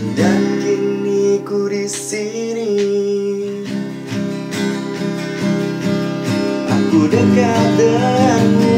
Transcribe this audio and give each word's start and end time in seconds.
Dan 0.00 0.64
kini 0.64 1.44
ku 1.44 1.68
di 1.68 1.84
sini. 1.84 2.72
Aku 6.72 7.04
dekat 7.04 7.66
denganmu 7.76 8.74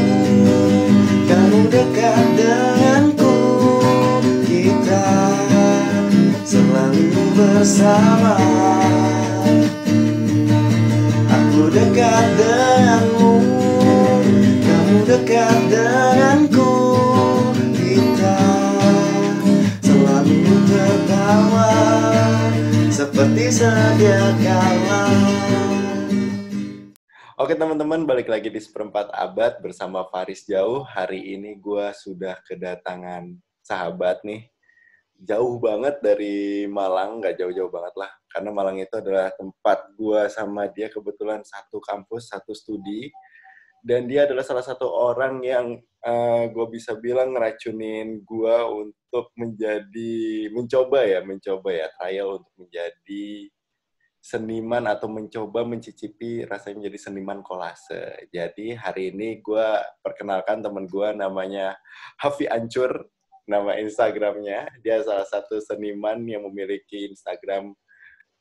Kamu 1.31 1.71
dekat 1.71 2.27
denganku. 2.35 3.39
Kita 4.51 5.07
selalu 6.43 7.07
bersama. 7.39 8.43
Aku 11.31 11.71
dekat 11.71 12.27
denganmu 12.35 13.35
Kamu 14.67 14.97
dekat 15.07 15.59
denganku 15.71 15.92
Seperti 23.23 23.55
sedia 23.55 24.35
kala 24.43 25.03
Oke 27.39 27.55
teman-teman, 27.55 28.03
balik 28.03 28.27
lagi 28.27 28.51
di 28.51 28.59
seperempat 28.59 29.15
abad 29.15 29.63
bersama 29.63 30.03
Faris 30.11 30.43
Jauh. 30.43 30.83
Hari 30.83 31.39
ini 31.39 31.55
gue 31.55 31.87
sudah 32.03 32.43
kedatangan 32.43 33.31
sahabat 33.63 34.27
nih. 34.27 34.51
Jauh 35.23 35.55
banget 35.63 36.03
dari 36.03 36.67
Malang, 36.67 37.23
nggak 37.23 37.39
jauh-jauh 37.39 37.71
banget 37.71 37.95
lah. 37.95 38.11
Karena 38.27 38.51
Malang 38.51 38.83
itu 38.83 38.95
adalah 38.99 39.31
tempat 39.39 39.87
gue 39.95 40.21
sama 40.27 40.67
dia 40.67 40.91
kebetulan 40.91 41.47
satu 41.47 41.79
kampus, 41.79 42.27
satu 42.27 42.51
studi. 42.59 43.07
Dan 43.87 44.11
dia 44.11 44.27
adalah 44.27 44.43
salah 44.43 44.67
satu 44.67 44.91
orang 44.91 45.39
yang 45.47 45.79
uh, 46.03 46.51
gue 46.51 46.67
bisa 46.75 46.99
bilang 46.99 47.39
ngeracunin 47.39 48.19
gue 48.27 48.57
untuk 48.67 49.02
menjadi, 49.37 50.15
mencoba 50.55 51.05
ya, 51.05 51.21
mencoba 51.21 51.69
ya, 51.69 51.87
trial 52.01 52.41
untuk 52.41 52.55
menjadi 52.57 53.53
seniman 54.23 54.87
atau 54.87 55.11
mencoba 55.11 55.67
mencicipi 55.67 56.47
rasanya 56.47 56.87
menjadi 56.87 56.99
seniman 57.11 57.43
kolase. 57.43 58.31
Jadi 58.31 58.79
hari 58.79 59.11
ini 59.11 59.43
gue 59.43 59.67
perkenalkan 59.99 60.63
teman 60.63 60.87
gue 60.87 61.09
namanya 61.19 61.75
Hafi 62.23 62.47
Ancur, 62.47 63.11
nama 63.51 63.75
Instagramnya. 63.83 64.71
Dia 64.81 65.03
salah 65.03 65.27
satu 65.27 65.59
seniman 65.59 66.23
yang 66.23 66.47
memiliki 66.47 67.11
Instagram 67.11 67.75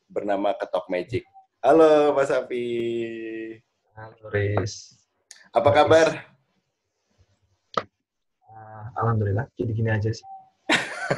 bernama 0.06 0.54
Ketok 0.54 0.86
Magic. 0.94 1.26
Halo 1.66 2.14
Mas 2.14 2.30
Hafi. 2.30 2.68
Halo 3.98 4.30
Riz. 4.30 5.02
Apa 5.50 5.70
kabar? 5.74 6.08
Uh, 8.48 8.86
Alhamdulillah, 9.02 9.50
jadi 9.58 9.72
gini 9.74 9.90
aja 9.90 10.14
sih. 10.14 10.41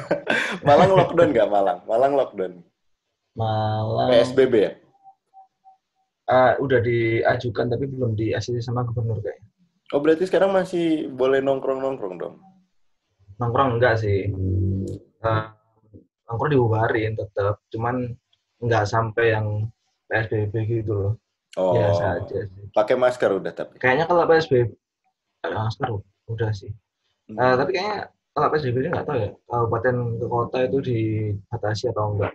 Malang 0.66 0.90
lockdown 0.94 1.30
nggak 1.32 1.48
Malang? 1.50 1.78
Malang 1.84 2.12
lockdown. 2.14 2.52
Malang. 3.34 4.08
PSBB 4.10 4.54
ya? 4.54 4.72
Uh, 6.24 6.56
udah 6.64 6.80
diajukan 6.80 7.68
tapi 7.68 7.84
belum 7.84 8.16
di 8.16 8.32
ACC 8.32 8.64
sama 8.64 8.86
gubernur 8.88 9.20
kayaknya. 9.20 9.44
Oh 9.92 10.00
berarti 10.00 10.24
sekarang 10.24 10.56
masih 10.56 11.12
boleh 11.12 11.44
nongkrong-nongkrong 11.44 12.16
dong? 12.16 12.40
Nongkrong 13.36 13.76
enggak 13.76 14.00
sih. 14.00 14.32
Uh, 15.20 15.44
nongkrong 16.24 16.50
dibubarin 16.50 17.12
tetap, 17.12 17.60
cuman 17.68 18.16
enggak 18.64 18.88
sampai 18.88 19.36
yang 19.36 19.68
PSBB 20.08 20.54
gitu 20.80 20.92
loh. 20.96 21.12
Oh. 21.60 21.76
Biasa 21.76 22.24
aja 22.24 22.38
sih. 22.48 22.64
Pakai 22.72 22.96
masker 22.96 23.30
udah 23.30 23.52
tapi. 23.52 23.76
Kayaknya 23.76 24.08
kalau 24.08 24.24
PSBB 24.24 24.72
masker 25.44 25.88
udah 26.32 26.50
sih. 26.56 26.72
Hmm. 27.28 27.36
Uh, 27.36 27.54
tapi 27.60 27.70
kayaknya 27.76 28.08
kalau 28.34 28.50
PSBB 28.50 28.82
ini 28.82 28.90
nggak 28.90 29.06
tahu 29.06 29.22
ya, 29.22 29.30
kabupaten 29.46 30.18
ke 30.18 30.26
kota 30.26 30.58
itu 30.66 30.78
dibatasi 30.82 31.94
atau 31.94 32.18
enggak. 32.18 32.34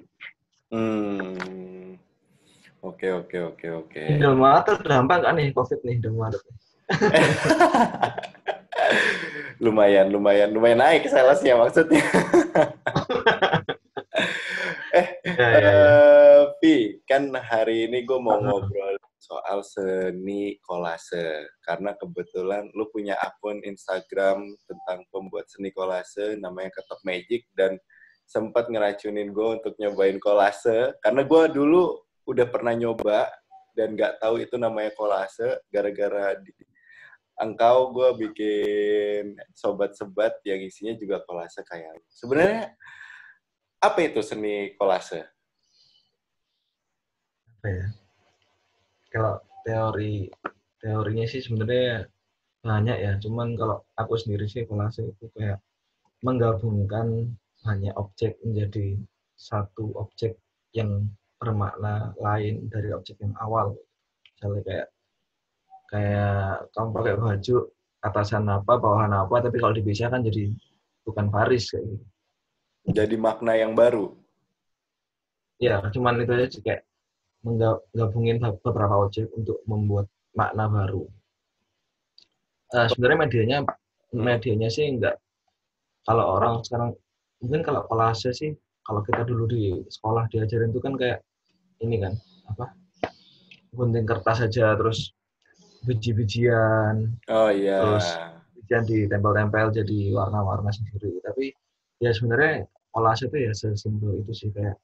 Hmm. 0.71 1.99
Oke 2.79 3.11
oke 3.11 3.35
oke 3.51 3.67
oke. 3.83 3.99
Indomaret 4.07 4.63
terdampak 4.63 5.27
kan 5.27 5.35
nih 5.35 5.51
COVID 5.51 5.83
nih 5.83 5.99
Indomaret. 5.99 6.39
lumayan 9.63 10.07
lumayan 10.07 10.55
lumayan 10.55 10.79
naik 10.79 11.03
salesnya 11.11 11.59
maksudnya. 11.59 11.99
eh, 14.95 15.07
ya, 15.27 15.35
ya, 15.35 15.59
ya. 15.59 15.71
Uh, 15.75 16.55
Pi, 16.63 17.03
kan 17.03 17.27
hari 17.35 17.91
ini 17.91 18.07
gue 18.07 18.19
mau 18.23 18.39
ngobrol 18.39 18.95
soal 19.19 19.59
seni 19.67 20.55
kolase 20.63 21.45
karena 21.67 21.91
kebetulan 21.99 22.71
lu 22.71 22.87
punya 22.87 23.19
akun 23.19 23.59
Instagram 23.67 24.55
tentang 24.63 25.03
pembuat 25.11 25.51
seni 25.51 25.75
kolase 25.75 26.39
namanya 26.39 26.79
Ketok 26.79 27.03
Magic 27.03 27.43
dan 27.51 27.75
sempat 28.23 28.71
ngeracunin 28.71 29.35
gue 29.35 29.47
untuk 29.59 29.75
nyobain 29.75 30.15
kolase 30.23 30.95
karena 31.03 31.27
gue 31.27 31.43
dulu 31.51 31.99
udah 32.31 32.47
pernah 32.47 32.71
nyoba 32.71 33.27
dan 33.75 33.99
nggak 33.99 34.23
tahu 34.23 34.39
itu 34.39 34.55
namanya 34.55 34.95
kolase 34.95 35.59
gara-gara 35.67 36.39
di 36.39 36.55
engkau 37.39 37.91
gue 37.91 38.09
bikin 38.27 39.35
sobat-sebat 39.55 40.39
yang 40.47 40.63
isinya 40.63 40.95
juga 40.95 41.23
kolase 41.27 41.63
kayak 41.67 41.99
sebenarnya 42.07 42.71
apa 43.79 43.99
itu 44.03 44.19
seni 44.19 44.75
kolase? 44.75 45.23
Apa 47.59 47.67
ya? 47.71 47.87
Kalau 49.09 49.41
teori 49.65 50.29
teorinya 50.79 51.25
sih 51.25 51.41
sebenarnya 51.41 52.07
banyak 52.61 52.97
ya, 52.99 53.11
cuman 53.19 53.55
kalau 53.55 53.83
aku 53.95 54.13
sendiri 54.19 54.45
sih 54.45 54.67
kolase 54.69 55.07
itu 55.09 55.25
kayak 55.35 55.59
menggabungkan 56.23 57.31
hanya 57.67 57.91
objek 57.95 58.39
menjadi 58.43 58.99
satu 59.39 59.95
objek 59.95 60.35
yang 60.75 61.07
bermakna 61.39 62.11
lain 62.19 62.67
dari 62.67 62.91
objek 62.91 63.15
yang 63.23 63.31
awal. 63.39 63.75
Misalnya 64.35 64.61
kayak 64.67 64.87
kayak 65.89 66.69
kamu 66.75 66.89
pakai 66.93 67.13
baju 67.15 67.57
atasan 67.99 68.43
apa, 68.47 68.73
bawahan 68.79 69.13
apa, 69.15 69.35
tapi 69.43 69.57
kalau 69.59 69.73
dipisah 69.75 70.11
kan 70.11 70.23
jadi 70.23 70.51
bukan 71.07 71.31
Paris 71.31 71.71
kayak 71.71 71.87
gitu. 71.87 72.05
Jadi 72.89 73.15
makna 73.19 73.55
yang 73.59 73.75
baru. 73.75 74.15
Ya, 75.59 75.83
cuman 75.91 76.23
itu 76.23 76.31
aja 76.31 76.47
sih 76.47 76.63
kayak 76.63 76.87
menggabungin 77.45 78.43
beberapa 78.59 79.07
objek 79.07 79.31
untuk 79.35 79.63
membuat 79.63 80.11
makna 80.35 80.67
baru. 80.67 81.07
Uh, 82.69 82.85
sebenarnya 82.91 83.19
medianya 83.25 83.57
medianya 84.13 84.69
sih 84.69 84.85
enggak 84.85 85.17
kalau 86.05 86.37
orang 86.37 86.61
sekarang 86.65 86.93
mungkin 87.41 87.61
kalau 87.61 87.81
kolase 87.85 88.33
sih 88.33 88.51
kalau 88.81 89.05
kita 89.05 89.21
dulu 89.25 89.45
di 89.45 89.77
sekolah 89.89 90.25
diajarin 90.33 90.73
itu 90.73 90.81
kan 90.81 90.93
kayak 90.97 91.19
ini 91.85 92.01
kan 92.01 92.13
apa 92.49 92.73
gunting 93.73 94.05
kertas 94.09 94.41
saja 94.41 94.73
terus 94.73 95.13
biji-bijian 95.85 97.13
oh 97.29 97.49
iya 97.53 97.85
terus 97.85 98.07
bijian 98.57 98.83
ditempel-tempel 98.89 99.69
jadi 99.71 99.99
warna-warna 100.17 100.73
sendiri 100.73 101.21
tapi 101.21 101.53
ya 102.01 102.09
sebenarnya 102.09 102.65
kolase 102.89 103.29
itu 103.29 103.37
ya 103.45 103.51
sesimpel 103.53 104.25
itu 104.25 104.33
sih 104.33 104.49
kayak 104.49 104.75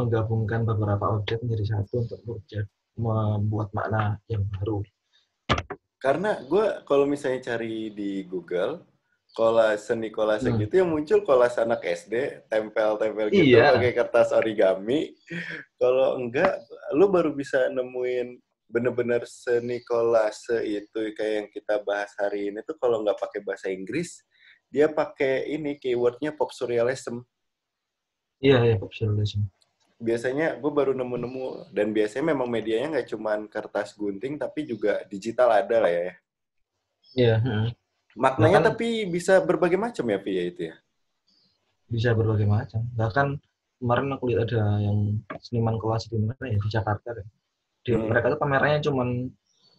menggabungkan 0.00 0.64
beberapa 0.64 1.20
objek 1.20 1.44
menjadi 1.44 1.76
satu 1.76 2.08
untuk 2.08 2.20
membuat 2.96 3.68
makna 3.76 4.16
yang 4.32 4.44
baru 4.56 4.80
karena 6.00 6.40
gue 6.48 6.80
kalau 6.88 7.04
misalnya 7.04 7.52
cari 7.52 7.92
di 7.92 8.24
Google 8.24 8.88
kolase 9.36 9.94
seni 9.94 10.10
kolase 10.10 10.50
hmm. 10.50 10.58
gitu 10.66 10.74
yang 10.82 10.90
muncul 10.90 11.22
kolase 11.22 11.62
anak 11.62 11.84
SD 11.86 12.48
tempel-tempel 12.50 13.30
gitu 13.30 13.54
iya. 13.54 13.76
pakai 13.76 13.92
kertas 13.94 14.34
origami 14.34 15.14
kalau 15.78 16.18
enggak 16.18 16.58
lu 16.96 17.06
baru 17.12 17.30
bisa 17.36 17.70
nemuin 17.70 18.40
bener-bener 18.66 19.22
seni 19.28 19.84
kolase 19.86 20.64
itu 20.66 21.14
kayak 21.14 21.34
yang 21.36 21.48
kita 21.52 21.78
bahas 21.84 22.10
hari 22.18 22.50
ini 22.50 22.64
tuh 22.66 22.74
kalau 22.80 23.04
nggak 23.04 23.20
pakai 23.20 23.40
bahasa 23.44 23.70
Inggris 23.70 24.24
dia 24.72 24.90
pakai 24.90 25.52
ini 25.52 25.78
keywordnya 25.78 26.34
pop 26.34 26.50
surrealism 26.50 27.22
iya 28.42 28.66
iya 28.66 28.76
pop 28.80 28.90
surrealism 28.90 29.46
biasanya 30.00 30.56
gue 30.56 30.72
baru 30.72 30.96
nemu-nemu 30.96 31.70
dan 31.76 31.92
biasanya 31.92 32.32
memang 32.32 32.48
medianya 32.48 32.98
nggak 32.98 33.08
cuma 33.12 33.36
kertas 33.52 33.92
gunting 33.92 34.40
tapi 34.40 34.64
juga 34.64 35.04
digital 35.12 35.52
ada 35.52 35.76
lah 35.76 35.92
ya. 35.92 36.12
Iya. 37.14 37.36
Maknanya 38.16 38.58
Bahkan, 38.64 38.68
tapi 38.74 39.06
bisa 39.06 39.44
berbagai 39.44 39.76
macam 39.76 40.08
ya 40.08 40.18
via 40.18 40.42
itu 40.48 40.60
ya. 40.72 40.74
Bisa 41.86 42.16
berbagai 42.16 42.48
macam. 42.48 42.80
Bahkan 42.96 43.26
kemarin 43.78 44.08
aku 44.16 44.24
lihat 44.32 44.48
ada 44.50 44.80
yang 44.82 45.20
seniman 45.44 45.76
kelas 45.76 46.08
di 46.08 46.16
mana 46.18 46.44
ya 46.48 46.58
di 46.58 46.68
Jakarta 46.72 47.08
deh. 47.14 47.26
Di, 47.84 47.92
hmm. 47.94 48.08
Mereka 48.08 48.26
tuh 48.34 48.40
pamerannya 48.40 48.80
cuman 48.82 49.08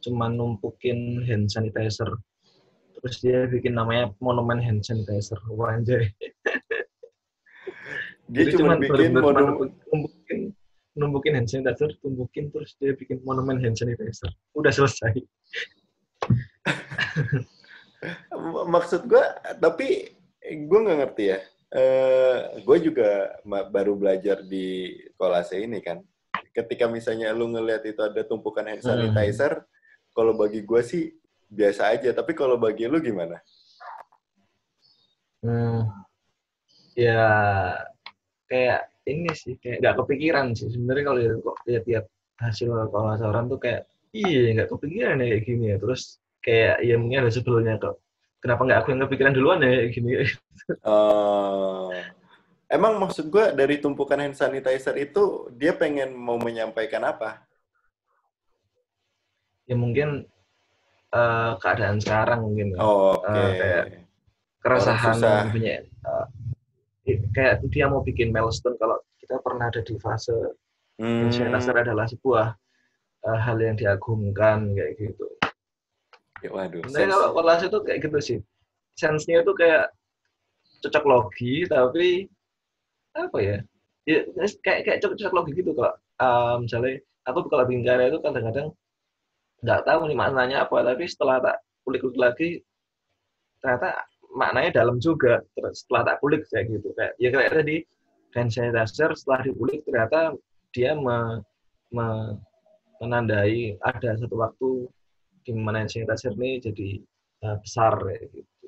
cuman 0.02 0.32
numpukin 0.38 1.26
hand 1.26 1.50
sanitizer. 1.50 2.10
Terus 3.02 3.16
dia 3.20 3.50
bikin 3.50 3.74
namanya 3.74 4.14
monumen 4.22 4.62
hand 4.62 4.86
sanitizer. 4.86 5.42
Wah 5.50 5.74
anjay. 5.74 6.14
Dia 8.32 8.48
cuma 8.56 8.80
bikin 8.80 9.20
monumen 9.20 9.76
numpukin 9.92 10.56
numpukin 10.96 11.36
hand 11.36 11.52
sanitizer, 11.52 11.92
tumbukin 12.00 12.48
terus 12.52 12.76
dia 12.80 12.96
bikin 12.96 13.20
monumen 13.28 13.60
hand 13.60 13.76
sanitizer. 13.76 14.32
Udah 14.56 14.72
selesai. 14.72 15.12
Maksud 18.72 19.08
gue, 19.08 19.24
tapi 19.60 20.16
gue 20.48 20.80
nggak 20.80 21.00
ngerti 21.04 21.26
ya. 21.36 21.40
uh, 21.72 22.60
gue 22.60 22.78
juga 22.84 23.40
baru 23.72 23.96
belajar 23.96 24.44
di 24.44 24.92
kolase 25.20 25.60
ini 25.60 25.80
kan. 25.84 26.00
Ketika 26.52 26.88
misalnya 26.92 27.32
lu 27.32 27.48
ngelihat 27.52 27.86
itu 27.88 28.04
ada 28.04 28.24
tumpukan 28.28 28.68
hand 28.68 28.84
hmm. 28.84 28.88
sanitizer, 28.88 29.54
hmm. 29.60 29.68
kalau 30.16 30.36
bagi 30.36 30.64
gue 30.64 30.82
sih 30.84 31.12
biasa 31.52 31.96
aja. 31.96 32.12
Tapi 32.16 32.36
kalau 32.36 32.56
bagi 32.56 32.88
lu 32.88 33.00
gimana? 33.00 33.40
Hmm, 35.42 35.90
ya 36.96 37.28
kayak 38.52 38.92
ini 39.08 39.32
sih 39.32 39.56
kayak 39.64 39.80
nggak 39.80 39.96
kepikiran 40.04 40.52
sih. 40.52 40.68
Sebenarnya 40.68 41.04
kalau 41.08 41.20
kok 41.40 41.58
lihat-lihat 41.64 42.06
hasil 42.44 42.70
pemasaran 42.92 43.48
tuh 43.48 43.60
kayak 43.64 43.88
iya 44.12 44.52
nggak 44.60 44.70
kepikiran 44.76 45.24
ya 45.24 45.28
kayak 45.32 45.44
gini 45.48 45.66
ya. 45.72 45.78
Terus 45.80 46.02
kayak 46.44 46.76
ya 46.84 46.96
mungkin 47.00 47.24
ada 47.24 47.32
sebelumnya 47.32 47.80
kok. 47.80 47.96
Kenapa 48.44 48.62
nggak 48.68 48.80
aku 48.84 48.88
yang 48.92 49.02
kepikiran 49.08 49.34
duluan 49.34 49.64
ya 49.64 49.70
kayak 49.72 49.92
gini? 49.96 50.10
Uh, 50.84 51.96
emang 52.76 53.00
maksud 53.00 53.32
gue 53.32 53.56
dari 53.56 53.80
tumpukan 53.80 54.20
hand 54.20 54.36
sanitizer 54.36 55.00
itu 55.00 55.48
dia 55.56 55.72
pengen 55.72 56.12
mau 56.12 56.36
menyampaikan 56.36 57.08
apa? 57.08 57.48
Ya 59.70 59.80
mungkin 59.80 60.28
uh, 61.16 61.56
keadaan 61.62 62.04
sekarang 62.04 62.44
mungkin 62.44 62.76
oh, 62.76 63.16
oke. 63.16 63.30
Okay. 63.30 63.40
uh, 63.40 63.54
kayak 63.56 63.86
keresahan 64.62 65.50
punya 65.50 65.86
uh, 66.06 66.26
kayak 67.36 67.64
dia 67.72 67.90
mau 67.90 68.06
bikin 68.06 68.30
milestone 68.30 68.78
kalau 68.78 69.00
kita 69.20 69.40
pernah 69.42 69.68
ada 69.72 69.82
di 69.84 69.96
fase 70.00 70.36
hmm. 71.02 71.32
Share 71.32 71.82
adalah 71.82 72.06
sebuah 72.08 72.54
uh, 73.26 73.40
hal 73.40 73.58
yang 73.62 73.76
diagungkan 73.78 74.74
kayak 74.76 74.94
gitu. 75.00 75.26
Ya, 76.42 76.50
waduh. 76.50 76.82
Nah, 76.90 77.06
kalau 77.06 77.38
kolase 77.38 77.70
itu 77.70 77.80
kayak 77.86 78.00
gitu 78.02 78.18
sih. 78.20 78.40
Sense-nya 78.98 79.46
itu 79.46 79.54
kayak 79.54 79.94
cocok 80.82 81.06
logi 81.06 81.56
tapi 81.70 82.26
apa 83.14 83.38
ya? 83.40 83.58
Ya 84.10 84.26
kayak 84.66 84.80
kayak 84.90 84.98
cocok, 85.06 85.18
cocok 85.22 85.34
logi 85.38 85.52
gitu 85.54 85.72
kok. 85.78 86.02
Um, 86.18 86.66
misalnya 86.66 87.02
aku 87.30 87.46
kalau 87.50 87.66
bikin 87.70 87.86
karya 87.86 88.10
itu 88.10 88.20
kadang-kadang 88.22 88.74
nggak 89.62 89.82
tahu 89.86 90.10
nih 90.10 90.18
maknanya 90.18 90.58
apa 90.66 90.82
tapi 90.82 91.06
setelah 91.06 91.38
tak 91.38 91.62
kulik-kulik 91.86 92.18
lagi 92.18 92.50
ternyata 93.62 93.94
maknanya 94.32 94.84
dalam 94.84 94.98
juga 94.98 95.44
setelah 95.76 96.02
tak 96.08 96.18
kulik 96.24 96.48
kayak 96.48 96.72
gitu 96.72 96.90
kayak 96.96 97.14
ya 97.20 97.30
kayak 97.30 97.52
tadi 97.52 97.78
hand 98.32 98.52
sanitizer 98.52 99.12
setelah 99.16 99.44
dikulik 99.44 99.84
ternyata 99.84 100.36
dia 100.72 100.96
me, 100.96 101.44
me, 101.92 102.40
menandai 103.04 103.76
ada 103.84 104.16
satu 104.16 104.36
waktu 104.40 104.70
di 105.44 105.52
mana 105.56 105.84
hand 105.84 105.92
sanitizer 105.92 106.32
ini 106.40 106.64
jadi 106.64 106.90
uh, 107.44 107.58
besar 107.60 107.94
kayak 108.00 108.32
gitu. 108.32 108.68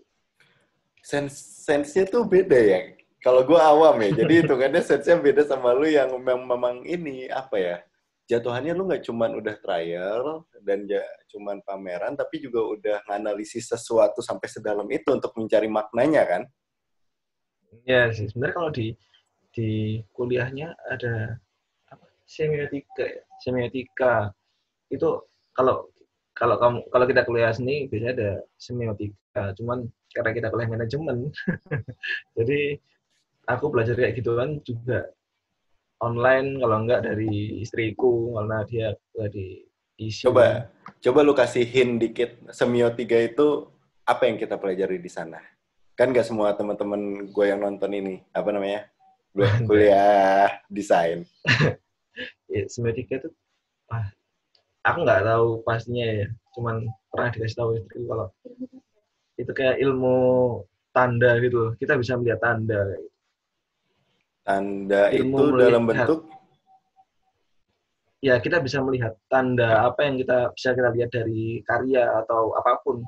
Sense 1.03 1.35
sense-nya 1.67 2.07
tuh 2.07 2.23
beda 2.23 2.59
ya. 2.59 2.79
Kalau 3.23 3.47
gue 3.47 3.55
awam 3.55 4.03
ya, 4.03 4.23
jadi 4.23 4.43
hitungannya 4.43 4.83
sense-nya 4.83 5.15
beda 5.19 5.47
sama 5.47 5.71
lu 5.71 5.87
yang 5.87 6.11
memang 6.19 6.83
ini 6.83 7.31
apa 7.31 7.55
ya? 7.55 7.77
Jatuhannya 8.27 8.71
lu 8.71 8.87
nggak 8.87 9.03
cuman 9.03 9.35
udah 9.35 9.55
trial 9.59 10.47
dan 10.63 10.87
ja, 10.87 11.03
cuman 11.27 11.59
pameran, 11.67 12.15
tapi 12.15 12.39
juga 12.39 12.63
udah 12.63 12.97
nganalisis 13.09 13.67
sesuatu 13.67 14.23
sampai 14.23 14.47
sedalam 14.47 14.87
itu 14.87 15.09
untuk 15.11 15.35
mencari 15.35 15.67
maknanya 15.67 16.23
kan? 16.23 16.43
Ya 17.83 18.07
sih, 18.13 18.29
sebenarnya 18.29 18.55
kalau 18.55 18.71
di 18.71 18.87
di 19.53 20.01
kuliahnya 20.15 20.73
ada 20.89 21.37
apa, 21.91 22.05
semiotika, 22.25 23.03
ya? 23.05 23.21
semiotika 23.43 24.13
itu 24.89 25.09
kalau 25.53 25.89
kalau 26.33 26.57
kamu 26.57 26.79
kalau 26.89 27.05
kita 27.05 27.21
kuliah 27.27 27.53
seni 27.53 27.85
biasanya 27.91 28.13
ada 28.17 28.31
semiotika, 28.57 29.53
cuman 29.59 29.85
karena 30.13 30.31
kita 30.33 30.47
kuliah 30.49 30.69
manajemen, 30.69 31.17
jadi 32.37 32.77
aku 33.49 33.65
belajar 33.69 33.99
kayak 33.99 34.15
gitu 34.17 34.31
kan 34.39 34.49
juga 34.63 35.11
online 36.03 36.59
kalau 36.59 36.77
enggak 36.83 37.01
dari 37.07 37.63
istriku 37.63 38.35
karena 38.35 38.57
dia 38.67 38.87
di 39.31 39.63
isi. 39.95 40.27
Coba 40.27 40.67
coba 40.99 41.19
lu 41.23 41.31
kasih 41.31 41.63
hint 41.63 42.03
dikit 42.03 42.31
semiotika 42.51 43.15
itu 43.15 43.71
apa 44.03 44.27
yang 44.27 44.35
kita 44.35 44.59
pelajari 44.59 44.99
di 44.99 45.07
sana? 45.07 45.39
Kan 45.95 46.11
nggak 46.11 46.27
semua 46.27 46.51
teman-teman 46.57 47.31
gue 47.31 47.45
yang 47.47 47.63
nonton 47.63 47.91
ini 47.95 48.19
apa 48.35 48.49
namanya? 48.51 48.89
Kuliah 49.65 50.61
desain. 50.67 51.23
ya, 52.53 52.63
semiotika 52.67 53.23
itu 53.23 53.29
ah, 53.89 54.11
aku 54.83 54.97
nggak 55.07 55.23
tahu 55.23 55.47
pastinya 55.63 56.05
ya. 56.05 56.27
Cuman 56.53 56.83
pernah 57.09 57.29
dikasih 57.31 57.57
tahu 57.57 57.69
istriku 57.79 58.05
kalau 58.11 58.27
itu 59.39 59.51
kayak 59.55 59.79
ilmu 59.79 60.19
tanda 60.91 61.39
gitu. 61.39 61.73
Kita 61.79 61.95
bisa 61.95 62.19
melihat 62.19 62.43
tanda 62.43 62.91
gitu. 62.99 63.12
Tanda 64.43 65.07
Ilmu 65.09 65.35
itu 65.39 65.43
melihat, 65.49 65.63
dalam 65.71 65.83
bentuk 65.87 66.19
ya 68.23 68.39
kita 68.39 68.63
bisa 68.63 68.79
melihat 68.79 69.19
tanda 69.27 69.83
apa 69.83 70.07
yang 70.07 70.15
kita 70.15 70.55
bisa 70.55 70.71
kita 70.71 70.89
lihat 70.95 71.11
dari 71.11 71.59
karya 71.67 72.23
atau 72.23 72.55
apa 72.55 72.79
pun. 72.79 73.03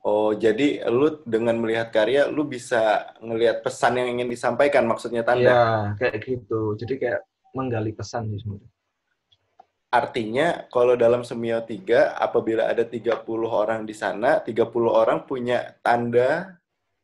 Oh, 0.00 0.32
jadi 0.32 0.84
lu 0.88 1.24
dengan 1.24 1.56
melihat 1.60 1.88
karya 1.92 2.28
lu 2.28 2.44
bisa 2.44 3.12
ngelihat 3.20 3.64
pesan 3.64 4.00
yang 4.00 4.16
ingin 4.16 4.28
disampaikan 4.28 4.84
maksudnya 4.84 5.24
tanda. 5.24 5.44
Iya, 5.44 5.64
kayak 5.96 6.16
gitu. 6.24 6.76
Jadi 6.76 6.94
kayak 7.00 7.20
menggali 7.56 7.92
pesan 7.96 8.28
sih 8.32 8.40
sebenarnya. 8.44 8.70
Artinya 9.90 10.48
kalau 10.70 10.94
dalam 10.94 11.26
semiotika 11.26 12.16
apabila 12.16 12.70
ada 12.70 12.86
30 12.86 13.26
orang 13.44 13.84
di 13.84 13.92
sana, 13.92 14.40
30 14.40 14.72
orang 14.88 15.28
punya 15.28 15.76
tanda 15.84 16.60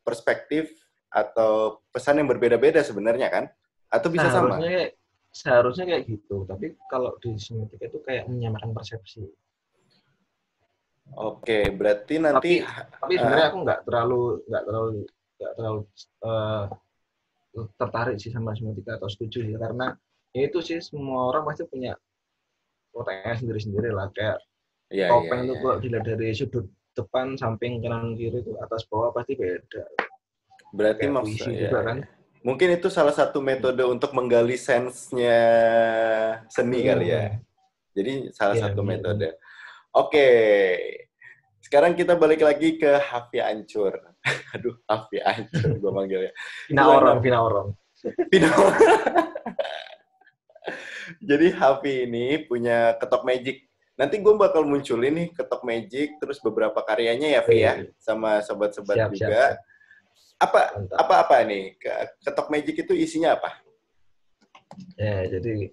perspektif 0.06 0.86
atau 1.11 1.82
pesan 1.91 2.20
yang 2.23 2.29
berbeda-beda 2.29 2.82
sebenarnya 2.82 3.29
kan? 3.32 3.44
Atau 3.88 4.11
bisa 4.11 4.29
seharusnya 4.29 4.58
sama? 4.58 4.67
Kayak, 4.67 4.91
seharusnya 5.31 5.85
kayak 5.85 6.03
gitu, 6.08 6.37
tapi 6.49 6.67
kalau 6.88 7.14
di 7.20 7.37
semiotika 7.37 7.85
itu 7.87 7.99
kayak 8.03 8.25
menyamakan 8.26 8.73
persepsi. 8.73 9.26
Oke, 11.14 11.70
berarti 11.70 12.19
nanti 12.19 12.61
tapi, 12.67 12.91
tapi 12.99 13.14
sebenarnya 13.14 13.47
uh, 13.47 13.50
aku 13.55 13.58
nggak 13.62 13.81
terlalu 13.87 14.20
nggak 14.50 14.62
terlalu 14.67 14.91
nggak 15.37 15.53
terlalu 15.55 15.81
uh, 16.26 16.64
tertarik 17.79 18.17
sih 18.19 18.35
sama 18.35 18.52
semiotika 18.59 18.99
atau 18.99 19.06
setuju 19.06 19.47
ya 19.47 19.56
karena 19.56 19.94
ya 20.35 20.50
itu 20.50 20.59
sih 20.61 20.82
semua 20.82 21.31
orang 21.31 21.47
pasti 21.47 21.62
punya 21.64 21.94
potensi 22.91 23.47
sendiri-sendiri 23.47 23.94
lah 23.94 24.11
kayak 24.12 24.43
ya, 24.91 25.09
topeng 25.09 25.41
ya, 25.41 25.44
itu 25.47 25.55
ya. 25.55 25.62
kok 25.62 25.76
dilihat 25.85 26.05
dari 26.05 26.29
sudut 26.35 26.67
depan, 26.97 27.37
samping, 27.37 27.85
kanan, 27.85 28.17
kiri 28.17 28.41
itu 28.41 28.56
atas 28.56 28.88
bawah 28.88 29.12
pasti 29.12 29.37
beda. 29.37 29.85
Berarti 30.76 31.05
maksudnya 31.08 31.73
ya, 31.73 31.81
kan? 31.81 31.99
mungkin 32.44 32.76
itu 32.76 32.93
salah 32.93 33.17
satu 33.17 33.40
metode 33.40 33.81
untuk 33.88 34.12
menggali 34.12 34.61
sensenya 34.61 35.40
seni 36.52 36.85
hmm. 36.85 36.88
kali 36.92 37.06
ya. 37.09 37.25
Jadi 37.97 38.12
salah 38.37 38.54
ya, 38.61 38.62
satu 38.68 38.85
ya. 38.85 38.88
metode. 38.92 39.28
Oke. 39.97 40.28
Sekarang 41.64 41.99
kita 41.99 42.14
balik 42.14 42.45
lagi 42.45 42.76
ke 42.76 43.00
Hafi 43.00 43.40
Ancur. 43.40 43.99
Aduh, 44.54 44.76
Hafi 44.85 45.18
Ancur 45.25 45.80
gue 45.80 45.90
manggilnya. 45.90 46.33
Pina 46.68 46.85
orang, 46.87 47.16
Pina 47.25 47.38
orang. 47.40 47.66
Pina 48.28 48.52
orang. 48.61 48.78
Jadi 51.25 51.47
Hafi 51.56 51.95
ini 52.04 52.45
punya 52.45 52.95
ketok 53.00 53.25
magic. 53.25 53.64
Nanti 53.97 54.21
gue 54.21 54.35
bakal 54.37 54.68
munculin 54.68 55.16
nih 55.16 55.28
ketok 55.33 55.64
magic, 55.64 56.21
terus 56.21 56.37
beberapa 56.45 56.76
karyanya 56.85 57.40
ya, 57.40 57.42
Vi 57.49 57.64
ya, 57.64 57.80
sama 57.97 58.45
sobat-sobat 58.45 59.09
juga. 59.09 59.16
Siap, 59.16 59.56
siap 59.56 59.75
apa 60.37 60.61
Mantap. 60.76 60.97
apa 61.00 61.14
apa 61.25 61.37
nih 61.49 61.62
ketok 62.21 62.49
magic 62.52 62.76
itu 62.85 62.93
isinya 62.93 63.37
apa? 63.40 63.50
Ya 65.00 65.25
jadi 65.33 65.73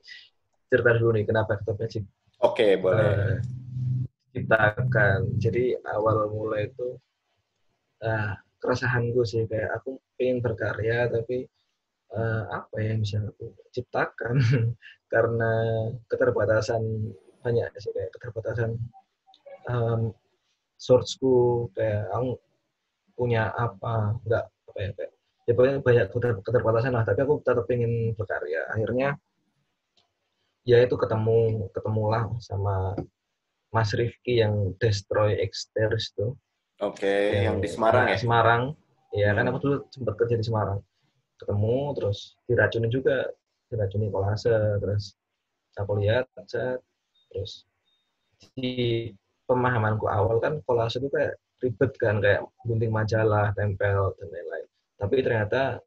cerita 0.71 0.91
dulu 0.95 1.19
nih 1.19 1.25
kenapa 1.27 1.59
ketok 1.59 1.77
magic. 1.79 2.03
Oke 2.39 2.63
okay, 2.63 2.71
boleh. 2.79 3.03
Uh, 3.03 3.35
kita 4.33 4.57
akan 4.79 5.37
jadi 5.37 5.77
awal 5.93 6.31
mulai 6.31 6.71
itu 6.71 6.97
uh, 8.01 8.33
keresahan 8.57 9.11
gue 9.11 9.25
sih 9.27 9.43
kayak 9.45 9.77
aku 9.77 9.99
pengen 10.15 10.39
berkarya 10.41 11.11
tapi 11.11 11.45
uh, 12.15 12.43
apa 12.49 12.75
ya 12.79 12.95
yang 12.95 13.03
bisa 13.03 13.21
aku 13.21 13.53
ciptakan 13.75 14.39
karena 15.13 15.51
keterbatasan 16.09 16.81
banyak 17.43 17.67
sih 17.77 17.91
kayak 17.91 18.09
keterbatasan 18.15 18.79
um, 19.67 20.15
sourceku 20.79 21.69
kayak 21.75 22.07
aku 22.09 22.39
punya 23.13 23.53
apa 23.53 24.17
nggak 24.25 24.45
apa 24.45 24.79
ya 24.81 24.91
kayak 24.97 25.11
ya 25.43 25.51
pokoknya 25.55 25.77
banyak 25.83 26.05
keterbatasan 26.43 26.93
lah. 26.95 27.03
Tapi 27.03 27.19
aku 27.23 27.43
tetap 27.43 27.67
ingin 27.71 28.15
berkarya. 28.15 28.67
Akhirnya 28.71 29.19
ya 30.63 30.79
itu 30.79 30.95
ketemu 30.95 31.67
ketemulah 31.75 32.31
sama 32.39 32.95
Mas 33.73 33.91
Rifki 33.91 34.39
yang 34.39 34.71
Destroy 34.79 35.35
Exters 35.43 36.15
itu 36.15 36.31
oke 36.79 36.95
okay, 37.03 37.43
yang, 37.43 37.57
yang 37.57 37.57
di 37.59 37.69
Semarang 37.69 38.05
ya? 38.07 38.17
Semarang. 38.17 38.63
Ya 39.13 39.29
hmm. 39.29 39.37
kan 39.37 39.45
aku 39.51 39.57
dulu 39.61 39.77
sempat 39.91 40.15
kerja 40.17 40.35
di 40.39 40.45
Semarang. 40.45 40.79
Ketemu 41.37 41.77
terus 41.97 42.39
diracuni 42.47 42.87
juga. 42.87 43.27
Diracuni 43.67 44.07
kolase 44.13 44.53
terus 44.79 45.17
aku 45.73 45.97
lihat 45.97 46.29
chat 46.45 46.77
terus 47.33 47.65
di 48.53 49.09
pemahamanku 49.49 50.05
awal 50.05 50.37
kan 50.37 50.61
kolase 50.61 51.01
itu 51.01 51.09
kayak 51.09 51.33
ribet 51.63 51.91
kan 51.95 52.19
kayak 52.19 52.43
gunting 52.67 52.91
majalah, 52.91 53.55
tempel 53.55 54.11
dan 54.19 54.27
lain-lain. 54.27 54.67
Tapi 54.99 55.15
ternyata 55.23 55.79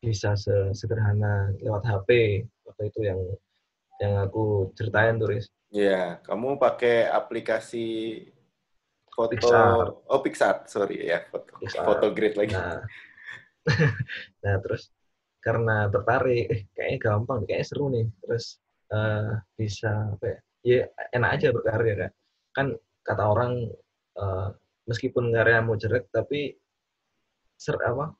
bisa 0.00 0.32
sesederhana 0.38 1.52
lewat 1.60 1.84
HP 1.84 2.08
waktu 2.64 2.82
itu 2.88 3.00
yang 3.04 3.20
yang 3.98 4.14
aku 4.24 4.70
ceritain 4.78 5.20
turis. 5.20 5.50
Iya, 5.68 6.24
kamu 6.24 6.56
pakai 6.56 7.10
aplikasi 7.12 8.24
foto 9.12 9.34
Pixar. 9.34 9.86
oh 10.06 10.20
Pixar, 10.22 10.56
sorry 10.70 11.10
ya, 11.10 11.26
foto 11.28 11.50
Pixar. 11.58 11.84
foto 11.84 12.06
grid 12.14 12.38
lagi. 12.38 12.54
Nah, 12.54 12.80
nah 14.46 14.54
terus 14.62 14.88
karena 15.42 15.90
tertarik, 15.90 16.44
eh, 16.46 16.62
kayaknya 16.72 16.98
gampang, 17.02 17.42
kayaknya 17.44 17.66
seru 17.66 17.90
nih. 17.90 18.06
Terus 18.22 18.44
eh, 18.94 19.32
bisa 19.58 20.14
apa 20.14 20.24
ya? 20.24 20.38
Ya 20.62 20.80
enak 21.14 21.30
aja 21.38 21.48
berkarya 21.50 21.94
kan. 21.98 22.10
Kan 22.54 22.66
kata 23.02 23.24
orang 23.26 23.52
eh, 24.14 24.48
meskipun 24.88 25.30
karyamu 25.30 25.76
jelek 25.76 26.08
tapi 26.08 26.56
ser 27.54 27.76
apa? 27.84 28.16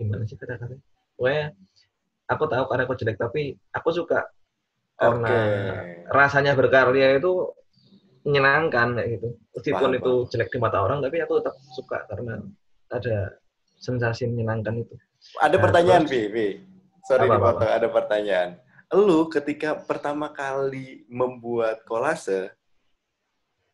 gimana 0.00 0.24
sih 0.24 0.40
kata-katanya? 0.40 0.80
Pokoknya 1.20 1.52
aku 2.32 2.44
tahu 2.48 2.64
karena 2.64 2.82
aku 2.88 2.94
jelek 2.96 3.18
tapi 3.20 3.52
aku 3.76 3.88
suka 3.92 4.24
karena 4.96 5.28
Oke. 5.28 6.08
rasanya 6.08 6.56
berkarya 6.56 7.20
itu 7.20 7.52
menyenangkan 8.24 8.96
kayak 8.96 9.08
gitu. 9.20 9.28
Meskipun 9.52 9.90
Paham, 9.92 10.00
itu 10.00 10.12
jelek 10.32 10.48
di 10.48 10.58
mata 10.58 10.80
orang, 10.80 11.04
tapi 11.04 11.20
aku 11.20 11.44
tetap 11.44 11.54
suka 11.76 12.08
karena 12.08 12.40
ada 12.88 13.36
sensasi 13.78 14.26
menyenangkan 14.26 14.80
itu. 14.82 14.96
Ada 15.38 15.60
Nah, 15.60 15.62
pertanyaan, 15.62 16.02
Vi, 16.08 16.22
Vi. 16.32 16.48
Sorry 17.06 17.28
Apa, 17.30 17.36
apa, 17.38 17.46
dipotong, 17.52 17.70
ada 17.70 17.88
pertanyaan. 17.92 18.50
Lu 18.96 19.30
ketika 19.30 19.78
pertama 19.78 20.32
kali 20.32 21.06
membuat 21.06 21.86
kolase, 21.86 22.50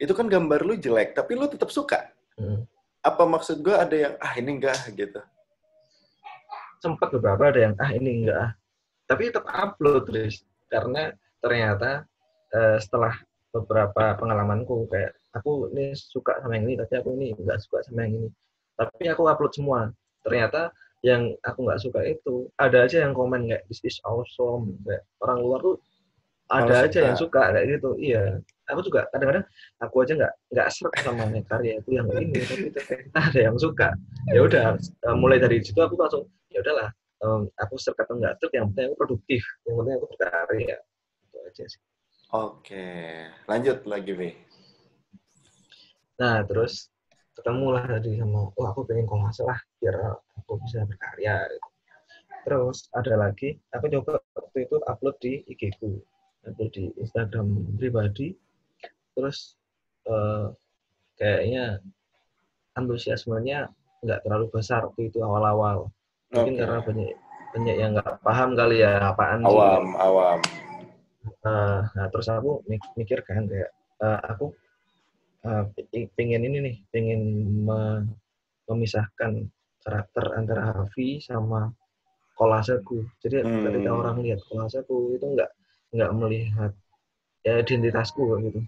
itu 0.02 0.12
kan 0.18 0.26
gambar 0.26 0.66
lu 0.66 0.75
jelek, 0.75 1.14
tapi 1.14 1.38
lu 1.38 1.47
tetap 1.47 1.71
suka. 1.71 2.11
Hmm. 2.35 2.66
Apa 3.06 3.23
maksud 3.23 3.62
gua 3.62 3.87
ada 3.87 3.94
yang, 3.94 4.14
ah 4.18 4.35
ini 4.35 4.50
enggak, 4.59 4.75
gitu. 4.99 5.23
Sempat 6.82 7.14
beberapa 7.14 7.54
ada 7.54 7.61
yang 7.71 7.75
ah 7.78 7.90
ini 7.94 8.26
enggak 8.26 8.38
ah. 8.42 8.50
Tapi 9.06 9.30
tetap 9.30 9.47
upload 9.47 10.11
terus 10.11 10.42
karena 10.66 11.14
ternyata 11.38 12.02
eh, 12.50 12.82
setelah 12.82 13.14
beberapa 13.54 14.18
pengalamanku 14.18 14.90
kayak 14.90 15.14
aku 15.38 15.71
ini 15.71 15.94
suka 15.94 16.40
sama 16.40 16.59
yang 16.59 16.66
ini 16.66 16.75
tapi 16.82 16.92
aku 16.99 17.09
ini 17.14 17.26
enggak 17.38 17.62
suka 17.62 17.87
sama 17.87 18.02
yang 18.02 18.26
ini. 18.26 18.28
Tapi 18.75 19.02
aku 19.06 19.23
upload 19.30 19.54
semua. 19.54 19.94
Ternyata 20.26 20.75
yang 21.02 21.35
aku 21.42 21.66
nggak 21.66 21.82
suka 21.82 22.00
itu 22.06 22.47
ada 22.59 22.87
aja 22.87 23.02
yang 23.02 23.12
komen 23.12 23.50
kayak 23.50 23.66
this 23.66 23.82
is 23.82 23.99
awesome 24.06 24.78
kayak 24.87 25.02
orang 25.18 25.38
luar 25.42 25.59
tuh 25.59 25.76
ada 26.47 26.87
aja 26.87 26.94
suka. 26.94 27.02
yang 27.02 27.16
suka 27.18 27.42
kayak 27.50 27.66
gitu 27.75 27.90
iya 27.99 28.25
aku 28.73 28.83
juga 28.88 29.00
kadang-kadang 29.12 29.45
aku 29.79 29.97
aja 30.02 30.12
nggak 30.19 30.33
nggak 30.52 30.69
serak 30.73 30.95
sama 31.05 31.25
karya 31.50 31.73
aku 31.79 31.88
yang 31.95 32.07
ini 32.17 32.41
tapi 32.41 32.69
ternyata 32.73 33.19
ada 33.31 33.41
yang 33.41 33.57
suka 33.61 33.88
ya 34.33 34.41
udah 34.43 34.64
eh, 34.81 35.17
mulai 35.17 35.38
dari 35.38 35.61
situ 35.61 35.79
aku 35.79 35.95
langsung 36.00 36.25
ya 36.50 36.59
udahlah 36.64 36.88
em, 37.23 37.43
aku 37.61 37.75
serak 37.76 38.02
atau 38.05 38.17
nggak 38.19 38.35
serak 38.41 38.52
yang 38.57 38.67
penting 38.73 38.85
aku 38.91 38.97
produktif 38.99 39.43
yang 39.69 39.75
penting 39.81 39.95
aku 40.00 40.07
berkarya 40.17 40.76
itu 41.29 41.38
aja 41.45 41.64
sih 41.69 41.83
Oke, 42.33 43.29
lanjut 43.45 43.85
lagi, 43.85 44.17
Vi. 44.17 44.33
nah 46.17 46.41
terus 46.49 46.88
ketemu 47.37 47.67
lah 47.73 47.85
tadi 47.88 48.21
sama 48.21 48.52
oh 48.52 48.67
aku 48.69 48.85
pengen 48.85 49.09
kolase 49.09 49.45
lah 49.45 49.57
biar 49.81 50.17
aku 50.37 50.61
bisa 50.64 50.85
berkarya 50.85 51.49
gitu. 51.49 51.69
terus 52.45 52.88
ada 52.93 53.14
lagi 53.17 53.57
aku 53.73 53.88
coba 53.88 54.21
waktu 54.37 54.59
itu 54.69 54.76
upload 54.85 55.17
di 55.21 55.33
IG 55.49 55.62
ku 55.81 55.97
upload 56.45 56.71
di 56.76 56.93
Instagram 57.00 57.76
pribadi 57.81 58.37
terus 59.14 59.38
eh, 60.09 60.47
kayaknya 61.19 61.64
antusiasmenya 62.78 63.69
nggak 64.02 64.21
terlalu 64.26 64.47
besar 64.50 64.88
waktu 64.88 65.12
itu 65.12 65.19
awal-awal 65.23 65.92
mungkin 66.33 66.54
Oke. 66.57 66.61
karena 66.64 66.78
banyak 66.83 67.11
banyak 67.52 67.76
yang 67.76 67.90
nggak 67.95 68.12
paham 68.25 68.50
kali 68.57 68.76
ya 68.81 69.12
apaan 69.12 69.40
sih 69.45 69.50
Awam, 69.52 69.87
awam. 70.00 70.40
Eh, 71.23 71.81
nah 71.95 72.07
terus 72.11 72.26
aku 72.33 72.64
mik- 72.66 72.92
mikir 72.99 73.23
kan 73.23 73.47
kayak 73.47 73.71
eh, 74.02 74.21
aku 74.26 74.47
eh, 75.47 75.64
pi- 75.92 76.11
pengen 76.16 76.42
ini 76.49 76.59
nih 76.66 76.76
pengen 76.90 77.21
me- 77.66 78.09
memisahkan 78.66 79.47
karakter 79.85 80.25
antara 80.38 80.73
Hafi 80.73 81.21
sama 81.23 81.71
kolaseku 82.38 83.04
jadi 83.23 83.45
Hmm. 83.45 83.62
ketika 83.69 83.90
orang 83.92 84.16
lihat 84.25 84.40
kolaseku 84.49 85.14
itu 85.14 85.26
nggak 85.37 85.50
nggak 85.92 86.11
melihat 86.16 86.73
ya 87.45 87.61
identitasku 87.61 88.23
gitu 88.40 88.61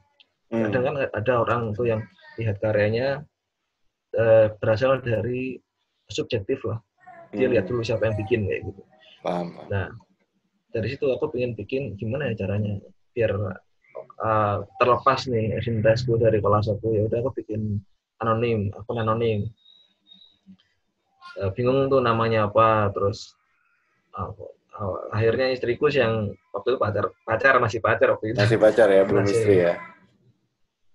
Hmm. 0.53 0.69
kadang 0.69 0.83
kan 0.85 0.95
ada 1.11 1.33
orang 1.41 1.63
tuh 1.73 1.87
yang 1.89 2.01
lihat 2.37 2.61
karyanya 2.61 3.25
eh, 4.15 4.47
berasal 4.61 5.01
dari 5.01 5.59
subjektif 6.09 6.63
lah 6.65 6.79
dia 7.35 7.51
Hmm. 7.51 7.55
lihat 7.59 7.67
dulu 7.67 7.83
siapa 7.83 8.07
yang 8.07 8.17
bikin 8.21 8.47
kayak 8.47 8.63
gitu 8.71 8.83
Paham. 9.25 9.57
Nah, 9.73 9.89
dari 10.69 10.93
situ 10.93 11.09
aku 11.09 11.33
pengen 11.33 11.57
bikin 11.57 11.97
gimana 11.97 12.29
ya 12.29 12.45
caranya 12.45 12.77
biar 13.17 13.33
uh, 14.21 14.57
terlepas 14.77 15.25
nih 15.33 15.57
identitasku 15.57 16.21
dari 16.21 16.45
kolasaku 16.45 16.93
ya 16.93 17.09
udah 17.09 17.25
aku 17.25 17.41
bikin 17.41 17.81
anonim, 18.21 18.69
akun 18.77 19.01
anonim. 19.01 19.49
Uh, 21.41 21.51
bingung 21.57 21.89
tuh 21.89 21.99
namanya 22.05 22.47
apa, 22.53 22.93
terus 22.93 23.33
uh, 24.15 24.31
uh, 24.79 25.09
akhirnya 25.11 25.51
istriku 25.51 25.89
sih 25.91 26.05
yang 26.05 26.31
waktu 26.53 26.77
itu 26.77 26.79
pacar, 26.79 27.05
pacar 27.25 27.55
masih 27.59 27.81
pacar 27.81 28.15
waktu 28.15 28.35
itu. 28.35 28.39
Masih 28.39 28.59
pacar 28.61 28.87
ya, 28.93 29.03
belum 29.09 29.25
Masih. 29.25 29.35
istri 29.35 29.55
ya? 29.67 29.75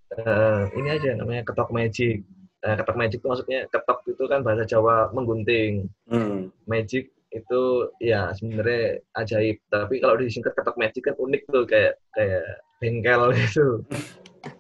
Uh, 0.10 0.66
ini 0.74 0.90
aja 0.90 1.14
namanya 1.14 1.46
ketok 1.46 1.70
magic. 1.70 2.26
Uh, 2.66 2.76
ketok 2.76 2.98
magic 2.98 3.18
itu 3.22 3.28
maksudnya 3.30 3.62
ketok 3.70 4.00
itu 4.10 4.24
kan 4.26 4.40
bahasa 4.42 4.64
Jawa 4.66 5.14
menggunting. 5.14 5.86
Hmm. 6.10 6.50
magic 6.66 7.14
itu 7.30 7.62
ya 8.02 8.34
sebenarnya 8.34 9.06
ajaib 9.22 9.62
tapi 9.70 10.02
kalau 10.02 10.18
disingkat 10.18 10.54
ketok 10.58 10.78
magic 10.82 11.02
kan 11.06 11.16
unik 11.18 11.42
tuh 11.46 11.64
kayak 11.70 12.02
kayak 12.18 12.66
bengkel 12.82 13.30
gitu 13.38 13.86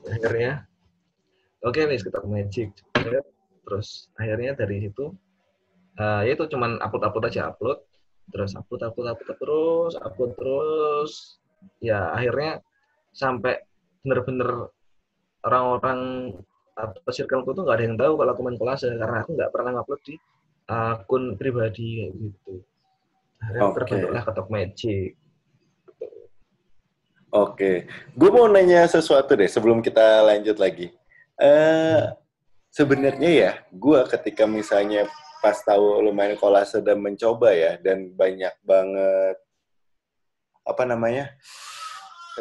akhirnya 0.05 0.69
oke 1.65 1.81
wis 1.89 2.05
ketok 2.05 2.29
magic 2.29 2.69
terus 3.65 4.13
akhirnya 4.21 4.53
dari 4.53 4.85
situ 4.85 5.13
eh, 5.97 6.21
ya 6.29 6.31
itu 6.37 6.45
cuman 6.45 6.77
upload 6.77 7.09
upload 7.09 7.25
aja 7.25 7.49
upload 7.49 7.81
terus 8.29 8.53
upload 8.53 8.85
upload 8.85 9.17
upload 9.17 9.37
terus 9.41 9.93
upload 9.97 10.31
terus 10.37 11.11
ya 11.81 12.13
akhirnya 12.13 12.61
sampai 13.17 13.65
bener-bener 14.05 14.69
orang-orang 15.49 16.31
atau 16.77 17.11
circleku 17.11 17.51
tuh 17.51 17.65
nggak 17.65 17.75
ada 17.75 17.83
yang 17.83 17.97
tahu 17.99 18.13
kalau 18.15 18.31
aku 18.31 18.41
main 18.45 18.57
kolase 18.61 18.87
karena 18.87 19.25
aku 19.25 19.35
nggak 19.35 19.51
pernah 19.51 19.81
upload 19.81 20.01
di 20.05 20.15
akun 20.69 21.23
pribadi 21.35 22.05
kayak 22.05 22.11
gitu. 22.13 22.53
Akhirnya 23.41 23.63
Oke. 23.65 23.75
terbentuklah 23.81 24.21
ketok 24.23 24.47
magic. 24.53 25.11
Oke, 27.29 27.85
gue 28.17 28.29
mau 28.33 28.49
nanya 28.49 28.89
sesuatu 28.89 29.37
deh 29.37 29.45
sebelum 29.45 29.85
kita 29.85 30.25
lanjut 30.25 30.57
lagi. 30.57 30.89
Eh, 31.37 32.01
sebenarnya 32.73 33.29
ya, 33.29 33.51
gue 33.69 33.99
ketika 34.09 34.49
misalnya 34.49 35.05
pas 35.37 35.55
tahu 35.61 36.01
lu 36.01 36.09
main 36.09 36.33
kolase 36.33 36.81
dan 36.81 36.97
mencoba 36.97 37.53
ya, 37.53 37.77
dan 37.77 38.09
banyak 38.17 38.53
banget 38.65 39.37
apa 40.65 40.83
namanya 40.85 41.33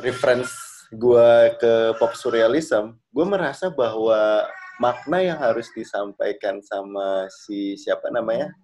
reference 0.00 0.67
gue 0.88 1.30
ke 1.60 1.72
pop 2.00 2.16
surrealism, 2.16 2.96
gue 3.12 3.26
merasa 3.28 3.68
bahwa 3.68 4.48
makna 4.80 5.18
yang 5.20 5.38
harus 5.38 5.68
disampaikan 5.74 6.62
sama 6.62 7.26
si 7.28 7.74
siapa 7.76 8.08
namanya? 8.08 8.54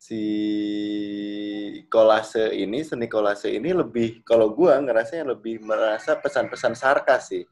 Si 0.00 0.22
kolase 1.92 2.56
ini 2.56 2.80
seni 2.84 3.04
kolase 3.04 3.52
ini 3.52 3.72
lebih 3.76 4.24
kalau 4.24 4.48
gua 4.48 4.80
ngerasanya 4.80 5.36
lebih 5.36 5.60
merasa 5.60 6.16
pesan-pesan 6.16 6.72
sarkas 6.72 7.28
sih. 7.28 7.44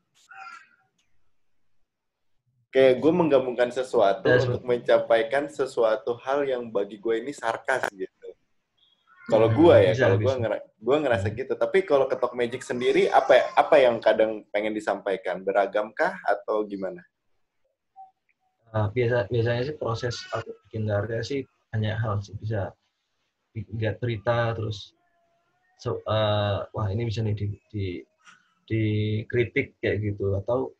Kayak 2.69 3.01
gue 3.01 3.13
menggabungkan 3.13 3.73
sesuatu 3.73 4.29
Ya, 4.29 4.41
untuk 4.45 4.65
mencapai 4.65 5.29
sesuatu 5.49 6.17
hal 6.21 6.45
yang 6.45 6.69
bagi 6.69 7.01
gue 7.01 7.21
ini 7.21 7.33
sarkas 7.33 7.89
gitu 7.93 8.18
kalau 9.29 9.49
gua 9.53 9.77
ya 9.85 9.93
kalau 9.93 10.17
gua 10.17 10.35
bisa. 10.35 10.41
ngera 10.41 10.59
gua 10.81 10.97
ngerasa 11.05 11.27
gitu. 11.37 11.53
Tapi 11.53 11.79
kalau 11.85 12.09
ketok 12.09 12.33
magic 12.33 12.65
sendiri 12.65 13.13
apa 13.13 13.53
apa 13.53 13.77
yang 13.77 14.01
kadang 14.01 14.43
pengen 14.49 14.73
disampaikan? 14.73 15.45
Beragamkah 15.45 16.17
atau 16.25 16.65
gimana? 16.65 17.05
Nah, 18.73 18.89
biasa 18.93 19.29
biasanya 19.29 19.63
sih 19.69 19.77
proses 19.77 20.17
aku 20.33 20.53
bikin 20.69 20.89
karya 20.89 21.21
sih 21.21 21.41
banyak 21.73 21.97
hal 22.01 22.25
sih. 22.25 22.33
Bisa 22.41 22.73
bi- 23.53 23.69
lihat 23.77 24.01
berita 24.01 24.57
terus 24.57 24.97
so, 25.77 26.01
eh, 26.09 26.59
wah 26.73 26.89
ini 26.89 27.05
bisa 27.05 27.21
nih 27.21 27.37
di, 27.37 27.47
di 27.69 27.87
dikritik 28.69 29.77
kayak 29.81 30.09
gitu. 30.09 30.41
Atau 30.41 30.73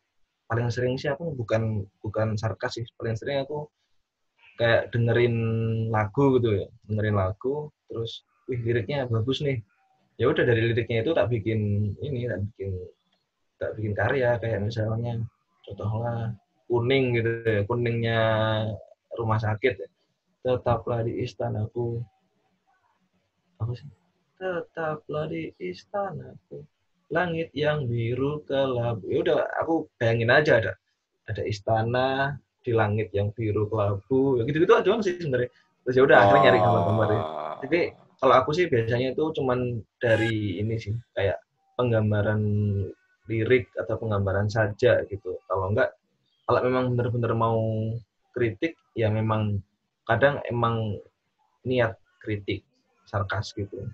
paling 0.49 0.73
sering 0.73 0.97
sih 0.97 1.09
aku 1.13 1.37
bukan 1.37 1.85
bukan 2.01 2.33
sarkas 2.33 2.81
sih. 2.81 2.85
Paling 2.97 3.13
sering 3.13 3.45
aku 3.45 3.69
kayak 4.57 4.89
dengerin 4.89 5.35
lagu 5.93 6.37
gitu 6.41 6.65
ya. 6.65 6.67
Dengerin 6.89 7.17
lagu 7.17 7.69
terus 7.89 8.25
wih 8.49 8.59
liriknya 8.65 9.05
bagus 9.05 9.45
nih. 9.45 9.61
Ya 10.17 10.27
udah 10.27 10.43
dari 10.43 10.73
liriknya 10.73 11.05
itu 11.05 11.13
tak 11.13 11.29
bikin 11.29 11.93
ini 12.01 12.25
tak 12.25 12.41
bikin 12.49 12.71
tak 13.61 13.71
bikin 13.77 13.93
karya 13.93 14.35
kayak 14.41 14.65
misalnya 14.65 15.21
contohnya 15.63 16.33
kuning 16.65 17.05
gitu 17.13 17.31
ya 17.45 17.61
kuningnya 17.69 18.21
rumah 19.13 19.37
sakit 19.37 19.73
ya. 19.77 19.89
tetaplah 20.39 21.03
di 21.03 21.19
istanaku. 21.21 21.99
Apa 23.59 23.71
sih? 23.75 23.87
Tetaplah 24.39 25.27
di 25.27 25.51
istanaku. 25.59 26.63
Langit 27.11 27.51
yang 27.51 27.85
biru 27.85 28.41
kelabu 28.47 29.03
ya 29.11 29.19
udah 29.25 29.37
aku 29.59 29.91
bayangin 29.99 30.31
aja 30.31 30.63
ada 30.63 30.73
ada 31.27 31.43
istana 31.43 32.37
di 32.63 32.71
langit 32.71 33.11
yang 33.11 33.29
biru 33.35 33.67
kelabu. 33.67 34.39
Ya 34.39 34.47
gitu 34.47 34.57
gitu 34.63 34.73
aja 34.73 34.89
sih 35.03 35.19
sebenarnya. 35.19 35.51
Terus 35.83 35.95
ya 35.95 36.03
udah 36.05 36.17
akhirnya 36.21 36.41
nyari 36.47 36.59
gambar-gambar 36.59 37.07
ya. 37.09 37.21
tapi 37.59 37.79
kalau 38.19 38.35
aku 38.35 38.51
sih 38.51 38.67
biasanya 38.67 39.15
itu 39.15 39.23
cuman 39.31 39.79
dari 40.03 40.59
ini 40.59 40.75
sih 40.75 40.91
kayak 41.15 41.39
penggambaran 41.79 42.43
lirik 43.31 43.71
atau 43.79 43.95
penggambaran 43.95 44.51
saja 44.51 44.99
gitu. 45.07 45.39
Kalau 45.47 45.71
enggak 45.71 45.95
kalau 46.43 46.59
memang 46.67 46.93
benar-benar 46.93 47.31
mau 47.37 47.59
kritik 48.35 48.75
ya 48.97 49.07
memang 49.07 49.63
kadang 50.03 50.43
emang 50.51 50.99
niat 51.63 51.95
kritik 52.19 52.67
sarkas 53.07 53.55
gitu. 53.55 53.87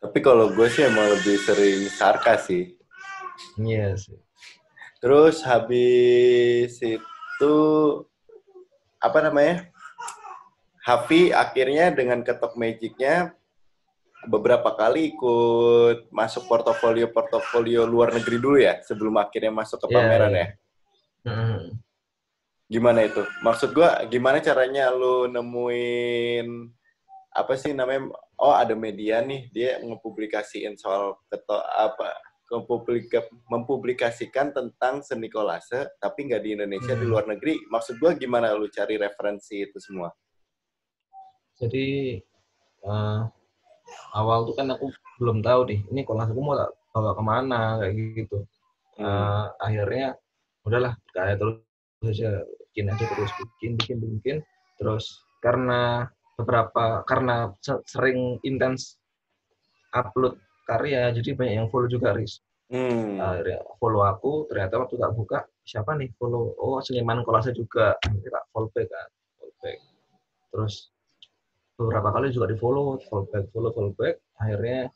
Tapi 0.00 0.18
kalau 0.24 0.50
gue 0.50 0.66
sih 0.66 0.82
emang 0.82 1.12
lebih 1.12 1.36
sering 1.44 1.86
sarkas 1.92 2.50
sih. 2.50 2.74
Iya 3.60 3.94
sih. 3.94 4.18
Terus 4.98 5.44
habis 5.46 6.74
itu 6.80 7.54
apa 9.00 9.18
namanya 9.24 9.70
Hafi 10.90 11.30
akhirnya 11.30 11.94
dengan 11.94 12.26
ketok 12.26 12.58
magicnya 12.58 13.30
beberapa 14.26 14.74
kali 14.74 15.14
ikut 15.14 16.10
masuk 16.10 16.50
portofolio-portofolio 16.50 17.86
luar 17.86 18.10
negeri 18.10 18.36
dulu 18.42 18.58
ya 18.58 18.82
sebelum 18.82 19.14
akhirnya 19.22 19.54
masuk 19.54 19.80
ke 19.80 19.86
iya, 19.86 19.94
pameran 19.94 20.32
yeah, 20.34 20.34
yeah. 20.34 20.50
ya. 20.50 21.30
Mm. 21.30 21.64
Gimana 22.70 23.00
itu? 23.06 23.22
Maksud 23.42 23.70
gua 23.70 24.02
gimana 24.10 24.42
caranya 24.42 24.90
lu 24.90 25.30
nemuin 25.30 26.46
apa 27.38 27.52
sih 27.54 27.70
namanya? 27.70 28.10
Oh 28.40 28.54
ada 28.54 28.74
media 28.74 29.22
nih 29.22 29.46
dia 29.54 29.78
ngepublikasiin 29.78 30.74
soal 30.74 31.22
ketok 31.30 31.62
apa 31.70 32.18
mempublika, 32.50 33.30
mempublikasikan 33.46 34.50
tentang 34.50 35.06
seni 35.06 35.30
kolase 35.30 35.86
tapi 36.02 36.26
nggak 36.26 36.42
di 36.42 36.50
Indonesia 36.58 36.98
hmm. 36.98 37.02
di 37.02 37.06
luar 37.06 37.24
negeri. 37.30 37.62
Maksud 37.70 38.02
gua 38.02 38.18
gimana 38.18 38.50
lu 38.58 38.66
cari 38.66 38.98
referensi 38.98 39.62
itu 39.62 39.78
semua? 39.78 40.10
Jadi 41.60 42.18
uh, 42.88 43.28
awal 44.16 44.48
tuh 44.48 44.56
kan 44.56 44.72
aku 44.72 44.88
belum 45.20 45.44
tahu 45.44 45.68
nih 45.68 45.80
ini 45.92 46.00
kelas 46.08 46.32
aku 46.32 46.40
mau 46.40 46.56
bawa 46.90 47.12
ke 47.14 47.22
mana 47.22 47.60
kayak 47.84 47.94
gitu. 48.16 48.38
Uh, 49.00 49.48
akhirnya 49.60 50.16
udahlah 50.66 50.92
kayak 51.12 51.40
terus 51.40 51.56
saja 52.00 52.44
bikin 52.72 52.92
aja 52.92 53.04
terus 53.04 53.32
bikin 53.36 53.70
bikin 53.76 53.96
bikin. 54.18 54.36
Terus 54.80 55.20
karena 55.44 56.08
beberapa 56.40 57.04
karena 57.04 57.52
sering 57.84 58.40
intens 58.42 58.96
upload 59.92 60.40
karya 60.64 61.12
jadi 61.12 61.36
banyak 61.36 61.54
yang 61.60 61.68
follow 61.68 61.90
juga 61.90 62.14
ris 62.14 62.40
hmm. 62.70 63.18
akhirnya 63.18 63.58
follow 63.82 64.06
aku 64.06 64.46
ternyata 64.48 64.78
waktu 64.78 64.94
tak 64.96 65.12
buka 65.18 65.38
siapa 65.66 65.94
nih 65.94 66.10
follow? 66.18 66.54
Oh 66.58 66.82
seniman 66.82 67.22
kolase 67.22 67.54
juga. 67.54 67.94
Akhirnya 68.02 68.30
tak 68.34 68.44
follow 68.50 68.70
back 68.74 68.88
kan 68.90 69.08
follow 69.38 69.54
back. 69.62 69.78
Terus 70.50 70.74
beberapa 71.80 72.12
kali 72.12 72.28
juga 72.28 72.52
di 72.52 72.56
follow 72.60 73.00
follow 73.08 73.24
back 73.32 73.48
follow 73.56 73.72
follow 73.72 73.92
back. 73.96 74.20
Akhirnya 74.36 74.92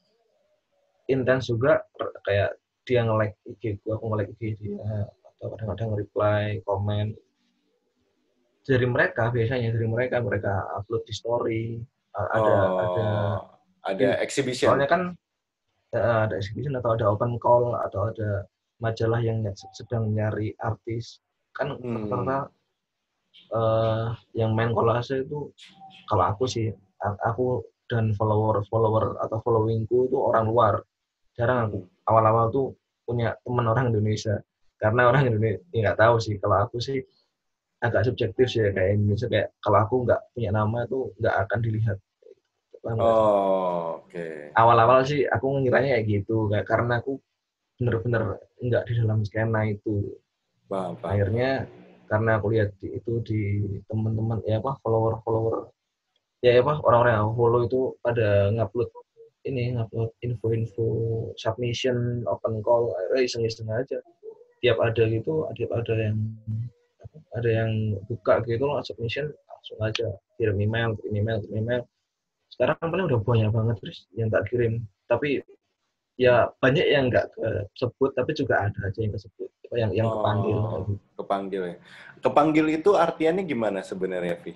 intens 1.09 1.49
juga 1.49 1.81
kayak 2.29 2.61
dia 2.85 3.01
nge-like 3.01 3.41
IG 3.49 3.81
gue 3.81 3.93
aku 3.97 4.05
nge-like 4.13 4.37
IG 4.37 4.61
dia 4.61 5.09
atau 5.09 5.57
kadang-kadang 5.57 5.97
reply 5.97 6.61
komen. 6.69 7.17
Dari 8.65 8.85
mereka 8.89 9.33
biasanya 9.33 9.73
dari 9.73 9.89
mereka 9.89 10.21
mereka 10.21 10.69
upload 10.77 11.09
di 11.09 11.15
story. 11.17 11.65
Ada 12.13 12.53
oh, 12.53 12.79
ada 12.79 13.09
ada 13.85 14.09
exhibition. 14.21 14.77
soalnya 14.77 14.89
kan 14.89 15.03
ada 15.97 16.37
exhibition 16.37 16.77
atau 16.77 16.97
ada 16.97 17.09
open 17.09 17.41
call 17.41 17.77
atau 17.81 18.13
ada 18.13 18.45
majalah 18.81 19.21
yang 19.25 19.41
sedang 19.73 20.13
nyari 20.13 20.53
artis. 20.61 21.21
Kan 21.57 21.81
hmm. 21.81 22.13
rata 22.13 22.53
uh, 23.55 24.15
yang 24.35 24.53
main 24.53 24.71
kolase 24.75 25.23
itu 25.25 25.51
kalau 26.09 26.25
aku 26.29 26.45
sih 26.49 26.69
aku 27.03 27.65
dan 27.89 28.17
follower 28.17 28.65
follower 28.69 29.21
atau 29.21 29.39
followingku 29.45 30.09
itu 30.09 30.17
orang 30.17 30.49
luar. 30.49 30.75
Jarang 31.37 31.69
aku. 31.69 31.81
Awal-awal 32.09 32.49
tuh 32.55 32.67
punya 33.05 33.37
teman 33.45 33.67
orang 33.69 33.93
Indonesia. 33.93 34.41
Karena 34.81 35.09
orang 35.09 35.29
Indonesia 35.29 35.61
ya 35.73 35.79
nggak 35.91 35.99
tahu 36.01 36.17
sih. 36.21 36.37
Kalau 36.41 36.57
aku 36.65 36.81
sih 36.81 36.99
agak 37.85 38.09
subjektif 38.09 38.49
sih 38.49 38.65
ya, 38.65 38.71
kayak 38.73 38.91
Indonesia 38.97 39.29
kayak 39.29 39.49
kalau 39.61 39.79
aku 39.85 39.95
nggak 40.09 40.21
punya 40.33 40.51
nama 40.55 40.79
itu 40.89 40.99
nggak 41.21 41.35
akan 41.45 41.59
dilihat. 41.61 41.99
Oh 42.85 44.05
oke. 44.05 44.13
Okay. 44.13 44.53
awal-awal 44.53 45.01
sih 45.09 45.25
aku 45.25 45.57
ngiranya 45.65 45.97
kayak 45.97 46.05
gitu 46.05 46.53
kayak 46.53 46.69
karena 46.69 47.01
aku 47.01 47.17
bener-bener 47.81 48.45
nggak 48.61 48.83
di 48.89 48.93
dalam 49.01 49.25
skena 49.25 49.69
itu. 49.69 50.17
Bapak. 50.65 51.05
akhirnya 51.05 51.69
karena 52.11 52.37
aku 52.37 52.47
lihat 52.53 52.77
di, 52.79 52.95
itu 52.97 53.13
di 53.25 53.41
teman-teman 53.89 54.45
ya 54.45 54.61
apa 54.61 54.77
follower 54.85 55.21
follower 55.25 55.73
ya 56.45 56.61
apa 56.61 56.77
orang-orang 56.85 57.15
yang 57.17 57.33
follow 57.33 57.61
itu 57.65 57.81
pada 58.05 58.53
ngupload 58.53 58.89
ini 59.45 59.77
ngupload 59.77 60.11
info-info 60.25 60.87
submission 61.37 62.25
open 62.29 62.65
call 62.65 62.93
akhirnya 62.97 63.23
iseng-iseng 63.29 63.69
aja. 63.69 64.01
Tiap 64.65 64.81
ada 64.81 65.05
gitu 65.05 65.45
tiap 65.57 65.71
ada 65.77 65.93
yang 65.93 66.17
ada 67.37 67.49
yang 67.49 67.71
buka 68.09 68.41
gitu 68.49 68.65
loh 68.65 68.81
submission 68.81 69.29
langsung 69.29 69.79
aja 69.85 70.09
kirim 70.41 70.57
email 70.57 70.97
kirim 70.97 71.15
email 71.21 71.39
kirim 71.45 71.57
email. 71.61 71.83
Sekarang 72.49 72.77
paling 72.81 73.07
udah 73.13 73.21
banyak 73.21 73.51
banget 73.53 73.77
terus 73.85 73.99
yang 74.17 74.33
tak 74.33 74.49
kirim. 74.49 74.81
Tapi 75.05 75.45
ya 76.15 76.47
banyak 76.63 76.87
yang 76.87 77.11
nggak 77.11 77.27
kesebut 77.75 78.11
tapi 78.15 78.31
juga 78.39 78.71
ada 78.71 78.81
aja 78.87 78.99
yang 79.03 79.15
kesebut 79.15 79.51
yang 79.75 79.91
yang 79.91 80.07
oh, 80.07 80.23
kepanggil 80.23 80.57
gitu. 80.57 80.93
kepanggil 81.19 81.63
ya 81.67 81.77
kepanggil 82.23 82.67
itu 82.71 82.91
artiannya 82.95 83.45
gimana 83.45 83.81
sebenarnya 83.83 84.39
Vi? 84.43 84.55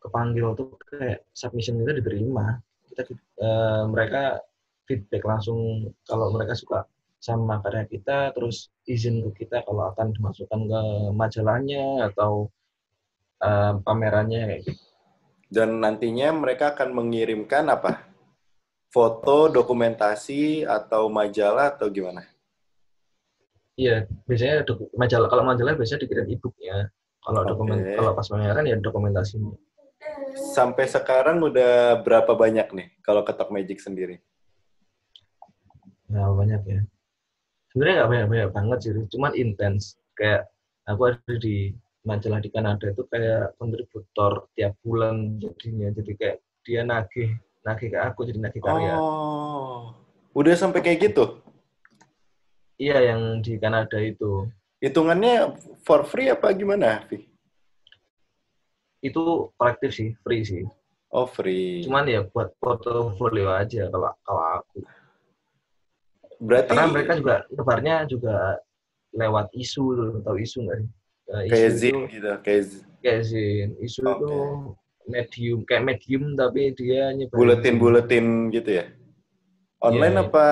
kepanggil 0.00 0.56
tuh 0.56 0.80
kayak 0.88 1.28
submission 1.36 1.76
kita 1.84 1.92
diterima 2.00 2.56
kita 2.88 3.02
uh, 3.44 3.84
mereka 3.92 4.40
feedback 4.88 5.22
langsung 5.28 5.92
kalau 6.08 6.32
mereka 6.32 6.56
suka 6.56 6.88
sama 7.20 7.60
karya 7.60 7.84
kita 7.84 8.32
terus 8.32 8.72
izin 8.88 9.20
ke 9.30 9.44
kita 9.44 9.60
kalau 9.68 9.92
akan 9.92 10.16
dimasukkan 10.16 10.60
ke 10.66 10.82
majalahnya 11.12 12.08
atau 12.08 12.48
uh, 13.44 13.76
pamerannya 13.84 14.40
kayak 14.48 14.62
gitu. 14.66 14.82
Dan 15.50 15.84
nantinya 15.84 16.32
mereka 16.32 16.72
akan 16.72 16.96
mengirimkan 16.96 17.68
apa? 17.68 18.09
Foto, 18.90 19.46
dokumentasi 19.46 20.66
atau 20.66 21.06
majalah 21.06 21.78
atau 21.78 21.86
gimana? 21.86 22.26
Iya, 23.78 24.10
biasanya 24.26 24.66
majalah 24.98 25.28
kalau 25.30 25.46
majalah 25.46 25.78
biasanya 25.78 26.04
dikirim 26.04 26.26
e-booknya. 26.26 26.90
Kalau 27.20 27.40
okay. 27.44 27.48
dokumen 27.54 27.78
kalau 27.94 28.12
pas 28.16 28.26
pameran 28.26 28.66
ya 28.66 28.76
dokumentasinya 28.80 29.54
sampai 30.56 30.88
sekarang 30.88 31.40
udah 31.44 32.00
berapa 32.00 32.32
banyak 32.32 32.68
nih 32.72 32.88
kalau 33.04 33.22
ketok 33.22 33.52
magic 33.52 33.78
sendiri? 33.78 34.18
Nah, 36.10 36.32
banyak 36.34 36.62
ya. 36.66 36.80
Sebenarnya 37.70 37.94
nggak 38.02 38.10
banyak-banyak 38.10 38.50
banget 38.50 38.78
sih, 38.82 38.90
cuman 39.14 39.32
intens. 39.38 39.94
Kayak 40.18 40.50
aku 40.88 41.14
ada 41.14 41.34
di 41.38 41.70
majalah 42.02 42.40
di 42.42 42.50
Kanada 42.50 42.90
itu 42.90 43.06
kayak 43.06 43.54
kontributor 43.60 44.50
tiap 44.58 44.74
bulan 44.82 45.38
jadinya. 45.38 45.94
Jadi 45.94 46.12
kayak 46.18 46.36
dia 46.66 46.82
nagih, 46.82 47.30
nagih 47.66 47.88
ke 47.92 47.98
aku 48.00 48.20
jadi 48.24 48.38
nagih 48.40 48.62
karya. 48.62 48.94
Oh, 48.96 49.92
udah 50.32 50.54
sampai 50.56 50.80
kayak 50.80 51.12
gitu? 51.12 51.40
Iya, 52.80 53.12
yang 53.12 53.44
di 53.44 53.60
Kanada 53.60 54.00
itu. 54.00 54.48
Hitungannya 54.80 55.60
for 55.84 56.08
free 56.08 56.32
apa 56.32 56.48
gimana, 56.56 57.04
Vi? 57.04 57.30
itu 59.00 59.48
kolektif 59.56 59.90
sih, 59.96 60.08
free 60.20 60.44
sih. 60.44 60.64
Oh 61.10 61.26
free. 61.26 61.82
Cuman 61.82 62.06
ya 62.06 62.22
buat 62.22 62.54
portofolio 62.62 63.50
aja 63.50 63.90
kalau 63.90 64.12
kalau 64.22 64.44
aku. 64.62 64.78
Berarti 66.40 66.72
karena 66.72 66.86
mereka 66.88 67.12
juga 67.18 67.34
lebarnya 67.50 67.96
juga 68.06 68.36
lewat 69.10 69.50
isu 69.56 69.82
atau 70.22 70.34
isu 70.38 70.58
nggak 70.68 70.78
sih? 70.78 70.90
Nah, 71.30 71.42
kayak 71.50 71.70
zin 71.74 71.96
gitu, 72.06 72.30
kayak 72.46 72.62
zin. 72.70 72.82
Kayak 73.02 73.22
zin. 73.26 73.68
Isu 73.82 74.00
okay. 74.06 74.14
itu 74.14 74.36
medium, 75.10 75.66
kayak 75.66 75.84
medium 75.84 76.38
tapi 76.38 76.70
dia 76.78 77.10
nyebar. 77.10 77.36
Buletin-buletin 77.36 78.54
gitu 78.54 78.70
ya? 78.80 78.84
Online 79.82 80.16
yeah, 80.16 80.26
apa? 80.30 80.46